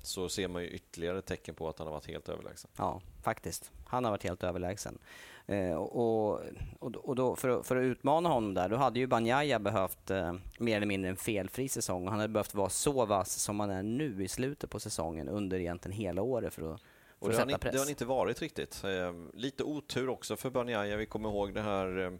så 0.02 0.28
ser 0.28 0.48
man 0.48 0.62
ju 0.62 0.68
ytterligare 0.68 1.22
tecken 1.22 1.54
på 1.54 1.68
att 1.68 1.78
han 1.78 1.86
har 1.86 1.94
varit 1.94 2.06
helt 2.06 2.28
överlägsen. 2.28 2.70
Ja, 2.76 3.00
faktiskt. 3.22 3.70
Han 3.86 4.04
har 4.04 4.10
varit 4.10 4.22
helt 4.22 4.42
överlägsen. 4.42 4.98
Eh, 5.46 5.74
och, 5.74 6.40
och, 6.78 6.96
och 6.96 7.16
då, 7.16 7.36
för, 7.36 7.48
att, 7.48 7.66
för 7.66 7.76
att 7.76 7.82
utmana 7.82 8.28
honom 8.28 8.54
där, 8.54 8.68
då 8.68 8.76
hade 8.76 8.98
ju 8.98 9.06
Banjaya 9.06 9.58
behövt 9.58 10.10
eh, 10.10 10.34
mer 10.58 10.76
eller 10.76 10.86
mindre 10.86 11.10
en 11.10 11.16
felfri 11.16 11.68
säsong. 11.68 12.08
Han 12.08 12.20
hade 12.20 12.32
behövt 12.32 12.54
vara 12.54 12.68
så 12.68 13.06
vass 13.06 13.32
som 13.32 13.60
han 13.60 13.70
är 13.70 13.82
nu 13.82 14.24
i 14.24 14.28
slutet 14.28 14.70
på 14.70 14.80
säsongen 14.80 15.28
under 15.28 15.58
egentligen 15.58 15.98
hela 15.98 16.22
året 16.22 16.54
för 16.54 16.74
att, 16.74 16.80
Och 17.18 17.28
det, 17.28 17.38
har 17.38 17.58
press. 17.58 17.72
det 17.72 17.78
har 17.78 17.90
inte 17.90 18.04
varit 18.04 18.42
riktigt. 18.42 18.84
Eh, 18.84 19.12
lite 19.32 19.64
otur 19.64 20.08
också 20.08 20.36
för 20.36 20.50
Banjaya. 20.50 20.96
Vi 20.96 21.06
kommer 21.06 21.28
ihåg 21.28 21.54
det 21.54 21.62
här, 21.62 21.98
eh, 21.98 22.10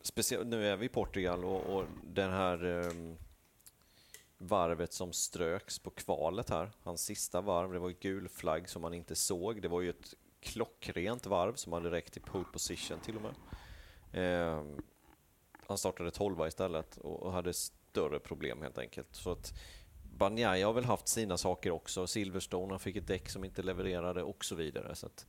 speciellt 0.00 0.46
nu 0.46 0.66
är 0.66 0.76
vi 0.76 0.86
i 0.86 0.88
Portugal 0.88 1.44
och, 1.44 1.76
och 1.76 1.84
den 2.02 2.30
här 2.30 2.64
eh, 2.64 3.14
varvet 4.38 4.92
som 4.92 5.12
ströks 5.12 5.78
på 5.78 5.90
kvalet 5.90 6.50
här. 6.50 6.70
Hans 6.82 7.02
sista 7.02 7.40
varv, 7.40 7.72
det 7.72 7.78
var 7.78 7.88
ju 7.88 7.96
gul 8.00 8.28
flagg 8.28 8.68
som 8.68 8.82
man 8.82 8.94
inte 8.94 9.16
såg. 9.16 9.62
Det 9.62 9.68
var 9.68 9.80
ju 9.80 9.90
ett 9.90 10.14
klockrent 10.40 11.26
varv 11.26 11.54
som 11.54 11.72
hade 11.72 11.90
räckt 11.90 12.12
till 12.12 12.22
pole 12.22 12.44
position 12.52 13.00
till 13.00 13.16
och 13.16 13.22
med. 13.22 13.34
Eh, 14.12 14.64
han 15.66 15.78
startade 15.78 16.10
12 16.10 16.46
istället 16.46 16.96
och, 16.96 17.22
och 17.22 17.32
hade 17.32 17.52
större 17.52 18.18
problem 18.18 18.62
helt 18.62 18.78
enkelt. 18.78 19.14
Så 19.14 19.32
att 19.32 19.52
Banjaya 20.16 20.66
har 20.66 20.72
väl 20.72 20.84
haft 20.84 21.08
sina 21.08 21.36
saker 21.36 21.70
också. 21.70 22.06
Silverstone, 22.06 22.72
han 22.72 22.80
fick 22.80 22.96
ett 22.96 23.06
däck 23.06 23.28
som 23.28 23.44
inte 23.44 23.62
levererade 23.62 24.22
och 24.22 24.44
så 24.44 24.54
vidare. 24.54 24.94
Så 24.94 25.06
att... 25.06 25.26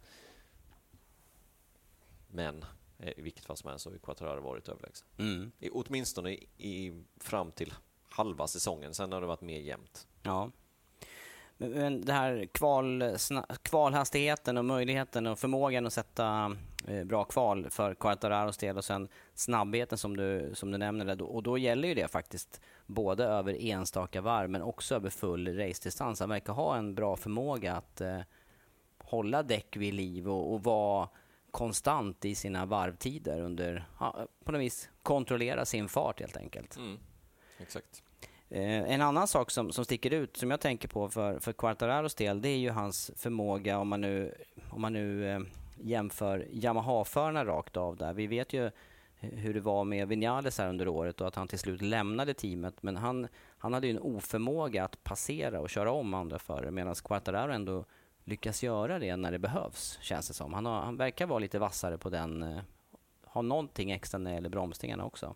Men 2.27 2.65
i 3.17 3.21
vilket 3.21 3.45
fall 3.45 3.57
som 3.57 3.69
helst 3.69 3.85
har 3.85 3.93
ju 3.93 3.99
Quattararo 3.99 4.41
varit 4.41 4.69
överlägsen. 4.69 5.07
Mm. 5.17 5.51
I, 5.59 5.69
åtminstone 5.69 6.31
i, 6.31 6.47
i, 6.57 7.03
fram 7.19 7.51
till 7.51 7.73
halva 8.09 8.47
säsongen. 8.47 8.93
Sen 8.93 9.11
har 9.11 9.21
det 9.21 9.27
varit 9.27 9.41
mer 9.41 9.59
jämnt. 9.59 10.07
Ja. 10.23 10.51
Men- 11.57 12.05
det 12.05 12.13
här 12.13 12.45
kval, 12.45 13.03
kvalhastigheten 13.61 14.57
och 14.57 14.65
möjligheten 14.65 15.27
och 15.27 15.39
förmågan 15.39 15.85
att 15.85 15.93
sätta 15.93 16.55
eh, 16.87 17.03
bra 17.03 17.23
kval 17.23 17.69
för 17.69 17.93
Quartararos 17.93 18.57
del 18.57 18.77
och 18.77 18.85
sen 18.85 19.07
snabbheten 19.33 19.97
som 19.97 20.17
du, 20.17 20.51
som 20.53 20.71
du 20.71 20.77
nämner. 20.77 21.05
Där. 21.05 21.21
Och 21.21 21.43
då 21.43 21.57
gäller 21.57 21.87
ju 21.87 21.93
det 21.93 22.11
faktiskt 22.11 22.61
både 22.85 23.25
över 23.25 23.57
enstaka 23.59 24.21
varv 24.21 24.49
men 24.49 24.61
också 24.61 24.95
över 24.95 25.09
full 25.09 25.57
racedistans. 25.57 26.19
Han 26.19 26.29
verkar 26.29 26.53
ha 26.53 26.77
en 26.77 26.95
bra 26.95 27.17
förmåga 27.17 27.75
att 27.75 28.01
eh, 28.01 28.19
hålla 28.97 29.43
däck 29.43 29.77
vid 29.77 29.93
liv 29.93 30.29
och, 30.29 30.53
och 30.53 30.63
vara 30.63 31.09
konstant 31.51 32.25
i 32.25 32.35
sina 32.35 32.65
varvtider 32.65 33.41
under, 33.41 33.85
ja, 33.99 34.27
på 34.45 34.51
något 34.51 34.61
vis 34.61 34.89
kontrollera 35.03 35.65
sin 35.65 35.89
fart 35.89 36.19
helt 36.19 36.37
enkelt. 36.37 36.77
Exakt. 37.59 38.03
Eh, 38.49 38.93
en 38.93 39.01
annan 39.01 39.27
sak 39.27 39.51
som, 39.51 39.71
som 39.71 39.85
sticker 39.85 40.13
ut, 40.13 40.37
som 40.37 40.51
jag 40.51 40.59
tänker 40.59 40.87
på 40.87 41.09
för, 41.09 41.39
för 41.39 41.53
Quartararos 41.53 42.15
del, 42.15 42.41
det 42.41 42.49
är 42.49 42.57
ju 42.57 42.69
hans 42.69 43.11
förmåga 43.15 43.77
om 43.77 43.87
man 43.87 44.01
nu, 44.01 44.33
om 44.69 44.81
man 44.81 44.93
nu 44.93 45.29
eh, 45.29 45.39
jämför 45.75 46.47
Yamaha-förarna 46.51 47.45
rakt 47.45 47.77
av 47.77 47.97
där. 47.97 48.13
Vi 48.13 48.27
vet 48.27 48.53
ju 48.53 48.71
hur 49.21 49.53
det 49.53 49.59
var 49.59 49.83
med 49.83 50.07
Vinales 50.07 50.57
här 50.57 50.69
under 50.69 50.87
året 50.87 51.21
och 51.21 51.27
att 51.27 51.35
han 51.35 51.47
till 51.47 51.59
slut 51.59 51.81
lämnade 51.81 52.33
teamet. 52.33 52.83
Men 52.83 52.97
han, 52.97 53.27
han 53.57 53.73
hade 53.73 53.87
ju 53.87 53.91
en 53.91 53.99
oförmåga 53.99 54.83
att 54.83 55.03
passera 55.03 55.59
och 55.59 55.69
köra 55.69 55.91
om 55.91 56.13
andra 56.13 56.39
förare 56.39 56.71
medan 56.71 56.95
Quartararo 56.95 57.51
ändå 57.51 57.85
lyckas 58.23 58.63
göra 58.63 58.99
det 58.99 59.15
när 59.15 59.31
det 59.31 59.39
behövs, 59.39 59.97
känns 60.01 60.27
det 60.27 60.33
som. 60.33 60.53
Han, 60.53 60.65
har, 60.65 60.81
han 60.81 60.97
verkar 60.97 61.25
vara 61.25 61.39
lite 61.39 61.59
vassare 61.59 61.97
på 61.97 62.09
den, 62.09 62.43
eh, 62.43 62.61
ha 63.25 63.41
någonting 63.41 63.91
extra 63.91 64.17
när 64.17 64.31
det 64.31 64.35
gäller 64.35 64.49
bromsningarna 64.49 65.05
också. 65.05 65.35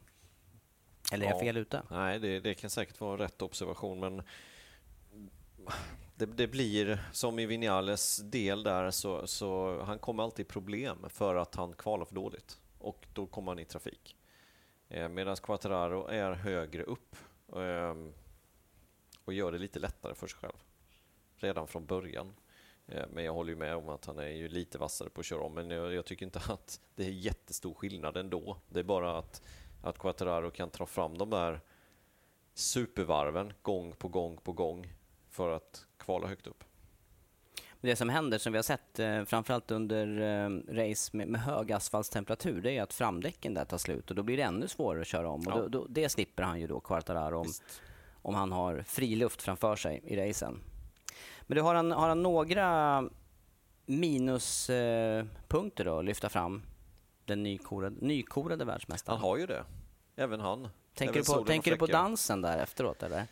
Eller 1.14 1.26
är 1.26 1.30
jag 1.30 1.38
Ja. 1.38 1.42
fel 1.42 1.58
ute? 1.58 1.82
Nej, 1.90 2.20
det, 2.20 2.40
det 2.40 2.54
kan 2.54 2.70
säkert 2.70 3.00
vara 3.00 3.24
rätt 3.24 3.42
observation, 3.42 4.00
men 4.00 4.22
det, 6.16 6.26
det 6.26 6.48
blir 6.48 7.04
som 7.12 7.40
i 7.40 7.46
Vinales 7.46 8.18
del 8.18 8.64
där, 8.64 8.92
så, 8.92 9.28
så 9.28 9.82
han 9.84 10.00
kommer 10.00 10.24
alltid 10.24 10.46
i 10.46 10.50
problem 10.50 11.06
för 11.10 11.36
att 11.36 11.56
han 11.56 11.74
kvalar 11.74 12.06
för 12.06 12.16
dåligt 12.16 12.60
och 12.80 13.06
då 13.14 13.26
kommer 13.28 13.52
han 13.52 13.60
i 13.60 13.66
trafik. 13.66 14.18
Eh, 14.90 15.10
Medan 15.10 15.36
Quattararo 15.36 16.08
är 16.08 16.32
högre 16.32 16.84
upp 16.84 17.16
eh, 17.56 17.96
och 19.26 19.34
gör 19.34 19.52
det 19.52 19.58
lite 19.58 19.80
lättare 19.80 20.16
för 20.16 20.28
sig 20.28 20.40
själv 20.40 20.58
redan 21.38 21.68
från 21.68 21.86
början. 21.86 22.34
Eh, 22.88 23.04
Men 23.14 23.24
jag 23.24 23.34
håller 23.34 23.50
ju 23.50 23.56
med 23.60 23.76
om 23.76 23.90
att 23.90 24.06
han 24.06 24.20
är 24.20 24.28
ju 24.28 24.48
lite 24.48 24.78
vassare 24.78 25.10
på 25.10 25.20
att 25.20 25.26
köra 25.26 25.42
om, 25.44 25.54
men 25.54 25.70
jag, 25.70 25.94
jag 25.94 26.06
tycker 26.06 26.26
inte 26.26 26.40
att 26.50 26.80
det 26.96 27.06
är 27.06 27.10
jättestor 27.12 27.74
skillnad 27.74 28.18
ändå. 28.18 28.58
Det 28.70 28.80
är 28.80 28.84
bara 28.84 29.18
att, 29.18 29.42
att 29.84 29.98
Quattararo 29.98 30.52
kan 30.52 30.70
ta 30.70 30.86
fram 30.86 31.18
de 31.18 31.30
där 31.30 31.62
supervarven 32.54 33.54
gång 33.62 33.94
på 33.96 34.08
gång 34.08 34.38
på 34.38 34.52
gång 34.54 34.94
för 35.30 35.50
att 35.52 35.86
kvala 35.98 36.28
högt 36.28 36.48
upp. 36.48 36.64
Det 37.82 37.96
som 37.96 38.10
händer, 38.10 38.38
som 38.38 38.54
vi 38.54 38.58
har 38.58 38.64
sett 38.64 39.00
eh, 39.00 39.24
framförallt 39.24 39.72
under 39.72 40.22
eh, 40.22 40.50
race 40.76 41.18
med, 41.18 41.28
med 41.28 41.42
hög 41.42 41.72
asfaltstemperatur, 41.72 42.62
det 42.62 42.72
är 42.78 42.82
att 42.84 42.94
framdäcken 42.94 43.54
där 43.54 43.66
tar 43.66 43.78
slut 43.78 44.10
och 44.10 44.16
då 44.16 44.24
blir 44.24 44.38
det 44.38 44.44
ännu 44.44 44.68
svårare 44.68 45.02
att 45.02 45.08
köra 45.08 45.30
om. 45.30 45.40
Och 45.48 45.54
Ja. 45.54 45.56
då, 45.62 45.68
då, 45.68 45.86
det 45.90 46.10
slipper 46.10 46.44
han 46.44 46.60
ju 46.60 46.68
då, 46.68 46.80
Quartararo, 46.80 47.40
om, 47.40 47.48
om 48.22 48.36
han 48.36 48.52
har 48.52 48.84
fri 48.88 49.16
luft 49.16 49.42
framför 49.42 49.76
sig 49.76 50.02
i 50.04 50.16
racen. 50.30 50.62
Men 51.48 51.56
du, 51.56 51.62
har 51.62 51.76
han, 51.76 51.92
har 51.92 52.10
han 52.10 52.24
några 52.24 53.04
minuspunkter 53.86 55.86
då 55.86 56.00
att 56.00 56.06
lyfta 56.06 56.30
fram? 56.30 56.64
Den 57.26 57.44
nykorade, 57.44 57.96
nykorade 58.00 58.66
världsmästaren. 58.66 59.20
Han 59.20 59.30
har 59.30 59.38
ju 59.38 59.46
det. 59.46 59.64
Även 60.16 60.40
han. 60.40 60.68
Tänker, 60.94 61.14
Även 61.14 61.24
du 61.24 61.34
på, 61.34 61.46
tänker 61.46 61.72
du 61.72 61.78
på 61.78 61.86
dansen 61.86 62.42
där 62.42 62.58
efteråt 62.58 63.04
eller? 63.04 63.28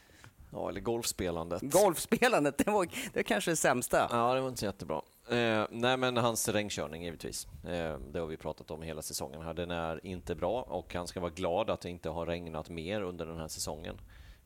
Ja, 0.51 0.69
eller 0.69 0.81
golfspelandet. 0.81 1.61
Golfspelandet, 1.61 2.57
det 2.57 2.71
var, 2.71 2.85
det 2.85 3.15
var 3.15 3.23
kanske 3.23 3.51
det 3.51 3.55
sämsta. 3.55 4.07
Ja, 4.11 4.33
det 4.33 4.41
var 4.41 4.47
inte 4.47 4.59
så 4.59 4.65
jättebra. 4.65 5.01
Eh, 5.29 5.65
nej, 5.69 5.97
men 5.97 6.17
hans 6.17 6.49
regnkörning 6.49 7.03
givetvis. 7.03 7.47
Eh, 7.65 7.97
det 8.11 8.19
har 8.19 8.25
vi 8.25 8.37
pratat 8.37 8.71
om 8.71 8.81
hela 8.81 9.01
säsongen. 9.01 9.41
här. 9.41 9.53
Den 9.53 9.71
är 9.71 10.05
inte 10.05 10.35
bra 10.35 10.61
och 10.61 10.93
han 10.93 11.07
ska 11.07 11.19
vara 11.19 11.31
glad 11.31 11.69
att 11.69 11.81
det 11.81 11.89
inte 11.89 12.09
har 12.09 12.25
regnat 12.25 12.69
mer 12.69 13.01
under 13.01 13.25
den 13.25 13.37
här 13.37 13.47
säsongen. 13.47 14.01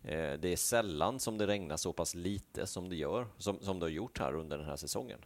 Eh, 0.07 0.33
det 0.39 0.47
är 0.47 0.55
sällan 0.55 1.19
som 1.19 1.37
det 1.37 1.47
regnar 1.47 1.77
så 1.77 1.93
pass 1.93 2.15
lite 2.15 2.67
som 2.67 2.89
det 2.89 2.95
gör, 2.95 3.27
som, 3.37 3.59
som 3.59 3.79
det 3.79 3.85
har 3.85 3.91
gjort 3.91 4.19
här 4.19 4.35
under 4.35 4.57
den 4.57 4.67
här 4.67 4.75
säsongen. 4.75 5.19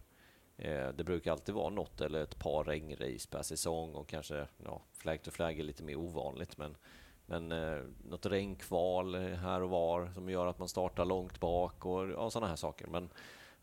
Eh, 0.57 0.88
det 0.88 1.03
brukar 1.03 1.32
alltid 1.32 1.55
vara 1.55 1.69
något 1.69 2.01
eller 2.01 2.23
ett 2.23 2.39
par 2.39 2.63
regnrace 2.63 3.29
per 3.29 3.41
säsong 3.41 3.95
och 3.95 4.07
kanske 4.07 4.47
ja, 4.65 4.82
flag 4.93 5.23
to 5.23 5.32
flag 5.32 5.59
är 5.59 5.63
lite 5.63 5.84
mer 5.84 5.95
ovanligt, 5.95 6.57
men 6.57 6.77
men 7.25 7.51
eh, 7.51 7.84
något 8.09 8.25
regnkval 8.25 9.15
här 9.15 9.61
och 9.61 9.69
var 9.69 10.11
som 10.13 10.29
gör 10.29 10.47
att 10.47 10.59
man 10.59 10.69
startar 10.69 11.05
långt 11.05 11.39
bak 11.39 11.86
och 11.86 12.09
ja, 12.09 12.29
sådana 12.29 12.47
här 12.47 12.55
saker. 12.55 12.88
Men 12.88 13.09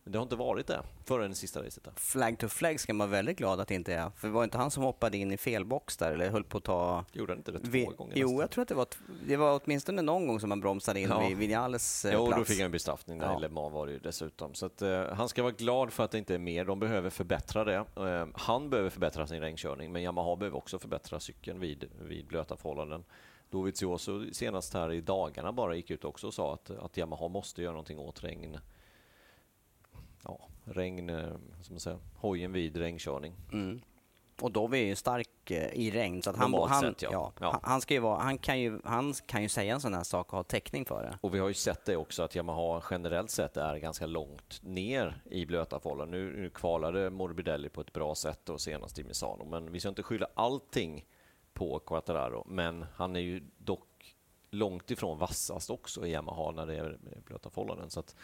det 0.08 0.18
har 0.18 0.22
inte 0.22 0.36
varit 0.36 0.66
det 0.66 0.82
förrän 1.04 1.30
det 1.30 1.36
sista 1.36 1.62
racet. 1.64 1.84
Där. 1.84 1.92
Flag 1.96 2.38
to 2.38 2.48
flag 2.48 2.80
ska 2.80 2.94
man 2.94 3.10
vara 3.10 3.16
väldigt 3.18 3.38
glad 3.38 3.60
att 3.60 3.68
det 3.68 3.74
inte 3.74 3.94
är. 3.94 4.10
För 4.16 4.28
det 4.28 4.34
var 4.34 4.44
inte 4.44 4.58
han 4.58 4.70
som 4.70 4.82
hoppade 4.82 5.16
in 5.16 5.32
i 5.32 5.36
fel 5.36 5.64
box 5.64 5.96
där 5.96 6.12
eller 6.12 6.30
höll 6.30 6.44
på 6.44 6.58
att 6.58 6.64
ta... 6.64 7.04
Gjorde 7.12 7.32
han 7.32 7.38
inte 7.38 7.52
det 7.52 7.58
två 7.58 7.68
Vi- 7.70 7.84
gånger? 7.84 8.12
Jo, 8.16 8.26
nästan? 8.26 8.40
jag 8.40 8.50
tror 8.50 8.62
att 8.62 8.68
det 8.68 8.74
var, 8.74 8.86
det 9.26 9.36
var 9.36 9.60
åtminstone 9.64 10.02
någon 10.02 10.26
gång 10.26 10.40
som 10.40 10.50
han 10.50 10.60
bromsade 10.60 11.00
in 11.00 11.08
Ja. 11.08 11.26
vid 11.28 11.36
Vinales 11.36 12.04
eh, 12.04 12.12
Jo, 12.14 12.26
plats. 12.26 12.38
då 12.40 12.44
fick 12.44 12.58
han 12.58 12.64
en 12.66 12.72
bestraffning 12.72 13.18
där 13.18 13.26
Ja. 13.26 13.38
i 13.38 13.40
Le 13.40 13.48
Mans 13.48 13.72
var 13.72 13.86
det 13.86 13.92
ju 13.92 13.98
dessutom. 13.98 14.54
Så 14.54 14.66
att, 14.66 14.82
eh, 14.82 15.02
han 15.12 15.28
ska 15.28 15.42
vara 15.42 15.52
glad 15.52 15.92
för 15.92 16.04
att 16.04 16.10
det 16.10 16.18
inte 16.18 16.34
är 16.34 16.38
mer. 16.38 16.64
De 16.64 16.80
behöver 16.80 17.10
förbättra 17.10 17.64
det. 17.64 17.74
Eh, 17.96 18.26
han 18.34 18.70
behöver 18.70 18.90
förbättra 18.90 19.26
sin 19.26 19.40
regnkörning, 19.40 19.92
men 19.92 20.02
Yamaha 20.02 20.36
behöver 20.36 20.56
också 20.56 20.78
förbättra 20.78 21.20
cykeln 21.20 21.60
vid, 21.60 21.84
vid 22.02 22.26
blöta 22.26 22.56
förhållanden. 22.56 23.04
Dovizioso 23.50 24.32
senast 24.34 24.74
här 24.74 24.92
i 24.92 25.00
dagarna 25.00 25.52
bara 25.52 25.74
gick 25.74 25.90
ut 25.90 26.04
också 26.04 26.26
och 26.26 26.34
sa 26.34 26.54
att, 26.54 26.70
att 26.70 26.96
Yamaha 26.96 27.28
måste 27.28 27.62
göra 27.62 27.72
någonting 27.72 27.98
åt 27.98 28.24
regn. 28.24 28.58
Ja, 30.28 30.48
regn, 30.64 31.10
eh, 31.10 31.32
som 31.62 31.74
man 31.74 31.80
säger, 31.80 31.98
hojen 32.14 32.52
vid 32.52 32.76
regnkörning. 32.76 33.34
Mm. 33.52 33.80
Och 34.40 34.52
Dovi 34.52 34.78
är 34.78 34.86
ju 34.86 34.96
stark 34.96 35.50
eh, 35.50 35.72
i 35.72 35.90
regn, 35.90 36.22
så 36.22 36.30
att 36.30 36.36
han, 36.36 36.54
han, 36.54 36.80
sett, 36.80 37.02
ja. 37.02 37.10
ja, 37.12 37.32
Ja. 37.40 37.50
Han, 37.50 37.60
han, 37.62 37.80
ska 37.80 37.94
ju 37.94 38.00
vara, 38.00 38.18
han, 38.18 38.38
kan 38.38 38.60
ju, 38.60 38.80
han 38.84 39.14
kan 39.26 39.42
ju 39.42 39.48
säga 39.48 39.74
en 39.74 39.80
sån 39.80 39.94
här 39.94 40.02
sak 40.02 40.32
och 40.32 40.36
ha 40.36 40.42
täckning 40.42 40.84
för 40.84 41.02
det. 41.02 41.18
Och 41.20 41.34
vi 41.34 41.38
har 41.38 41.48
ju 41.48 41.54
sett 41.54 41.84
det 41.84 41.96
också 41.96 42.22
att 42.22 42.34
Yamaha 42.34 42.82
generellt 42.90 43.30
sett 43.30 43.56
är 43.56 43.76
ganska 43.76 44.06
långt 44.06 44.62
ner 44.62 45.22
i 45.24 45.46
blöta 45.46 45.80
förhållanden. 45.80 46.20
Nu, 46.20 46.36
nu 46.36 46.50
kvalade 46.50 47.10
Morbidelli 47.10 47.68
på 47.68 47.80
ett 47.80 47.92
bra 47.92 48.14
sätt 48.14 48.48
och 48.48 48.60
senast 48.60 48.98
i 48.98 49.04
Misano, 49.04 49.44
men 49.44 49.72
vi 49.72 49.80
ska 49.80 49.88
inte 49.88 50.02
skylla 50.02 50.26
allting 50.34 51.06
på 51.52 51.78
Quattararo. 51.78 52.44
Men 52.46 52.86
han 52.94 53.16
är 53.16 53.20
ju 53.20 53.42
dock 53.58 54.16
långt 54.50 54.90
ifrån 54.90 55.18
vassast 55.18 55.70
också 55.70 56.06
i 56.06 56.10
Yamaha 56.10 56.50
när 56.50 56.66
det 56.66 56.76
är 56.76 56.98
blöta 57.24 57.50
förhållanden. 57.50 57.90
Så 57.90 58.00
att 58.00 58.16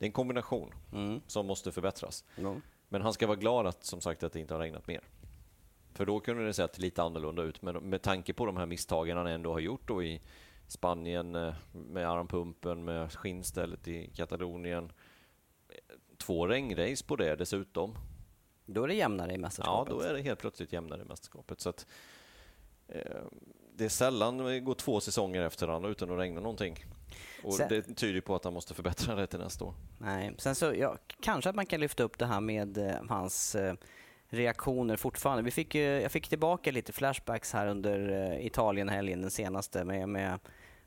det 0.00 0.04
är 0.04 0.08
en 0.08 0.12
kombination 0.12 0.74
Mm. 0.92 1.20
som 1.26 1.46
måste 1.46 1.72
förbättras. 1.72 2.24
Ja. 2.36 2.56
Men 2.88 3.02
han 3.02 3.12
ska 3.12 3.26
vara 3.26 3.36
glad 3.36 3.66
att, 3.66 3.84
som 3.84 4.00
sagt, 4.00 4.22
att 4.22 4.32
det 4.32 4.40
inte 4.40 4.54
har 4.54 4.60
regnat 4.60 4.86
mer. 4.86 5.00
För 5.94 6.06
då 6.06 6.20
kunde 6.20 6.46
det 6.46 6.52
sett 6.52 6.78
lite 6.78 7.02
annorlunda 7.02 7.42
ut. 7.42 7.62
Men 7.62 7.76
med 7.76 8.02
tanke 8.02 8.32
på 8.32 8.46
de 8.46 8.56
här 8.56 8.66
misstagen 8.66 9.16
han 9.16 9.26
ändå 9.26 9.52
har 9.52 9.60
gjort 9.60 9.88
då 9.88 10.02
i 10.02 10.20
Spanien 10.68 11.34
eh, 11.34 11.54
med 11.72 12.10
armpumpen, 12.10 12.84
med 12.84 13.12
skinnstället 13.12 13.88
i 13.88 14.06
Katalonien. 14.16 14.92
Två 16.16 16.46
regnrace 16.46 17.04
på 17.06 17.16
det 17.16 17.36
dessutom. 17.36 17.94
Då 18.66 18.84
är 18.84 18.88
det 18.88 18.94
jämnare 18.94 19.30
i 19.30 19.34
Ja, 19.34 19.40
mästerskapet. 19.40 19.94
då 19.94 20.00
är 20.00 20.12
det 20.12 20.22
helt 20.22 20.40
plötsligt 20.40 20.72
jämnare 20.72 21.02
i 21.02 21.04
mästerskapet. 21.04 21.60
Så 21.60 21.68
att, 21.68 21.86
eh, 22.88 23.22
det 23.74 23.84
är 23.84 23.88
sällan 23.88 24.38
det 24.38 24.60
går 24.60 24.74
två 24.74 25.00
säsonger 25.00 25.42
efter 25.42 25.66
varandra 25.66 25.88
utan 25.90 26.10
att 26.10 26.18
regna 26.18 26.40
någonting. 26.40 26.84
Och 27.44 27.54
Sen- 27.54 27.68
det 27.68 27.82
tyder 27.82 28.20
på 28.20 28.34
att 28.34 28.44
han 28.44 28.54
måste 28.54 28.74
förbättra 28.74 29.14
det 29.14 29.26
till 29.26 29.38
nästa 29.38 29.64
år. 29.64 29.74
Nej, 29.98 30.34
sen 30.38 30.54
så, 30.54 30.74
ja, 30.76 30.96
kanske 31.20 31.50
att 31.50 31.56
man 31.56 31.66
kan 31.66 31.80
lyfta 31.80 32.02
upp 32.02 32.18
det 32.18 32.26
här 32.26 32.40
med 32.40 32.78
eh, 32.78 32.94
hans 33.08 33.54
eh, 33.54 33.74
reaktioner 34.28 34.96
fortfarande. 34.96 35.42
Vi 35.42 35.50
fick, 35.50 35.74
ju- 35.74 36.00
jag 36.00 36.12
fick 36.12 36.28
tillbaka 36.28 36.72
lite 36.72 36.92
flashbacks 36.92 37.52
här 37.52 37.66
under 37.66 38.30
eh, 38.32 38.46
Italienhelgen, 38.46 39.20
den 39.22 39.30
senaste, 39.30 39.84
med, 39.84 40.08
med 40.08 40.38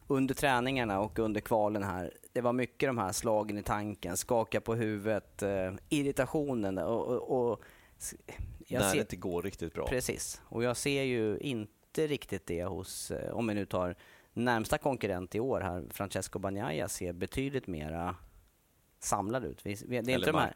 under 0.07 0.35
träningarna 0.35 0.99
och 0.99 1.19
under 1.19 1.41
kvalen 1.41 1.83
här. 1.83 2.13
Det 2.33 2.41
var 2.41 2.53
mycket 2.53 2.89
de 2.89 2.97
här 2.97 3.11
slagen 3.11 3.57
i 3.57 3.63
tanken, 3.63 4.17
skaka 4.17 4.61
på 4.61 4.75
huvudet, 4.75 5.41
eh, 5.43 5.73
irritationen 5.89 6.77
och, 6.77 7.05
och, 7.07 7.51
och 7.51 7.61
jag 8.67 8.79
när 8.81 8.89
ser- 8.89 8.95
det 8.95 9.01
inte 9.01 9.15
går 9.15 9.41
riktigt 9.41 9.73
bra. 9.73 9.87
Precis, 9.87 10.41
och 10.45 10.63
jag 10.63 10.77
ser 10.77 11.03
ju 11.03 11.37
inte 11.37 12.07
riktigt 12.07 12.45
det 12.47 12.63
hos, 12.63 13.11
eh, 13.11 13.33
om 13.33 13.47
vi 13.47 13.53
nu 13.53 13.65
tar 13.65 13.95
närmsta 14.33 14.77
konkurrent 14.77 15.35
i 15.35 15.39
år 15.39 15.61
här, 15.61 15.85
Francesco 15.89 16.39
Bagnaia 16.39 16.87
ser 16.87 17.13
betydligt 17.13 17.67
mera 17.67 18.15
samlad 18.99 19.45
ut. 19.45 19.65
Vi, 19.65 19.73
det 19.75 19.95
är 19.95 19.99
Eller 19.99 20.13
inte 20.13 20.31
de 20.31 20.37
här-. 20.37 20.53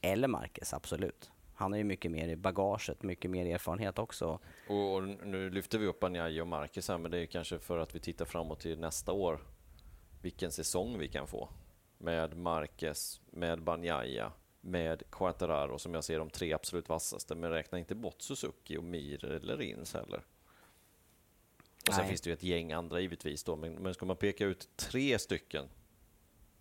Eller 0.00 0.28
Marquez, 0.28 0.74
absolut. 0.74 1.30
Han 1.54 1.72
har 1.72 1.78
ju 1.78 1.84
mycket 1.84 2.10
mer 2.10 2.28
i 2.28 2.36
bagaget, 2.36 3.02
mycket 3.02 3.30
mer 3.30 3.54
erfarenhet 3.54 3.98
också. 3.98 4.38
Och 4.68 4.94
och 4.94 5.02
nu 5.02 5.50
lyfter 5.50 5.78
vi 5.78 5.86
upp 5.86 6.00
Banjaj 6.00 6.40
och 6.40 6.48
Marquez 6.48 6.88
här, 6.88 6.98
men 6.98 7.10
det 7.10 7.18
är 7.18 7.26
kanske 7.26 7.58
för 7.58 7.78
att 7.78 7.94
vi 7.94 8.00
tittar 8.00 8.24
framåt 8.24 8.60
till 8.60 8.78
nästa 8.78 9.12
år. 9.12 9.40
Vilken 10.22 10.52
säsong 10.52 10.98
vi 10.98 11.08
kan 11.08 11.26
få 11.26 11.48
med 11.98 12.36
Marquez, 12.36 13.20
med 13.30 13.62
Banjaya, 13.62 14.32
med 14.60 15.02
Quartararo 15.10 15.78
som 15.78 15.94
jag 15.94 16.04
ser 16.04 16.18
de 16.18 16.30
tre 16.30 16.52
absolut 16.52 16.88
vassaste. 16.88 17.34
Men 17.34 17.50
räkna 17.50 17.78
inte 17.78 17.94
bort 17.94 18.22
Suzuki 18.22 18.76
och 18.76 18.84
Mir 18.84 19.24
eller 19.24 19.56
Rins 19.56 19.94
heller. 19.94 20.24
Och 21.88 21.94
sen 21.94 22.02
Nej. 22.02 22.08
finns 22.08 22.20
det 22.20 22.30
ju 22.30 22.34
ett 22.34 22.42
gäng 22.42 22.72
andra 22.72 23.00
givetvis 23.00 23.44
då, 23.44 23.56
men, 23.56 23.72
men 23.72 23.94
ska 23.94 24.06
man 24.06 24.16
peka 24.16 24.44
ut 24.44 24.68
tre 24.76 25.18
stycken 25.18 25.68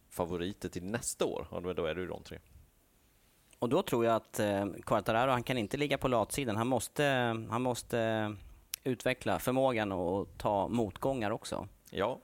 favoriter 0.09 0.69
till 0.69 0.83
nästa 0.83 1.25
år, 1.25 1.47
ja, 1.51 1.59
då 1.59 1.85
är 1.85 1.95
det 1.95 2.01
ju 2.01 2.07
de 2.07 2.23
tre. 2.23 2.39
Och 3.59 3.69
då 3.69 3.81
tror 3.81 4.05
jag 4.05 4.15
att 4.15 4.39
eh, 4.39 4.65
Quartararo, 4.85 5.31
han 5.31 5.43
kan 5.43 5.57
inte 5.57 5.77
ligga 5.77 5.97
på 5.97 6.07
latsidan. 6.07 6.55
Han 6.55 6.67
måste, 6.67 7.03
han 7.49 7.61
måste 7.61 8.35
utveckla 8.83 9.39
förmågan 9.39 9.91
och 9.91 10.27
ta 10.37 10.67
motgångar 10.67 11.31
också. 11.31 11.67
Ja, 11.89 12.19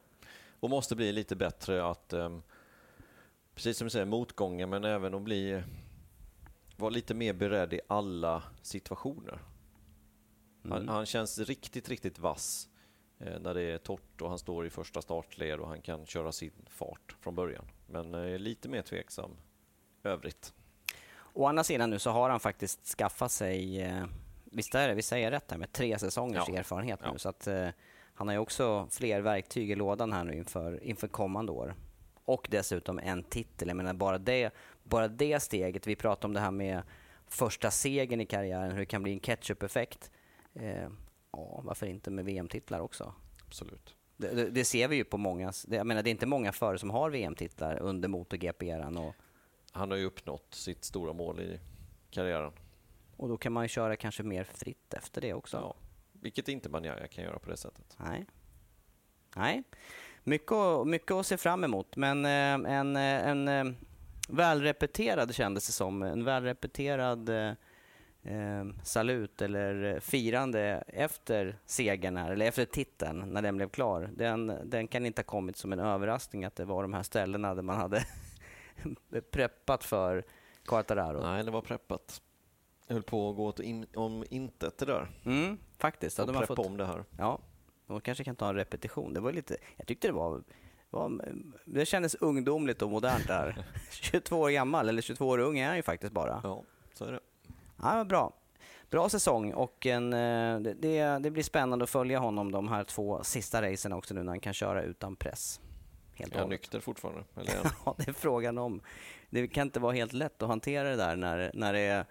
och 0.59 0.69
måste 0.69 0.95
bli 0.95 1.11
lite 1.11 1.35
bättre 1.35 1.85
att, 1.85 2.13
ehm, 2.13 2.41
precis 3.55 3.77
som 3.77 3.85
du 3.85 3.89
säger, 3.89 4.05
motgångar, 4.05 4.67
men 4.67 4.83
även 4.83 5.13
att 5.13 5.21
bli, 5.21 5.63
vara 6.75 6.89
lite 6.89 7.13
mer 7.13 7.33
beredd 7.33 7.73
i 7.73 7.81
alla 7.87 8.43
situationer. 8.61 9.39
Han, 10.69 10.89
han 10.89 11.05
känns 11.05 11.39
riktigt, 11.39 11.89
riktigt 11.89 12.19
vass 12.19 12.69
eh, 12.69 12.74
när 13.17 13.53
det 13.53 13.61
är 13.61 13.77
torrt 13.77 14.21
och 14.21 14.29
han 14.29 14.39
står 14.39 14.65
i 14.65 14.69
första 14.69 15.01
startled 15.01 15.59
och 15.59 15.67
han 15.67 15.81
kan 15.81 16.05
köra 16.05 16.31
sin 16.31 16.51
fart 16.69 17.15
från 17.21 17.35
början. 17.35 17.65
Men 17.87 18.13
eh, 18.13 18.39
lite 18.39 18.69
mer 18.69 18.81
tveksam 18.81 19.31
övrigt. 20.03 20.53
Å 21.33 21.45
andra 21.45 21.63
sidan 21.63 21.89
nu 21.89 21.99
så 21.99 22.09
har 22.09 22.29
han 22.29 22.39
faktiskt 22.39 22.97
skaffat 22.97 23.31
sig, 23.31 23.81
eh, 23.81 24.05
visst 24.43 24.75
är 24.75 24.87
det, 24.87 24.93
vi 24.93 25.01
säger 25.01 25.31
rätt 25.31 25.51
här 25.51 25.57
med 25.57 25.71
tre 25.71 25.99
säsongers 25.99 26.43
Ja. 26.47 26.57
erfarenhet 26.57 26.99
nu. 27.01 27.07
Ja. 27.11 27.17
Så 27.17 27.29
att 27.29 27.47
eh, 27.47 27.67
han 28.13 28.27
har 28.27 28.35
ju 28.35 28.39
också 28.39 28.87
fler 28.91 29.21
verktyg 29.21 29.71
i 29.71 29.75
lådan 29.75 30.13
här 30.13 30.23
nu 30.23 30.33
inför, 30.37 30.83
inför 30.83 31.07
kommande 31.07 31.51
år. 31.51 31.75
Och 32.25 32.47
dessutom 32.51 32.99
en 32.99 33.23
titel. 33.23 33.67
Jag 33.67 33.77
menar 33.77 33.93
bara 33.93 34.17
det, 34.17 34.53
bara 34.83 35.07
det 35.07 35.39
steget, 35.39 35.87
vi 35.87 35.95
pratade 35.95 36.27
om 36.27 36.33
det 36.33 36.39
här 36.39 36.51
med 36.51 36.81
första 37.27 37.71
segern 37.71 38.21
i 38.21 38.25
karriären, 38.25 38.71
hur 38.71 38.79
det 38.79 38.85
kan 38.85 39.03
bli 39.03 39.11
en 39.11 39.19
catch-up-effekt. 39.19 40.11
Ja, 41.35 41.61
varför 41.63 41.85
inte 41.85 42.11
med 42.11 42.25
VM-titlar 42.25 42.79
också? 42.79 43.13
Absolut. 43.45 43.95
Det, 44.17 44.27
det, 44.27 44.49
det 44.49 44.65
ser 44.65 44.87
vi 44.87 44.95
ju 44.95 45.03
på 45.03 45.17
många, 45.17 45.53
det, 45.67 45.75
jag 45.75 45.87
menar 45.87 46.03
det 46.03 46.09
är 46.09 46.11
inte 46.11 46.25
många 46.25 46.51
förare 46.51 46.77
som 46.77 46.89
har 46.89 47.09
VM-titlar 47.09 47.79
under 47.79 48.09
MotoGP-eran. 48.09 48.97
Och, 48.97 49.15
Han 49.71 49.91
har 49.91 49.97
ju 49.97 50.05
uppnått 50.05 50.53
sitt 50.53 50.83
stora 50.83 51.13
mål 51.13 51.39
i 51.39 51.59
karriären. 52.09 52.51
och 53.17 53.29
då 53.29 53.37
kan 53.37 53.53
man 53.53 53.63
ju 53.63 53.67
köra 53.67 53.95
kanske 53.95 54.23
mer 54.23 54.43
fritt 54.43 54.93
efter 54.93 55.21
det 55.21 55.33
också. 55.33 55.57
Ja, 55.57 55.75
vilket 56.11 56.47
inte 56.47 56.69
Banjaya 56.69 57.07
kan 57.07 57.23
göra 57.23 57.39
på 57.39 57.49
det 57.49 57.57
sättet. 57.57 57.97
Nej. 57.99 58.25
Nej. 59.35 59.63
Mycket, 60.23 60.87
mycket 60.87 61.11
att 61.11 61.25
se 61.25 61.37
fram 61.37 61.63
emot, 61.63 61.95
men 61.95 62.25
eh, 62.25 62.71
en, 62.75 62.95
eh, 62.95 63.27
en 63.27 63.47
eh, 63.47 63.65
välrepeterad 64.29 65.35
kändes 65.35 65.67
det 65.67 65.73
som. 65.73 66.03
En 66.03 66.23
välrepeterad 66.23 67.29
eh, 68.25 68.65
salut 68.83 69.41
eller 69.41 69.99
firande 69.99 70.83
efter 70.87 71.59
segern 71.65 72.17
här, 72.17 72.31
eller 72.31 72.45
efter 72.45 72.65
titeln, 72.65 73.19
när 73.19 73.41
den 73.41 73.57
blev 73.57 73.69
klar. 73.69 74.09
Den, 74.15 74.59
den 74.63 74.87
kan 74.87 75.05
inte 75.05 75.19
ha 75.19 75.25
kommit 75.25 75.57
som 75.57 75.73
en 75.73 75.79
överraskning 75.79 76.45
att 76.45 76.55
det 76.55 76.65
var 76.65 76.81
de 76.81 76.93
här 76.93 77.03
ställena 77.03 77.55
där 77.55 77.61
man 77.61 77.77
hade 77.77 78.05
preppat 79.31 79.83
för 79.83 80.23
Quartararo. 80.65 81.21
Nej, 81.21 81.43
det 81.43 81.51
var 81.51 81.61
preppat. 81.61 82.21
Jag 82.87 82.93
höll 82.93 83.03
på 83.03 83.29
att 83.29 83.35
gå 83.35 83.45
åt 83.45 83.59
in, 83.59 83.85
om 83.95 84.25
intet 84.29 84.77
det 84.77 84.85
där. 84.85 85.07
Mm, 85.25 85.57
faktiskt. 85.77 86.19
Och 86.19 86.27
man 86.27 86.35
preppa 86.35 86.55
fått, 86.55 86.65
om 86.65 86.77
det 86.77 86.85
här. 86.85 87.03
Ja, 87.17 87.39
och 87.87 88.03
kanske 88.03 88.23
kan 88.23 88.35
ta 88.35 88.49
en 88.49 88.55
repetition. 88.55 89.13
Det 89.13 89.19
var 89.19 89.31
lite, 89.31 89.57
jag 89.77 89.87
tyckte 89.87 90.07
det 90.07 90.13
var, 90.13 90.43
var 90.89 91.21
det 91.65 91.85
kändes 91.85 92.15
ungdomligt 92.15 92.81
och 92.81 92.89
modernt 92.89 93.27
där. 93.27 93.65
22 93.91 94.39
år 94.39 94.49
gammal, 94.49 94.89
eller 94.89 95.01
22 95.01 95.27
år 95.27 95.37
ung 95.37 95.59
är 95.59 95.67
han 95.67 95.75
ju 95.75 95.83
faktiskt 95.83 96.13
bara. 96.13 96.41
Ja, 96.43 96.63
så 96.93 97.05
är 97.05 97.11
det. 97.11 97.19
Ja, 97.81 98.03
bra. 98.03 98.33
Bra 98.89 99.09
säsong 99.09 99.53
och 99.53 99.85
en, 99.85 100.13
eh, 100.13 100.59
det, 100.59 101.19
det, 101.19 101.31
blir 101.31 101.43
spännande 101.43 101.83
att 101.83 101.89
följa 101.89 102.19
honom 102.19 102.51
de 102.51 102.67
här 102.67 102.83
två 102.83 103.23
sista 103.23 103.61
racen 103.61 103.93
också 103.93 104.13
nu 104.13 104.23
när 104.23 104.31
han 104.31 104.39
kan 104.39 104.53
köra 104.53 104.83
utan 104.83 105.15
press. 105.15 105.61
Helt 106.13 106.35
Är 106.35 106.39
han 106.39 106.49
nykter 106.49 106.79
fortfarande? 106.79 107.23
Eller 107.35 107.51
är. 107.51 107.71
Ja, 107.85 107.95
det 107.97 108.07
är 108.07 108.13
frågan 108.13 108.57
om. 108.57 108.81
Det 109.29 109.47
kan 109.47 109.67
inte 109.67 109.79
vara 109.79 109.93
helt 109.93 110.13
lätt 110.13 110.41
att 110.41 110.49
hantera 110.49 110.89
det 110.89 110.95
där 110.95 111.15
när, 111.15 111.51
när 111.53 111.73
det 111.73 111.79
är... 111.79 112.05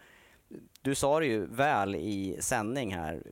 Du 0.82 0.94
sa 0.94 1.20
det 1.20 1.26
ju 1.26 1.46
väl 1.46 1.94
i 1.94 2.36
sändning 2.40 2.94
här, 2.94 3.22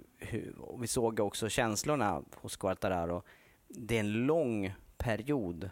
vi 0.81 0.87
såg 0.87 1.21
också 1.21 1.49
känslorna 1.49 2.23
hos 2.35 2.57
Quartararo. 2.57 3.23
Det 3.69 3.97
är 3.97 4.01
en 4.01 4.13
lång 4.13 4.75
period 4.97 5.71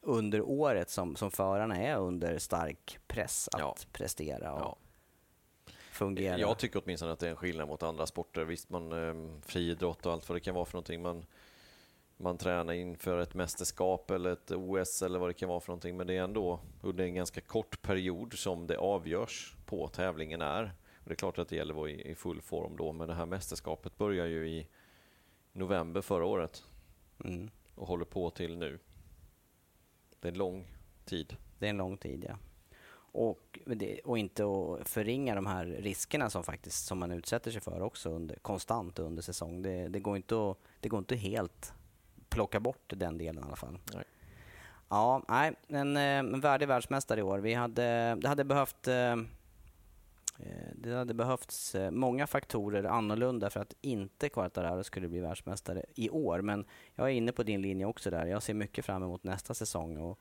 under 0.00 0.40
året 0.40 0.90
som, 0.90 1.16
som 1.16 1.30
förarna 1.30 1.76
är 1.76 1.96
under 1.96 2.38
stark 2.38 2.98
press 3.06 3.48
att 3.52 3.60
Ja. 3.60 3.76
prestera 3.92 4.44
Ja. 4.44 4.76
Fungera. 5.92 6.38
Jag 6.38 6.58
tycker 6.58 6.82
åtminstone 6.84 7.12
att 7.12 7.18
det 7.18 7.26
är 7.26 7.30
en 7.30 7.36
skillnad 7.36 7.68
mot 7.68 7.82
andra 7.82 8.06
sporter. 8.06 8.44
Visst, 8.44 8.70
man 8.70 8.92
eh, 8.92 9.40
friidrott 9.46 10.06
och 10.06 10.12
allt 10.12 10.28
vad 10.28 10.36
det 10.36 10.40
kan 10.40 10.54
vara 10.54 10.64
för 10.64 10.72
någonting. 10.74 11.02
Man, 11.02 11.24
man 12.16 12.38
tränar 12.38 12.72
inför 12.72 13.18
ett 13.18 13.34
mästerskap 13.34 14.10
eller 14.10 14.32
ett 14.32 14.50
OS 14.50 15.02
eller 15.02 15.18
vad 15.18 15.28
det 15.28 15.34
kan 15.34 15.48
vara 15.48 15.60
för 15.60 15.68
någonting. 15.68 15.96
Men 15.96 16.06
det 16.06 16.16
är 16.16 16.22
ändå 16.22 16.60
under 16.80 17.04
en 17.04 17.14
ganska 17.14 17.40
kort 17.40 17.82
period 17.82 18.38
som 18.38 18.66
det 18.66 18.78
avgörs 18.78 19.56
på 19.66 19.88
tävlingen 19.88 20.42
är. 20.42 20.62
Och 20.98 21.08
det 21.08 21.12
är 21.12 21.16
klart 21.16 21.38
att 21.38 21.48
det 21.48 21.56
gäller 21.56 21.72
att 21.74 21.78
vara 21.78 21.90
i, 21.90 22.10
i 22.10 22.14
full 22.14 22.40
form 22.40 22.76
då, 22.76 22.92
men 22.92 23.08
det 23.08 23.14
här 23.14 23.26
mästerskapet 23.26 23.98
börjar 23.98 24.26
ju 24.26 24.48
i 24.48 24.66
november 25.52 26.00
förra 26.00 26.24
året 26.26 26.62
Mm. 27.24 27.50
och 27.74 27.86
håller 27.86 28.04
på 28.04 28.30
till 28.30 28.56
nu. 28.56 28.78
Det 30.20 30.28
är 30.28 30.32
en 30.32 30.38
lång 30.38 30.66
tid. 31.04 31.36
Det 31.58 31.66
är 31.66 31.70
en 31.70 31.76
lång 31.76 31.96
tid, 31.96 32.24
ja. 32.28 32.36
Och, 33.12 33.58
det, 33.66 34.00
och 34.00 34.18
inte 34.18 34.44
att 34.44 34.88
förringa 34.88 35.34
de 35.34 35.46
här 35.46 35.64
riskerna 35.64 36.30
som 36.30 36.42
faktiskt 36.44 36.86
som 36.86 36.98
man 36.98 37.12
utsätter 37.12 37.50
sig 37.50 37.60
för 37.60 37.82
också 37.82 38.10
under, 38.10 38.36
konstant 38.36 38.98
under 38.98 39.22
säsong. 39.22 39.62
Det, 39.62 39.88
det, 39.88 40.00
går 40.00 40.16
inte 40.16 40.50
att, 40.50 40.58
det 40.80 40.88
går 40.88 40.98
inte 40.98 41.16
helt 41.16 41.72
plocka 42.28 42.60
bort 42.60 42.92
den 42.96 43.18
delen 43.18 43.44
i 43.44 43.46
alla 43.46 43.56
fall. 43.56 43.78
Nej. 43.94 44.04
Ja, 44.88 45.22
nej, 45.28 45.52
en, 45.68 45.96
eh, 45.96 46.02
en 46.02 46.40
värdig 46.40 46.68
världsmästare 46.68 47.20
i 47.20 47.22
år. 47.22 47.38
Vi 47.38 47.54
hade, 47.54 48.16
det 48.20 48.28
hade 48.28 48.44
behövt 48.44 48.88
eh, 48.88 49.16
Eh, 50.42 50.72
det 50.74 50.94
hade 50.94 51.14
behövts 51.14 51.74
eh, 51.74 51.90
många 51.90 52.26
faktorer 52.26 52.84
annorlunda 52.84 53.50
för 53.50 53.60
att 53.60 53.74
inte 53.80 54.28
Quartararo 54.28 54.84
skulle 54.84 55.08
bli 55.08 55.20
världsmästare 55.20 55.84
i 55.94 56.10
år. 56.10 56.40
Men 56.40 56.64
jag 56.94 57.06
är 57.06 57.12
inne 57.12 57.32
på 57.32 57.42
din 57.42 57.62
linje 57.62 57.86
också 57.86 58.10
där. 58.10 58.26
Jag 58.26 58.42
ser 58.42 58.54
mycket 58.54 58.84
fram 58.84 59.02
emot 59.02 59.24
nästa 59.24 59.54
säsong. 59.54 59.96
Och 59.96 60.18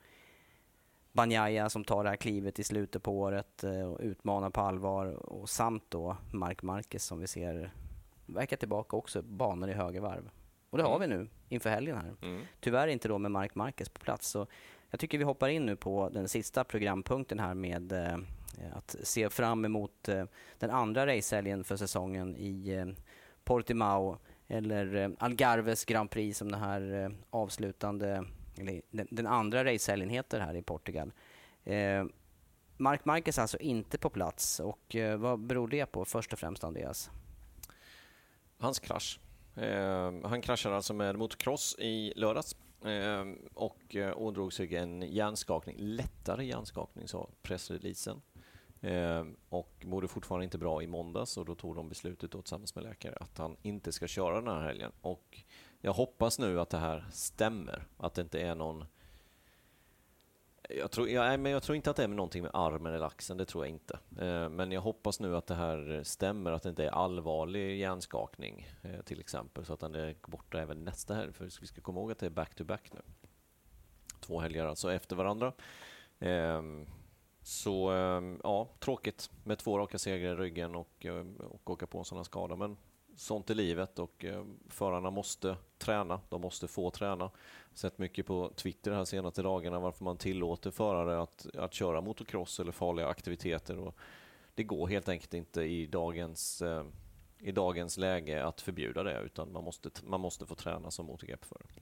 Banjaya 1.12 1.70
som 1.70 1.84
tar 1.84 2.04
det 2.04 2.10
här 2.10 2.18
klivet 2.18 2.60
i 2.60 2.64
slutet 2.64 3.04
på 3.04 3.20
året 3.20 3.64
eh, 3.64 3.84
och 3.84 4.00
utmanar 4.02 4.50
på 4.50 4.62
allvar. 4.62 5.06
Och 5.06 5.50
samt 5.50 5.84
då 5.90 6.18
Mark 6.32 6.64
Marquez 6.64 7.06
som 7.06 7.20
vi 7.20 7.28
ser 7.28 7.72
verkar 8.26 8.58
tillbaka 8.58 8.98
också 8.98 9.22
banor 9.22 9.70
i 9.70 9.74
höger 9.74 10.02
varv. 10.02 10.30
Och 10.70 10.78
det 10.78 10.84
har 10.84 11.00
vi 11.00 11.08
nu 11.08 11.28
inför 11.50 11.70
helgen 11.70 11.98
här. 11.98 12.16
Mm. 12.22 12.42
Tyvärr 12.60 12.88
inte 12.88 13.08
då 13.08 13.18
med 13.18 13.32
Mark 13.32 13.56
Marquez 13.56 13.90
på 13.90 14.00
plats. 14.00 14.28
Så 14.28 14.48
jag 14.90 15.00
tycker 15.00 15.18
vi 15.18 15.24
hoppar 15.24 15.50
in 15.50 15.66
nu 15.66 15.76
på 15.76 16.10
den 16.10 16.30
sista 16.30 16.64
programpunkten 16.64 17.40
här 17.40 17.54
med 17.54 17.92
eh, 17.92 18.18
att 18.74 18.96
se 19.04 19.30
fram 19.30 19.66
emot 19.66 20.10
eh, 20.10 20.26
den 20.60 20.70
andra 20.70 21.08
racehelgen 21.08 21.64
för 21.64 21.76
säsongen 21.76 22.36
i 22.38 22.70
eh, 22.70 22.86
Portimao 23.44 24.18
eller 24.48 25.16
Algarves 25.20 25.86
Grand 25.86 26.10
Prix 26.10 26.38
som 26.38 26.52
den 26.52 26.62
här 26.62 27.12
avslutande, 27.30 28.24
eller 28.62 28.82
den, 28.92 29.08
den 29.12 29.28
andra 29.28 29.66
racehelgen 29.66 30.10
heter 30.10 30.40
här 30.40 30.56
i 30.56 30.62
Portugal. 30.62 31.12
Eh, 31.64 32.06
Mark 32.78 33.06
Marquez 33.06 33.40
alltså 33.40 33.58
inte 33.58 33.98
på 33.98 34.10
plats 34.10 34.60
och 34.60 34.96
eh, 34.96 35.18
vad 35.18 35.40
beror 35.40 35.68
det 35.68 35.86
på 35.86 36.06
först 36.06 36.34
och 36.34 36.40
främst 36.40 36.64
Andreas? 36.64 37.12
Hans 38.58 38.80
krasch. 38.80 39.20
Eh, 39.56 40.14
han 40.24 40.42
kraschade 40.42 40.76
alltså 40.76 40.94
med 40.94 41.16
motocross 41.16 41.76
i 41.80 42.14
lördags 42.16 42.56
eh, 42.86 43.26
och 43.54 43.96
eh, 43.96 44.18
ådrog 44.18 44.54
sig 44.54 44.76
en 44.76 45.02
hjärnskakning, 45.02 45.76
lättare 45.80 46.46
hjärnskakning 46.46 47.08
sa 47.08 47.30
pressreleasen. 47.42 48.22
Eh, 48.82 49.26
och 49.50 49.86
mådde 49.86 50.08
fortfarande 50.08 50.44
inte 50.44 50.58
bra 50.58 50.84
i 50.84 50.88
måndags 50.88 51.38
och 51.38 51.46
då 51.46 51.56
tog 51.56 51.76
de 51.76 51.90
beslutet 51.90 52.32
då, 52.32 52.42
tillsammans 52.42 52.76
med 52.76 52.84
läkare 52.84 53.18
att 53.20 53.38
han 53.38 53.58
inte 53.62 53.92
ska 53.92 54.08
köra 54.08 54.42
den 54.42 54.48
här 54.48 54.62
helgen. 54.62 54.92
Och 55.02 55.44
jag 55.82 55.94
hoppas 55.94 56.40
nu 56.40 56.60
att 56.60 56.70
det 56.70 56.78
här 56.78 57.06
stämmer, 57.12 57.88
att 57.98 58.14
det 58.14 58.22
inte 58.22 58.42
är 58.42 58.56
någon 58.56 58.86
jag 60.70 60.92
tror, 60.92 61.10
jag, 61.10 61.40
men 61.40 61.52
jag 61.52 61.64
tror 61.64 61.76
inte 61.76 61.90
att 61.90 61.96
det 61.96 62.04
är 62.04 62.08
någonting 62.08 62.42
med 62.42 62.52
armen 62.54 62.94
eller 62.94 63.06
axeln, 63.06 63.38
det 63.38 63.46
tror 63.46 63.66
jag 63.66 63.72
inte. 63.72 64.00
Eh, 64.20 64.50
men 64.50 64.72
jag 64.72 64.82
hoppas 64.82 65.20
nu 65.20 65.38
att 65.38 65.48
det 65.48 65.56
här 65.56 66.02
stämmer, 66.04 66.52
att 66.52 66.64
det 66.64 66.70
inte 66.70 66.86
är 66.86 66.90
allvarlig 66.90 67.80
hjärnskakning 67.80 68.68
eh, 68.82 69.02
till 69.02 69.20
exempel, 69.20 69.66
så 69.66 69.74
att 69.74 69.82
han 69.82 69.96
är 69.96 70.16
borta 70.28 70.62
även 70.62 70.84
nästa 70.84 71.14
helg. 71.14 71.34
För 71.34 71.46
vi 71.62 71.68
ska 71.68 71.82
komma 71.82 72.00
ihåg 72.00 72.12
att 72.12 72.20
det 72.20 72.26
är 72.26 72.30
back-to-back 72.30 72.90
-back 72.92 72.96
nu. 72.96 73.02
Två 74.20 74.40
helger 74.40 74.66
alltså 74.66 74.94
efter 74.94 75.16
varandra. 75.16 75.54
Ehm, 76.20 76.88
så 77.42 77.90
ehm, 77.90 78.40
ja, 78.44 78.68
tråkigt 78.80 79.32
med 79.44 79.58
två 79.58 79.78
raka 79.78 80.00
segrar 80.00 80.34
i 80.34 80.36
ryggen 80.36 80.76
och, 80.76 81.06
eh, 81.06 81.26
och 81.40 81.70
åka 81.70 81.88
på 81.88 81.98
en 81.98 82.06
sån 82.06 82.18
här 82.18 82.24
skada. 82.24 82.56
Men 82.56 82.78
sånt 83.22 83.50
är 83.50 83.56
livet 83.56 84.00
och 84.00 84.26
förarna 84.70 85.12
måste 85.12 85.58
träna. 85.78 86.22
De 86.30 86.42
måste 86.42 86.68
få 86.68 86.90
träna. 86.90 87.32
Sett 87.74 87.98
mycket 87.98 88.26
på 88.26 88.52
Twitter 88.56 88.92
här 88.92 89.06
senaste 89.06 89.42
dagarna 89.42 89.80
varför 89.80 90.04
man 90.04 90.18
tillåter 90.18 90.72
förare 90.72 91.22
att, 91.22 91.48
att 91.56 91.74
köra 91.74 92.02
motocross 92.02 92.60
eller 92.60 92.72
farliga 92.72 93.08
aktiviteter. 93.08 93.78
Och 93.78 93.96
det 94.56 94.64
går 94.64 94.88
helt 94.88 95.10
enkelt 95.10 95.34
inte 95.34 95.62
i 95.62 95.88
dagens, 95.88 96.62
eh, 96.62 96.86
i 97.40 97.52
dagens 97.52 97.98
läge 97.98 98.46
att 98.46 98.62
förbjuda 98.62 99.04
det 99.04 99.22
utan 99.22 99.52
man 99.52 99.64
måste, 99.64 99.90
man 100.04 100.22
måste 100.22 100.46
få 100.46 100.56
träna 100.56 100.92
som 100.92 101.06
MotoGP-förare. 101.06 101.82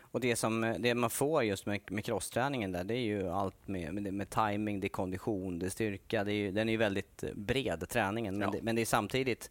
Och 0.00 0.20
det, 0.20 0.36
som, 0.36 0.76
det 0.78 0.94
man 0.94 1.10
får 1.10 1.44
just 1.44 1.66
med, 1.66 1.80
med 1.90 2.04
crossträningen 2.04 2.72
där, 2.72 2.84
det 2.84 2.94
är 2.94 3.02
ju 3.02 3.28
allt 3.28 3.68
med, 3.68 3.94
med, 3.94 4.14
med 4.14 4.30
timing, 4.30 4.80
det 4.80 4.86
är 4.86 4.88
kondition, 4.88 5.58
det 5.58 5.66
är 5.66 5.70
styrka. 5.70 6.24
Det 6.24 6.32
är 6.32 6.36
ju, 6.36 6.52
den 6.52 6.68
är 6.68 6.72
ju 6.72 6.78
väldigt 6.78 7.24
bred, 7.34 7.88
träningen. 7.88 8.38
Men, 8.38 8.48
ja. 8.48 8.52
det, 8.52 8.62
men 8.62 8.76
det 8.76 8.82
är 8.82 8.86
samtidigt 8.86 9.50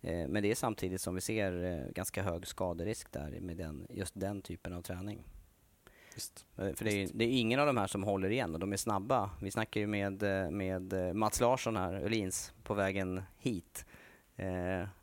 men 0.00 0.42
det 0.42 0.50
är 0.50 0.54
samtidigt 0.54 1.00
som 1.00 1.14
vi 1.14 1.20
ser 1.20 1.64
eh, 1.64 1.92
ganska 1.92 2.22
hög 2.22 2.46
skaderisk 2.46 3.12
där 3.12 3.40
med 3.40 3.56
den, 3.56 3.86
just 3.90 4.12
den 4.16 4.42
typen 4.42 4.72
av 4.72 4.82
träning. 4.82 5.24
Just, 6.14 6.46
eh, 6.56 6.72
För 6.74 6.84
det 6.84 6.92
är, 6.92 7.08
det 7.14 7.24
är, 7.24 7.28
ingen 7.28 7.60
av 7.60 7.66
de 7.66 7.76
här 7.76 7.86
som 7.86 8.02
håller 8.02 8.30
igen 8.30 8.54
och 8.54 8.60
de 8.60 8.72
är 8.72 8.76
snabba. 8.76 9.30
Vi 9.40 9.50
snackar 9.50 9.80
ju 9.80 9.86
med, 9.86 10.22
med 10.52 11.16
Mats 11.16 11.40
Larsson 11.40 11.76
här, 11.76 11.94
Öhlins, 11.94 12.52
på 12.62 12.74
vägen 12.74 13.22
hit. 13.38 13.86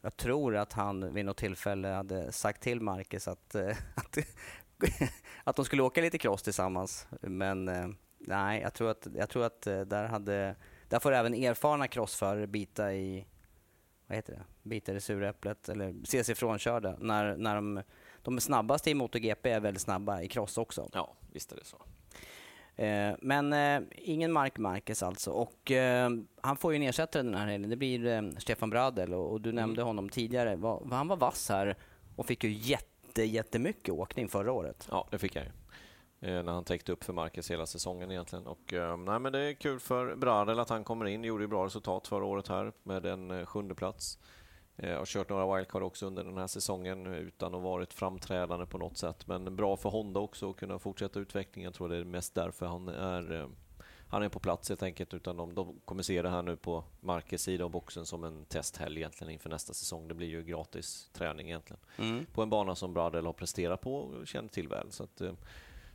Jag 0.01 0.17
tror 0.17 0.55
att 0.55 0.73
han 0.73 1.13
vid 1.13 1.25
något 1.25 1.37
tillfälle 1.37 1.87
hade 1.87 2.31
sagt 2.31 2.61
till 2.61 2.81
Marcus 2.81 3.27
att, 3.27 3.55
att, 3.95 4.17
att 5.43 5.55
de 5.55 5.65
skulle 5.65 5.81
åka 5.83 6.01
lite 6.01 6.17
cross 6.17 6.43
tillsammans. 6.43 7.07
Men 7.21 7.65
nej, 8.17 8.61
jag 8.61 8.73
tror 8.73 8.91
att, 8.91 9.07
jag 9.15 9.29
tror 9.29 9.45
att 9.45 9.61
där, 9.61 10.07
hade, 10.07 10.55
där 10.87 10.99
får 10.99 11.11
även 11.11 11.33
erfarna 11.33 11.87
crossförare 11.87 12.47
bita 12.47 12.93
i, 12.93 13.25
vad 14.07 14.15
heter 14.15 14.33
det, 14.33 14.69
bita 14.69 14.93
det 14.93 15.01
sura 15.01 15.29
äpplet 15.29 15.69
eller 15.69 15.95
se 16.03 16.23
sig 16.23 16.35
frånkörda. 16.35 16.97
När, 16.99 17.37
när 17.37 17.55
de, 17.55 17.81
de 18.21 18.39
snabbaste 18.39 18.89
i 18.89 18.93
MotoGP 18.93 19.51
är 19.51 19.59
väldigt 19.59 19.81
snabba 19.81 20.21
i 20.21 20.27
cross 20.27 20.57
också. 20.57 20.89
Ja, 20.93 21.13
visst 21.31 21.51
är 21.51 21.55
det 21.55 21.65
så. 21.65 21.77
Eh, 22.83 23.15
men 23.21 23.53
eh, 23.53 23.81
ingen 23.91 24.31
Mark 24.31 24.57
Marquez 24.57 25.03
alltså. 25.03 25.31
Och 25.31 25.71
eh, 25.71 26.09
han 26.41 26.57
får 26.57 26.73
ju 26.73 26.75
en 26.75 26.83
ersättare 26.83 27.23
den 27.23 27.33
här 27.33 27.47
helgen. 27.47 27.69
Det 27.69 27.75
blir 27.75 28.05
eh, 28.05 28.21
Stefan 28.37 28.69
Bradel 28.69 29.13
och, 29.13 29.31
och 29.31 29.41
du 29.41 29.49
mm. 29.49 29.61
nämnde 29.61 29.81
honom 29.81 30.09
tidigare. 30.09 30.55
Va, 30.55 30.81
han 30.91 31.07
var 31.07 31.17
vass 31.17 31.49
här 31.49 31.75
och 32.15 32.25
fick 32.25 32.43
ju 32.43 32.51
jätte, 32.51 33.23
jättemycket 33.23 33.93
åkning 33.93 34.27
förra 34.27 34.51
året. 34.51 34.87
Ja, 34.91 35.07
det 35.11 35.17
fick 35.17 35.35
han 35.35 35.45
ju. 35.45 35.51
Eh, 36.19 36.43
när 36.43 36.53
han 36.53 36.63
täckte 36.63 36.91
upp 36.91 37.03
för 37.03 37.13
Marcus 37.13 37.51
hela 37.51 37.65
säsongen 37.65 38.11
egentligen. 38.11 38.47
Och, 38.47 38.73
eh, 38.73 38.97
nej, 38.97 39.19
men 39.19 39.31
det 39.33 39.39
är 39.39 39.53
kul 39.53 39.79
för 39.79 40.15
Bradel 40.15 40.59
att 40.59 40.69
han 40.69 40.83
kommer 40.83 41.05
in. 41.05 41.23
Gjorde 41.23 41.43
ju 41.43 41.47
bra 41.47 41.65
resultat 41.65 42.07
förra 42.07 42.25
året 42.25 42.47
här 42.47 42.71
med 42.83 43.05
en 43.05 43.31
eh, 43.31 43.45
sjunde 43.45 43.75
plats. 43.75 44.19
Har 44.81 45.05
kört 45.05 45.29
några 45.29 45.55
wildcard 45.55 45.83
också 45.83 46.05
under 46.05 46.23
den 46.23 46.37
här 46.37 46.47
säsongen 46.47 47.07
utan 47.07 47.55
att 47.55 47.61
varit 47.61 47.93
framträdande 47.93 48.65
på 48.65 48.77
något 48.77 48.97
sätt. 48.97 49.27
Men 49.27 49.55
bra 49.55 49.77
för 49.77 49.89
Honda 49.89 50.19
också 50.19 50.49
att 50.49 50.55
kunna 50.55 50.79
fortsätta 50.79 51.19
utvecklingen. 51.19 51.67
Jag 51.67 51.73
tror 51.73 51.89
det 51.89 51.97
är 51.97 52.03
mest 52.03 52.35
därför 52.35 52.65
han 52.65 52.87
är, 52.87 53.47
han 54.07 54.23
är 54.23 54.29
på 54.29 54.39
plats 54.39 54.69
helt 54.69 54.83
enkelt. 54.83 55.13
Utan 55.13 55.37
de, 55.37 55.53
de 55.53 55.79
kommer 55.85 56.03
se 56.03 56.21
det 56.21 56.29
här 56.29 56.41
nu 56.41 56.55
på 56.57 56.83
Marcus 56.99 57.41
sida 57.41 57.63
av 57.63 57.69
boxen 57.69 58.05
som 58.05 58.23
en 58.23 58.45
testhelg 58.45 58.97
egentligen 58.97 59.33
inför 59.33 59.49
nästa 59.49 59.73
säsong. 59.73 60.07
Det 60.07 60.13
blir 60.13 60.27
ju 60.27 60.43
gratis 60.43 61.09
träning 61.13 61.47
egentligen. 61.47 61.81
Mm. 61.97 62.25
På 62.33 62.41
en 62.41 62.49
bana 62.49 62.75
som 62.75 62.93
Bradel 62.93 63.25
har 63.25 63.33
presterat 63.33 63.81
på 63.81 63.95
och 63.95 64.27
känner 64.27 64.49
till 64.49 64.67
väl. 64.67 64.91
Så 64.91 65.03
att, 65.03 65.21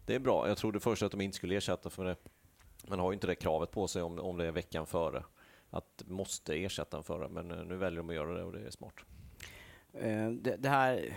det 0.07 0.15
är 0.15 0.19
bra. 0.19 0.49
Jag 0.49 0.57
trodde 0.57 0.81
först 0.81 1.03
att 1.03 1.11
de 1.11 1.21
inte 1.21 1.37
skulle 1.37 1.57
ersätta 1.57 1.91
för 1.91 2.05
det. 2.05 2.17
Man 2.89 2.99
har 2.99 3.11
ju 3.11 3.15
inte 3.15 3.27
det 3.27 3.35
kravet 3.35 3.71
på 3.71 3.89
sig 3.89 4.03
om, 4.03 4.19
om 4.19 4.37
det 4.37 4.47
är 4.47 4.53
veckan 4.53 4.87
före. 4.87 5.25
Att 5.71 6.03
måste 6.07 6.55
ersätta 6.55 6.97
en 6.97 7.03
förare, 7.03 7.29
men 7.29 7.51
eh, 7.51 7.65
nu 7.65 7.77
väljer 7.77 7.99
de 7.99 8.09
att 8.09 8.15
göra 8.15 8.35
det 8.35 8.45
och 8.45 8.53
det 8.53 8.67
är 8.67 8.71
smart. 8.71 8.95
Eh, 9.93 10.31
det, 10.31 10.57
det 10.57 10.69
här 10.69 11.15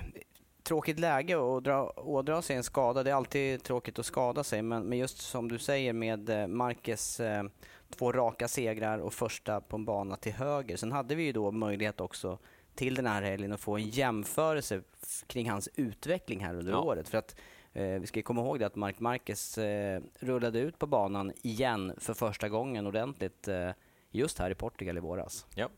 tråkigt 0.64 1.00
läge 1.00 1.58
att 1.58 1.64
dra, 1.64 1.94
ådra 1.96 2.42
sig 2.42 2.56
en 2.56 2.64
skada. 2.64 3.04
Det 3.04 3.10
är 3.10 3.16
alltid 3.16 3.64
tråkigt 3.64 4.00
att 4.00 4.06
skada 4.06 4.44
sig, 4.44 4.62
men, 4.62 4.84
men 4.84 4.98
just 4.98 5.18
som 5.18 5.50
du 5.50 5.60
säger 5.60 5.94
med 5.94 6.30
eh, 6.30 6.48
Marquez 6.48 7.20
eh, 7.20 7.44
två 7.90 8.12
raka 8.12 8.48
segrar 8.48 9.00
och 9.00 9.14
första 9.14 9.62
på 9.62 9.76
en 9.76 9.86
bana 9.86 10.16
till 10.16 10.34
höger. 10.34 10.78
Sen 10.78 10.92
hade 10.92 11.16
vi 11.16 11.24
ju 11.24 11.32
då 11.32 11.52
möjlighet 11.52 12.02
också 12.02 12.38
till 12.76 12.96
den 12.96 13.06
här 13.06 13.22
helgen 13.22 13.54
att 13.54 13.60
få 13.60 13.78
en 13.78 13.90
jämförelse 13.90 14.82
kring 15.28 15.50
hans 15.50 15.70
utveckling 15.76 16.40
här 16.40 16.56
under 16.56 16.72
ja. 16.72 16.82
året. 16.82 17.10
För 17.10 17.18
att 17.18 17.36
vi 17.76 18.08
ska 18.08 18.22
komma 18.22 18.42
ihåg 18.42 18.60
det 18.60 18.66
att 18.66 18.76
Mark 18.76 19.00
Marquez 19.00 19.58
eh, 19.58 20.02
rullade 20.20 20.60
ut 20.60 20.80
på 20.80 20.88
banan 20.88 21.32
igen 21.42 21.94
för 21.98 22.14
första 22.14 22.50
gången 22.50 22.88
ordentligt 22.88 23.48
eh, 23.48 23.70
just 24.12 24.40
här 24.40 24.52
i 24.52 24.56
Portugal 24.56 24.98
i 24.98 25.00
våras. 25.00 25.46
Ja. 25.56 25.70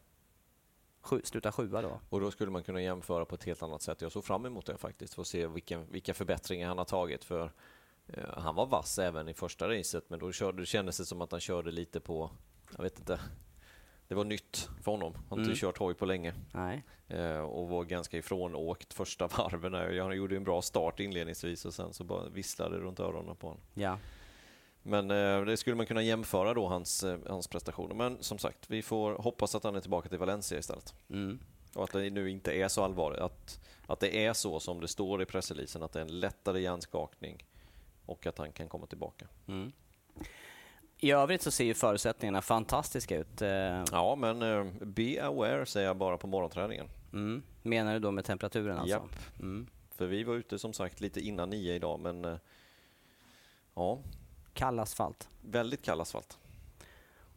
Sju, 1.02 1.22
sluta 1.24 1.52
sjua 1.52 1.82
då. 1.82 2.00
Och 2.10 2.22
då 2.22 2.32
skulle 2.32 2.52
man 2.52 2.64
kunna 2.64 2.82
jämföra 2.82 3.26
på 3.26 3.36
ett 3.36 3.44
helt 3.44 3.64
annat 3.64 3.82
sätt. 3.82 4.02
Jag 4.02 4.12
såg 4.12 4.24
fram 4.24 4.46
emot 4.46 4.66
det 4.66 4.78
faktiskt, 4.78 5.14
för 5.14 5.22
att 5.22 5.28
se 5.28 5.48
vilken, 5.48 5.92
vilka 5.92 6.14
förbättringar 6.14 6.68
han 6.68 6.78
har 6.78 6.86
tagit. 6.86 7.24
För 7.24 7.52
eh, 8.08 8.24
Han 8.38 8.56
var 8.56 8.66
vass 8.66 9.00
även 9.00 9.30
i 9.30 9.34
första 9.34 9.70
racet, 9.70 10.10
men 10.10 10.20
då 10.20 10.32
körde, 10.32 10.62
det 10.62 10.66
kändes 10.66 10.98
det 10.98 11.06
som 11.06 11.22
att 11.22 11.32
han 11.32 11.42
körde 11.42 11.72
lite 11.72 12.00
på, 12.00 12.32
jag 12.76 12.84
vet 12.84 13.00
inte, 13.00 13.20
det 14.08 14.16
var 14.16 14.24
nytt 14.24 14.70
för 14.84 14.92
honom. 14.92 15.14
Han 15.14 15.24
har 15.30 15.38
inte 15.38 15.50
mm. 15.50 15.56
kört 15.56 15.78
hoj 15.78 15.94
på 15.94 16.06
länge. 16.06 16.34
Eh, 17.08 17.40
och 17.40 17.70
var 17.70 17.84
ganska 17.84 18.18
ifrånåkt 18.18 18.94
första 18.94 19.28
varven. 19.38 20.00
Han 20.00 20.18
gjorde 20.18 20.36
en 20.36 20.44
bra 20.44 20.62
start 20.62 21.00
inledningsvis 21.00 21.66
och 21.66 21.74
sen 21.74 21.94
så 21.94 22.04
bara 22.04 22.30
visslade 22.30 22.78
det 22.78 22.84
runt 22.84 23.00
öronen 23.00 23.36
på 23.36 23.48
honom. 23.48 23.62
Ja. 23.74 24.00
Men 24.84 25.12
eh, 25.12 25.42
det 25.42 25.58
skulle 25.58 25.76
man 25.76 25.86
kunna 25.86 26.02
jämföra 26.02 26.54
då 26.54 26.68
hans, 26.68 27.04
eh, 27.04 27.20
hans 27.28 27.48
prestationer. 27.48 27.96
Men 27.96 28.24
som 28.24 28.38
sagt, 28.38 28.70
vi 28.70 28.82
får 28.82 29.16
hoppas 29.16 29.56
att 29.56 29.64
han 29.64 29.76
är 29.76 29.80
tillbaka 29.80 30.10
till 30.10 30.20
Valencia 30.20 30.60
istället. 30.60 30.96
Mm. 31.10 31.40
Och 31.74 31.84
att 31.84 31.92
det 31.92 32.10
nu 32.10 32.30
inte 32.30 32.52
är 32.52 32.68
så 32.68 32.84
allvarligt. 32.84 33.20
Att, 33.20 33.60
att 33.88 34.00
det 34.00 34.26
är 34.26 34.34
så 34.34 34.60
som 34.60 34.82
det 34.82 34.88
står 34.88 35.22
i 35.22 35.26
pressreleasen, 35.26 35.84
att 35.84 35.92
det 35.92 36.00
är 36.00 36.06
en 36.06 36.20
lättare 36.20 36.62
hjärnskakning 36.62 37.46
och 38.06 38.28
att 38.28 38.38
han 38.38 38.52
kan 38.52 38.70
komma 38.70 38.86
tillbaka. 38.86 39.28
Mm. 39.48 39.72
I 41.00 41.12
övrigt 41.12 41.42
så 41.42 41.52
ser 41.52 41.66
ju 41.66 41.74
förutsättningarna 41.74 42.42
fantastiska 42.42 43.18
ut. 43.18 43.42
Eh. 43.42 43.84
Ja, 43.92 44.16
men 44.16 44.42
uh, 44.42 44.66
be 44.80 45.26
aware 45.26 45.66
säger 45.66 45.88
jag 45.88 45.98
bara 45.98 46.18
på 46.18 46.28
morgonträningen. 46.28 46.88
Mm. 47.14 47.44
Menar 47.64 47.94
du 47.94 48.00
då 48.00 48.12
med 48.12 48.26
temperaturen 48.26 48.78
alltså? 48.78 48.96
Japp. 48.96 49.40
Mm. 49.40 49.68
För 49.92 50.06
vi 50.06 50.24
var 50.24 50.36
ute 50.36 50.60
som 50.60 50.74
sagt 50.74 51.02
lite 51.02 51.22
innan 51.22 51.50
nio 51.50 51.76
idag, 51.76 52.00
men 52.00 52.26
uh, 52.26 52.38
ja. 53.76 54.00
Kall 54.54 54.80
asfalt. 54.80 55.30
Väldigt 55.42 55.86
kall 55.86 56.02
asfalt. 56.02 56.38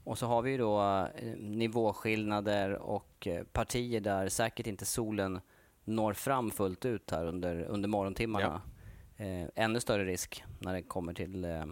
Och 0.04 0.18
så 0.18 0.26
har 0.26 0.42
vi 0.42 0.56
då 0.56 0.80
eh, 1.16 1.36
nivåskillnader 1.36 2.72
och 2.72 3.26
eh, 3.26 3.44
partier 3.44 4.00
där 4.00 4.28
säkert 4.28 4.66
inte 4.66 4.84
solen 4.84 5.40
når 5.84 6.12
fram 6.12 6.50
fullt 6.50 6.84
ut 6.84 7.10
här 7.10 7.26
under, 7.26 7.62
under 7.62 7.88
morgontimmarna. 7.88 8.62
Eh, 9.16 9.46
ännu 9.54 9.80
större 9.80 10.04
risk 10.04 10.44
när 10.58 10.72
det 10.72 10.82
kommer 10.82 11.12
till, 11.12 11.44
eh, 11.44 11.64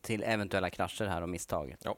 till 0.00 0.22
eventuella 0.22 0.70
krascher 0.70 1.06
här 1.06 1.22
och 1.22 1.28
misstag. 1.28 1.76
Ja. 1.82 1.96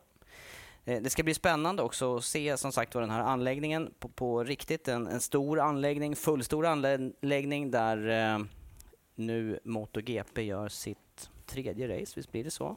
Eh, 0.85 1.03
Det 1.03 1.11
ska 1.11 1.23
bli 1.23 1.35
spännande 1.35 1.83
också 1.83 2.17
att 2.17 2.25
se 2.25 2.57
som 2.57 2.73
sagt 2.73 2.95
var 2.95 3.03
den 3.03 3.11
här 3.11 3.21
anläggningen 3.23 3.95
på, 3.99 4.09
på 4.09 4.45
riktigt. 4.45 4.89
En, 4.89 5.07
en 5.07 5.21
stor 5.21 5.61
anläggning, 5.61 6.17
fullstor 6.17 6.67
anläggning 6.67 7.71
där 7.71 8.09
eh, 8.35 8.45
nu 9.15 9.61
MotoGP 9.65 10.43
gör 10.43 10.69
sitt 10.69 11.31
tredje 11.47 12.01
race, 12.01 12.13
visst 12.17 12.33
blir 12.33 12.45
det 12.45 12.51
så? 12.51 12.77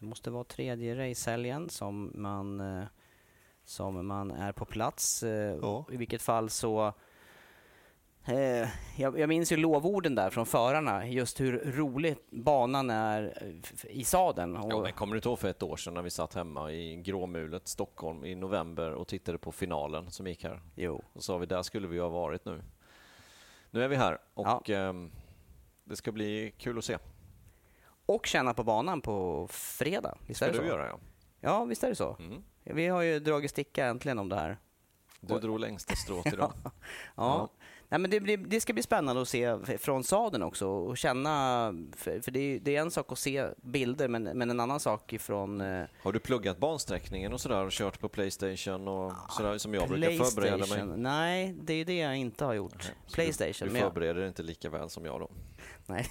Det 0.00 0.06
måste 0.06 0.30
vara 0.30 0.44
tredje 0.44 1.10
racehelgen 1.10 1.68
som 1.70 2.12
man, 2.14 2.60
eh, 2.60 2.84
som 3.64 4.06
man 4.06 4.30
är 4.30 4.52
på 4.52 4.64
plats. 4.64 5.22
Eh, 5.22 5.56
Ja. 5.62 5.84
I 5.92 5.96
vilket 5.96 6.22
fall 6.22 6.50
så 6.50 6.92
Eh, 8.24 8.68
jag, 8.96 9.18
jag 9.18 9.28
minns 9.28 9.52
ju 9.52 9.56
lovorden 9.56 10.14
där 10.14 10.30
från 10.30 10.46
förarna, 10.46 11.06
just 11.08 11.40
hur 11.40 11.72
roligt 11.72 12.30
banan 12.30 12.90
är 12.90 13.34
eh, 13.42 13.90
i 13.96 14.04
sadeln. 14.04 14.56
Och, 14.56 14.72
Ja, 14.72 14.82
men 14.82 14.92
kommer 14.92 15.12
du 15.14 15.18
inte 15.18 15.28
ihåg 15.28 15.38
för 15.38 15.48
ett 15.48 15.62
år 15.62 15.76
sedan 15.76 15.94
när 15.94 16.02
vi 16.02 16.10
satt 16.10 16.34
hemma 16.34 16.72
i 16.72 16.96
gråmulet 16.96 17.68
Stockholm 17.68 18.24
i 18.24 18.34
november 18.34 18.90
och 18.92 19.08
tittade 19.08 19.38
på 19.38 19.52
finalen 19.52 20.10
som 20.10 20.26
gick 20.26 20.44
här? 20.44 20.60
Jo. 20.74 21.04
Och 21.12 21.24
sa 21.24 21.38
vi, 21.38 21.46
där 21.46 21.62
skulle 21.62 21.86
vi 21.88 21.98
ha 21.98 22.08
varit 22.08 22.44
nu. 22.44 22.62
Nu 23.70 23.84
är 23.84 23.88
vi 23.88 23.96
här 23.96 24.18
och 24.34 24.70
ehm, 24.70 25.10
det 25.84 25.96
ska 25.96 26.12
bli 26.12 26.54
kul 26.58 26.78
att 26.78 26.84
se. 26.84 26.98
och 28.06 28.26
känna 28.26 28.54
på 28.54 28.64
banan 28.64 29.00
på 29.00 29.46
fredag. 29.50 30.18
Visst 30.26 30.38
Ska 30.38 30.46
är 30.46 30.52
det 30.52 30.58
du 30.58 30.62
så? 30.64 30.68
göra 30.68 30.86
ja. 30.86 30.98
Ja, 31.40 31.64
visst 31.64 31.84
är 31.84 31.88
det 31.88 31.94
så. 31.94 32.16
Mm. 32.18 32.42
Vi 32.64 32.86
har 32.86 33.02
ju 33.02 33.20
dragit 33.20 33.50
sticka 33.50 33.86
äntligen 33.86 34.18
om 34.18 34.28
det 34.28 34.36
här. 34.36 34.58
Du 35.20 35.38
drog 35.38 35.60
längsta 35.60 35.94
strået 35.96 36.26
idag. 36.32 36.52
Ja. 36.64 36.70
Ja. 37.16 37.48
Nej, 37.90 38.00
men 38.00 38.10
det, 38.10 38.20
blir, 38.20 38.36
det 38.36 38.60
ska 38.60 38.72
bli 38.72 38.82
spännande 38.82 39.22
att 39.22 39.28
se 39.28 39.78
från 39.78 40.04
sadeln 40.04 40.42
också 40.42 40.66
och 40.68 40.96
känna, 40.96 41.74
för, 41.96 42.20
för 42.20 42.30
det, 42.30 42.40
är, 42.40 42.60
det 42.60 42.76
är 42.76 42.80
en 42.80 42.90
sak 42.90 43.12
att 43.12 43.18
se 43.18 43.48
bilder 43.56 44.08
men, 44.08 44.22
men 44.22 44.50
en 44.50 44.60
annan 44.60 44.80
sak 44.80 45.12
ifrån 45.12 45.60
eh, 45.60 45.84
Har 46.02 46.12
du 46.12 46.20
pluggat 46.20 46.58
bansträckningen 46.58 47.32
och 47.32 47.40
sådär 47.40 47.64
och 47.64 47.72
kört 47.72 48.00
på 48.00 48.08
Playstation 48.08 48.88
och 48.88 49.12
sådär 49.30 49.58
som 49.58 49.74
jag 49.74 49.88
brukar 49.88 50.24
förbereda 50.24 50.84
mig? 50.84 50.96
Nej, 50.96 51.54
det 51.62 51.72
är 51.72 51.84
det 51.84 51.98
jag 51.98 52.16
inte 52.16 52.44
har 52.44 52.54
gjort. 52.54 52.92
Playstation. 53.12 53.68
Du 53.68 53.74
jag- 53.74 53.82
förbereder 53.92 54.20
dig 54.20 54.28
inte 54.28 54.42
lika 54.42 54.70
väl 54.70 54.90
som 54.90 55.04
jag 55.04 55.20
då. 55.20 55.30
Nej, 55.86 56.08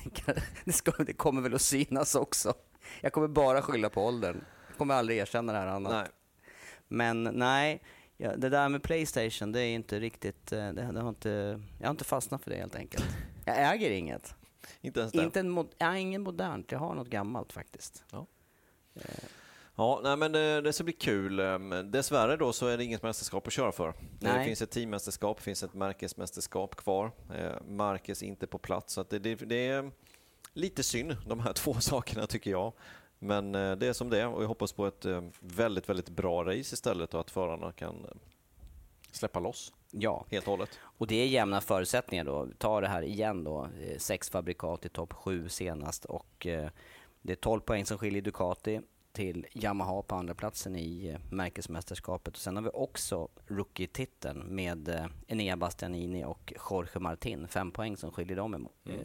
det, 0.66 0.72
ska, 0.72 0.92
det 0.92 1.14
kommer 1.14 1.42
väl 1.42 1.54
att 1.54 1.62
synas 1.62 2.16
också. 2.16 2.54
Jag 3.02 3.14
kommer 3.14 3.28
bara 3.28 3.62
skylla 3.62 3.90
på 3.90 4.06
åldern. 4.06 4.44
Jag 4.68 4.78
kommer 4.78 4.94
aldrig 4.94 5.18
erkänna 5.18 5.54
det 5.54 5.60
här 5.60 5.68
annat. 5.68 5.92
Nej. 5.92 6.08
Men 6.88 7.24
nej, 7.24 7.82
ja, 8.18 8.36
det 8.36 8.50
där 8.50 8.70
med 8.70 8.84
Playstation, 8.84 9.52
det 9.52 9.62
är 9.62 9.76
inte 9.76 10.00
riktigt... 10.00 10.52
eh, 10.52 10.58
Det, 10.74 10.90
det 10.94 11.00
har 11.02 11.10
inte, 11.10 11.62
jag 11.80 11.88
har 11.88 11.92
inte 11.92 12.04
fastnat 12.04 12.44
för 12.44 12.52
det 12.52 12.58
helt 12.58 12.76
enkelt. 12.76 13.06
Jag 13.46 13.74
äger 13.74 13.92
inget. 13.92 14.36
Inte 14.82 15.00
ens 15.00 15.12
det? 15.12 15.24
Inte 15.24 15.40
en 15.40 15.50
mod, 15.50 15.68
jag 15.78 15.88
har 15.88 15.96
ingen 15.96 16.22
modernt, 16.22 16.72
jag 16.72 16.80
har 16.80 16.96
något 16.96 17.08
gammalt 17.10 17.54
faktiskt. 17.54 18.04
Ja, 19.76 20.00
nej, 20.04 20.18
men 20.18 20.32
det, 20.32 20.62
det 20.62 20.74
ska 20.74 20.84
bli 20.84 20.94
kul. 20.94 21.40
Ehm, 21.40 21.92
Dessvärre 21.92 22.38
då 22.38 22.54
så 22.54 22.68
är 22.68 22.78
det 22.78 22.84
inget 22.84 23.04
mästerskap 23.04 23.48
att 23.48 23.54
köra 23.54 23.72
för. 23.72 23.94
Det 24.20 24.34
Nej. 24.34 24.46
finns 24.46 24.62
ett 24.62 24.72
teammästerskap, 24.72 25.38
det 25.38 25.44
finns 25.44 25.64
ett 25.64 25.74
märkesmästerskap 25.74 26.76
kvar. 26.76 27.12
Eh, 27.36 27.62
Marcus 27.68 28.24
inte 28.24 28.48
på 28.48 28.58
plats, 28.58 28.94
så 28.94 29.04
det, 29.04 29.20
det, 29.20 29.36
det 29.36 29.68
är 29.68 29.92
lite 30.54 30.84
synd, 30.84 31.18
de 31.28 31.40
här 31.40 31.54
två 31.64 31.74
sakerna 31.74 32.28
tycker 32.28 32.52
jag. 32.52 32.74
Men 33.20 33.56
eh, 33.56 33.76
det 33.76 33.88
är 33.88 33.94
som 33.94 34.10
det 34.10 34.26
och 34.26 34.44
jag 34.44 34.48
hoppas 34.48 34.72
på 34.74 34.88
ett 34.88 35.06
eh, 35.06 35.24
väldigt, 35.40 35.90
väldigt 35.90 36.10
bra 36.10 36.44
race 36.44 36.58
istället 36.74 37.14
och 37.14 37.20
att 37.20 37.32
förarna 37.32 37.72
kan 37.72 37.96
eh, 38.06 38.12
släppa 39.12 39.40
loss 39.40 39.74
Ja, 39.92 40.26
helt 40.32 40.48
och 40.48 40.52
hållet. 40.52 40.80
och 40.82 41.08
det 41.08 41.16
är 41.16 41.28
jämna 41.28 41.62
förutsättningar 41.62 42.24
då. 42.24 42.48
Ta 42.58 42.82
det 42.82 42.88
här 42.88 43.02
igen 43.02 43.44
då. 43.44 43.68
Sex 43.98 44.30
fabrikat 44.30 44.86
i 44.86 44.90
topp 44.90 45.14
sju 45.14 45.50
senast 45.50 46.06
och 46.06 46.48
det 47.22 47.32
är 47.32 47.36
12 47.36 47.60
poäng 47.60 47.86
som 47.86 47.98
skiljer 47.98 48.22
Ducati 48.22 48.82
till 49.12 49.46
Yamaha 49.54 50.02
på 50.02 50.16
andra 50.16 50.34
platsen 50.36 50.76
i 50.76 51.18
märkesmästerskapet. 51.32 52.34
Och 52.34 52.40
sen 52.40 52.56
har 52.56 52.64
vi 52.64 52.70
också 52.74 53.28
rookie-titeln 53.48 54.40
med 54.56 55.10
Enea 55.28 55.58
Bastianini 55.58 56.26
och 56.26 56.54
Jorge 56.70 57.00
Martin. 57.00 57.48
Fem 57.48 57.72
poäng 57.72 57.98
som 57.98 58.12
skiljer 58.12 58.38
dem 58.38 58.54
emot. 58.56 58.74
Mm. 58.86 59.00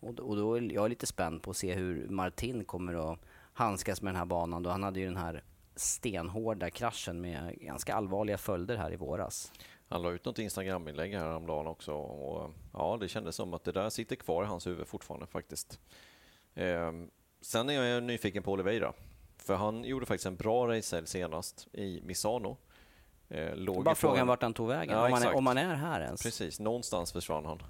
Och, 0.00 0.14
då- 0.14 0.22
och 0.22 0.36
då 0.36 0.54
är 0.54 0.72
jag 0.72 0.88
lite 0.88 1.06
spänd 1.06 1.42
på 1.42 1.50
att 1.50 1.56
se 1.56 1.74
hur 1.74 2.08
Martin 2.08 2.64
kommer 2.64 3.12
att 3.12 3.18
handskas 3.56 4.02
med 4.02 4.14
den 4.14 4.18
här 4.18 4.26
banan. 4.26 4.62
Då 4.62 4.70
han 4.70 4.82
hade 4.82 5.00
ju 5.00 5.06
den 5.06 5.16
här 5.16 5.42
stenhårda 5.76 6.70
kraschen 6.70 7.20
med 7.20 7.58
ganska 7.60 7.94
allvarliga 7.94 8.38
följder 8.38 8.76
här 8.76 8.92
i 8.92 8.96
våras. 8.96 9.52
Han 9.88 10.02
la 10.02 10.10
ut 10.10 10.24
något 10.24 10.38
Instagram-inlägg 10.38 11.12
här 11.14 11.20
häromdagen 11.24 11.66
också 11.66 11.92
och 11.94 12.50
ja, 12.72 12.96
det 13.00 13.08
kändes 13.08 13.36
som 13.36 13.54
att 13.54 13.64
det 13.64 13.72
där 13.72 13.90
sitter 13.90 14.16
kvar 14.16 14.44
i 14.44 14.46
hans 14.46 14.66
huvud 14.66 14.86
fortfarande 14.88 15.26
faktiskt. 15.26 15.78
Ehm, 16.54 17.10
sen 17.40 17.68
är 17.68 17.82
jag 17.82 18.02
nyfiken 18.02 18.42
på 18.42 18.52
Oliveira, 18.52 18.92
för 19.36 19.54
han 19.54 19.84
gjorde 19.84 20.06
faktiskt 20.06 20.26
en 20.26 20.36
bra 20.36 20.68
racehelg 20.68 21.06
senast 21.06 21.68
i 21.72 22.00
Misano. 22.04 22.56
Eh, 23.28 23.56
låg 23.56 23.84
Bara 23.84 23.94
frågan 23.94 24.18
en- 24.20 24.26
vart 24.26 24.42
han 24.42 24.54
tog 24.54 24.68
vägen, 24.68 24.96
Ja, 24.96 25.04
om, 25.04 25.10
man 25.10 25.22
är, 25.22 25.36
om 25.36 25.44
man 25.44 25.58
är 25.58 25.74
här 25.74 26.00
ens. 26.00 26.22
Precis, 26.22 26.60
någonstans 26.60 27.12
försvann 27.12 27.44
han. 27.46 27.62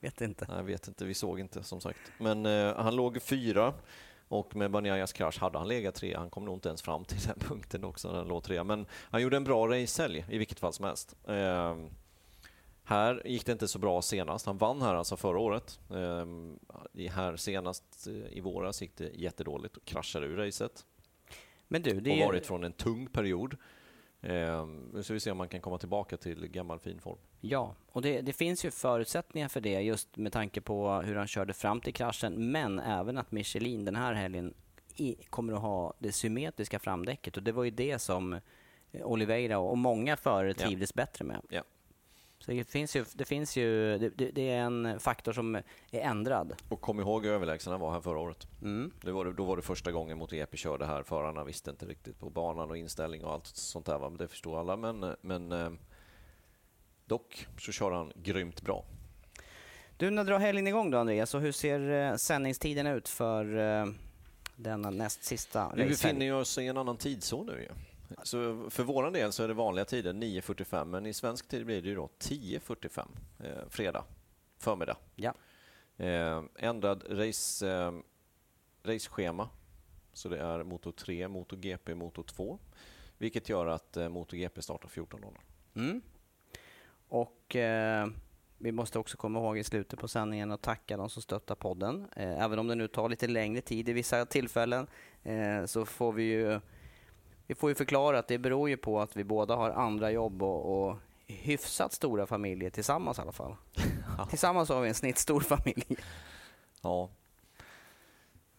Vet 0.00 0.20
inte. 0.20 0.46
Jag 0.56 0.62
vet 0.62 0.88
inte, 0.88 1.04
vi 1.04 1.14
såg 1.14 1.40
inte 1.40 1.62
som 1.62 1.80
sagt. 1.80 1.98
Men 2.18 2.46
eh, 2.46 2.74
han 2.76 2.96
låg 2.96 3.22
fyra 3.22 3.74
och 4.28 4.56
med 4.56 4.70
Banyajas 4.70 5.12
krasch 5.12 5.38
hade 5.38 5.58
han 5.58 5.68
legat 5.68 5.94
tre. 5.94 6.16
Han 6.16 6.30
kom 6.30 6.44
nog 6.44 6.56
inte 6.56 6.68
ens 6.68 6.82
fram 6.82 7.04
till 7.04 7.18
den 7.20 7.38
punkten 7.48 7.84
också 7.84 8.08
när 8.08 8.18
han 8.18 8.28
låg 8.28 8.42
trea. 8.42 8.64
Men 8.64 8.86
han 8.92 9.22
gjorde 9.22 9.36
en 9.36 9.44
bra 9.44 9.66
racehelg 9.66 10.24
i 10.28 10.38
vilket 10.38 10.60
fall 10.60 10.72
som 10.72 10.84
helst. 10.84 11.16
Eh, 11.28 11.76
här 12.84 13.22
gick 13.24 13.46
det 13.46 13.52
inte 13.52 13.68
så 13.68 13.78
bra 13.78 14.02
senast. 14.02 14.46
Han 14.46 14.58
vann 14.58 14.82
här 14.82 14.94
alltså 14.94 15.16
förra 15.16 15.38
året. 15.38 15.80
Eh, 15.90 16.26
i 16.92 17.08
här 17.08 17.36
senast 17.36 18.06
eh, 18.06 18.36
i 18.36 18.40
våras 18.40 18.82
gick 18.82 18.96
det 18.96 19.10
jättedåligt 19.14 19.76
och 19.76 19.84
kraschade 19.84 20.26
ur 20.26 20.36
racet. 20.36 20.86
Men 21.68 21.82
du, 21.82 22.00
det 22.00 22.10
och 22.10 22.16
är, 22.16 22.26
varit 22.26 22.46
från 22.46 22.64
en 22.64 22.72
tung 22.72 23.06
period. 23.06 23.56
Eh, 24.20 24.66
nu 24.66 25.02
ska 25.02 25.14
vi 25.14 25.20
se 25.20 25.30
om 25.30 25.38
man 25.38 25.48
kan 25.48 25.60
komma 25.60 25.78
tillbaka 25.78 26.16
till 26.16 26.46
gammal 26.46 26.78
fin 26.78 27.00
form. 27.00 27.18
Ja, 27.40 27.74
och 27.92 28.02
det, 28.02 28.20
det 28.20 28.32
finns 28.32 28.64
ju 28.64 28.70
förutsättningar 28.70 29.48
för 29.48 29.60
det 29.60 29.80
just 29.80 30.16
med 30.16 30.32
tanke 30.32 30.60
på 30.60 30.92
hur 30.92 31.16
han 31.16 31.26
körde 31.26 31.52
fram 31.52 31.80
till 31.80 31.94
kraschen. 31.94 32.50
Men 32.50 32.78
även 32.78 33.18
att 33.18 33.32
Michelin 33.32 33.84
den 33.84 33.96
här 33.96 34.14
helgen 34.14 34.54
i, 34.96 35.16
kommer 35.30 35.52
att 35.52 35.60
ha 35.60 35.94
det 35.98 36.12
symmetriska 36.12 36.78
framdäcket. 36.78 37.36
Och 37.36 37.42
det 37.42 37.52
var 37.52 37.64
ju 37.64 37.70
det 37.70 37.98
som 37.98 38.32
eh, 38.32 38.40
Oliveira 39.06 39.58
och 39.58 39.78
många 39.78 40.16
förare 40.16 40.54
Ja. 40.58 40.66
trivdes 40.66 40.94
bättre 40.94 41.24
med. 41.24 41.40
Ja. 41.48 41.62
Så 42.38 42.52
det 42.52 42.70
finns 42.70 42.96
ju, 42.96 43.04
det, 43.14 43.24
finns 43.24 43.56
ju 43.56 43.98
det, 43.98 44.30
det, 44.30 44.50
är 44.50 44.60
en 44.60 45.00
faktor 45.00 45.32
som 45.32 45.54
är 45.54 45.64
ändrad. 45.90 46.54
Och 46.68 46.80
kom 46.80 47.00
ihåg 47.00 47.24
hur 47.24 47.32
överlägsen 47.32 47.70
han 47.70 47.80
var 47.80 47.92
här 47.92 48.00
förra 48.00 48.18
året. 48.18 48.48
Mm. 48.62 48.92
Det 49.00 49.12
var, 49.12 49.24
då 49.24 49.44
var 49.44 49.56
det 49.56 49.62
första 49.62 49.92
gången 49.92 50.18
mot 50.18 50.32
EP 50.32 50.58
körde 50.58 50.86
här. 50.86 51.02
Förarna 51.02 51.44
visste 51.44 51.70
inte 51.70 51.86
riktigt 51.86 52.18
på 52.18 52.30
banan 52.30 52.70
och 52.70 52.76
inställning 52.76 53.24
och 53.24 53.32
allt 53.32 53.46
sånt 53.46 53.86
där. 53.86 53.98
Men 53.98 54.16
Det 54.16 54.28
förstår 54.28 54.60
alla. 54.60 54.76
Men, 54.76 55.16
men 55.20 55.52
eh, 55.52 55.70
dock 57.06 57.46
så 57.58 57.72
kör 57.72 57.90
han 57.90 58.12
grymt 58.14 58.62
bra. 58.62 58.84
Du, 59.96 60.10
när 60.10 60.24
drar 60.24 60.38
helgen 60.38 60.66
igång 60.66 60.90
då 60.90 60.98
Andreas? 60.98 61.34
Och 61.34 61.40
hur 61.40 61.52
ser 61.52 62.10
eh, 62.10 62.16
sändningstiden 62.16 62.86
ut 62.86 63.08
för 63.08 63.56
eh, 63.58 63.86
denna 64.56 64.90
näst 64.90 65.24
sista 65.24 65.72
Vi 65.76 65.84
befinner 65.84 66.34
oss 66.34 66.58
i 66.58 66.66
en 66.66 66.76
annan 66.76 66.96
tidszon 66.96 67.46
nu 67.46 67.52
ju. 67.52 67.68
Så 68.22 68.70
för 68.70 68.82
våran 68.82 69.12
del 69.12 69.32
så 69.32 69.42
är 69.42 69.48
det 69.48 69.54
vanliga 69.54 69.84
tider 69.84 70.12
9.45 70.12 70.84
men 70.84 71.06
i 71.06 71.12
svensk 71.12 71.48
tid 71.48 71.66
blir 71.66 71.82
det 71.82 71.88
ju 71.88 71.94
då 71.94 72.08
10.45 72.18 73.06
eh, 73.44 73.50
fredag 73.70 74.04
förmiddag. 74.58 74.96
Ja. 75.14 75.34
Eh, 75.96 76.42
ändrad 76.56 77.04
race, 77.08 77.70
eh, 77.70 77.92
raceschema. 78.82 79.48
Så 80.12 80.28
det 80.28 80.38
är 80.38 80.64
Moto 80.64 80.92
3, 80.92 81.28
Moto 81.28 81.56
GP, 81.56 81.94
Moto 81.94 82.22
2. 82.22 82.58
Vilket 83.18 83.48
gör 83.48 83.66
att 83.66 83.96
eh, 83.96 84.08
Moto 84.08 84.36
GP 84.36 84.62
startar 84.62 84.88
14.00. 84.88 85.36
Mm. 85.74 86.02
Och 87.08 87.56
eh, 87.56 88.06
vi 88.58 88.72
måste 88.72 88.98
också 88.98 89.16
komma 89.16 89.38
ihåg 89.38 89.58
i 89.58 89.64
slutet 89.64 89.98
på 89.98 90.08
sändningen 90.08 90.52
att 90.52 90.62
tacka 90.62 90.96
de 90.96 91.10
som 91.10 91.22
stöttar 91.22 91.54
podden. 91.54 92.06
Eh, 92.16 92.42
även 92.42 92.58
om 92.58 92.68
det 92.68 92.74
nu 92.74 92.88
tar 92.88 93.08
lite 93.08 93.26
längre 93.26 93.60
tid 93.60 93.88
i 93.88 93.92
vissa 93.92 94.26
tillfällen 94.26 94.86
eh, 95.22 95.64
så 95.64 95.84
får 95.84 96.12
vi 96.12 96.22
ju 96.22 96.60
vi 97.46 97.54
får 97.54 97.70
ju 97.70 97.74
förklara 97.74 98.18
att 98.18 98.28
det 98.28 98.38
beror 98.38 98.68
ju 98.68 98.76
på 98.76 99.00
att 99.00 99.16
vi 99.16 99.24
båda 99.24 99.56
har 99.56 99.70
andra 99.70 100.10
jobb 100.10 100.42
och, 100.42 100.88
och 100.88 100.96
hyfsat 101.26 101.92
stora 101.92 102.26
familjer 102.26 102.70
tillsammans 102.70 103.18
i 103.18 103.22
alla 103.22 103.32
fall. 103.32 103.56
Tillsammans 104.30 104.68
har 104.68 104.80
vi 104.80 104.88
en 104.88 104.94
snittstor 104.94 105.40
familj. 105.40 105.96
Ja. 106.82 107.10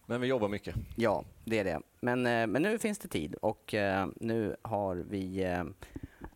Men 0.06 0.20
vi 0.20 0.26
jobbar 0.26 0.48
mycket. 0.48 0.74
Ja, 0.96 1.24
det 1.44 1.58
är 1.58 1.64
det. 1.64 1.80
Men, 2.00 2.26
eh, 2.26 2.46
men 2.46 2.62
nu 2.62 2.78
finns 2.78 2.98
det 2.98 3.08
tid 3.08 3.34
och 3.34 3.74
eh, 3.74 4.06
nu 4.16 4.56
har 4.62 4.96
vi, 4.96 5.44
eh, 5.44 5.64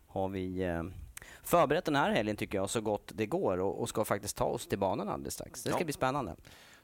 har 0.07 0.29
vi 0.29 0.63
förberett 1.43 1.85
den 1.85 1.95
här 1.95 2.11
helgen 2.11 2.35
tycker 2.35 2.57
jag 2.57 2.69
så 2.69 2.81
gott 2.81 3.11
det 3.15 3.25
går 3.25 3.57
och, 3.59 3.81
och 3.81 3.89
ska 3.89 4.05
faktiskt 4.05 4.37
ta 4.37 4.45
oss 4.45 4.67
till 4.67 4.79
banan 4.79 5.09
alldeles 5.09 5.33
strax. 5.33 5.63
Det 5.63 5.69
ska 5.69 5.79
Ja. 5.79 5.83
bli 5.85 5.93
spännande. 5.93 6.35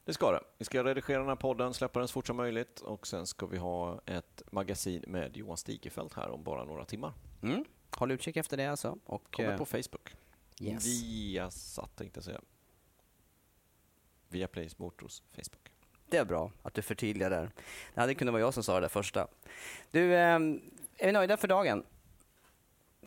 Det 0.05 0.13
ska 0.13 0.31
det. 0.31 0.39
Vi 0.57 0.65
ska 0.65 0.83
redigera 0.83 1.19
den 1.19 1.27
här 1.27 1.35
podden, 1.35 1.73
släppa 1.73 1.99
den 1.99 2.07
så 2.07 2.11
fort 2.11 2.27
som 2.27 2.37
möjligt 2.37 2.79
och 2.79 3.07
sen 3.07 3.27
ska 3.27 3.45
vi 3.45 3.57
ha 3.57 4.01
ett 4.05 4.41
magasin 4.51 5.03
med 5.07 5.37
Johan 5.37 5.57
Stigefelt 5.57 6.13
här 6.13 6.29
om 6.29 6.43
bara 6.43 6.63
några 6.65 6.85
timmar. 6.85 7.13
Mm. 7.43 7.65
Håll 7.97 8.11
utkik 8.11 8.37
efter 8.37 8.57
det 8.57 8.65
alltså. 8.67 8.97
Och, 9.05 9.31
Kommer 9.35 9.51
eh, 9.51 9.57
på 9.57 9.65
Facebook. 9.65 10.15
yes. 10.59 10.85
Via 10.85 11.49
satt 11.51 11.95
tänkte 11.95 12.17
jag 12.17 12.23
säga. 12.23 12.41
Via 14.29 14.47
Plays 14.47 14.77
Motors 14.79 15.21
Facebook. 15.31 15.71
Det 16.09 16.17
är 16.17 16.25
bra 16.25 16.51
att 16.61 16.73
du 16.73 16.81
förtydligar 16.81 17.29
där. 17.29 17.51
Det 17.93 18.01
hade 18.01 18.15
kunnat 18.15 18.31
vara 18.31 18.41
jag 18.41 18.53
som 18.53 18.63
sa 18.63 18.73
det 18.73 18.79
där 18.81 18.87
första. 18.87 19.27
Du, 19.91 20.13
eh, 20.15 20.19
är 20.97 21.05
vi 21.05 21.11
nöjda 21.11 21.37
för 21.37 21.47
dagen? 21.47 21.83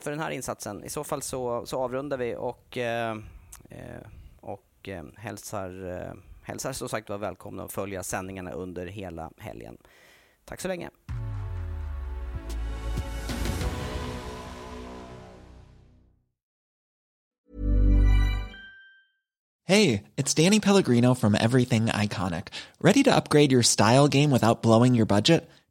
För 0.02 0.10
den 0.10 0.20
här 0.20 0.30
insatsen? 0.30 0.84
I 0.84 0.88
så 0.88 1.04
fall 1.04 1.22
så, 1.22 1.66
så 1.66 1.78
avrundar 1.80 2.16
vi 2.16 2.36
och, 2.36 2.78
eh, 2.78 3.16
eh, 3.70 4.02
och 4.40 4.88
eh, 4.88 5.04
hälsar, 5.16 5.90
eh, 5.90 6.12
hälsar 6.42 6.72
som 6.72 6.88
sagt 6.88 7.08
var 7.08 7.18
välkomna 7.18 7.64
att 7.64 7.72
följa 7.72 8.02
sändningarna 8.02 8.50
under 8.50 8.86
hela 8.86 9.30
helgen. 9.38 9.76
Tack 10.44 10.60
så 10.60 10.68
länge. 10.68 10.90
Hey, 19.64 20.02
it's 20.16 20.34
Danny 20.34 20.60
Pellegrino 20.60 21.14
from 21.14 21.34
Everything 21.34 21.86
Iconic. 21.86 22.48
Ready 22.80 23.02
to 23.04 23.14
upgrade 23.14 23.52
your 23.52 23.62
style 23.62 24.08
game 24.08 24.30
without 24.30 24.62
blowing 24.62 24.94
your 24.96 25.06
budget? 25.06 25.50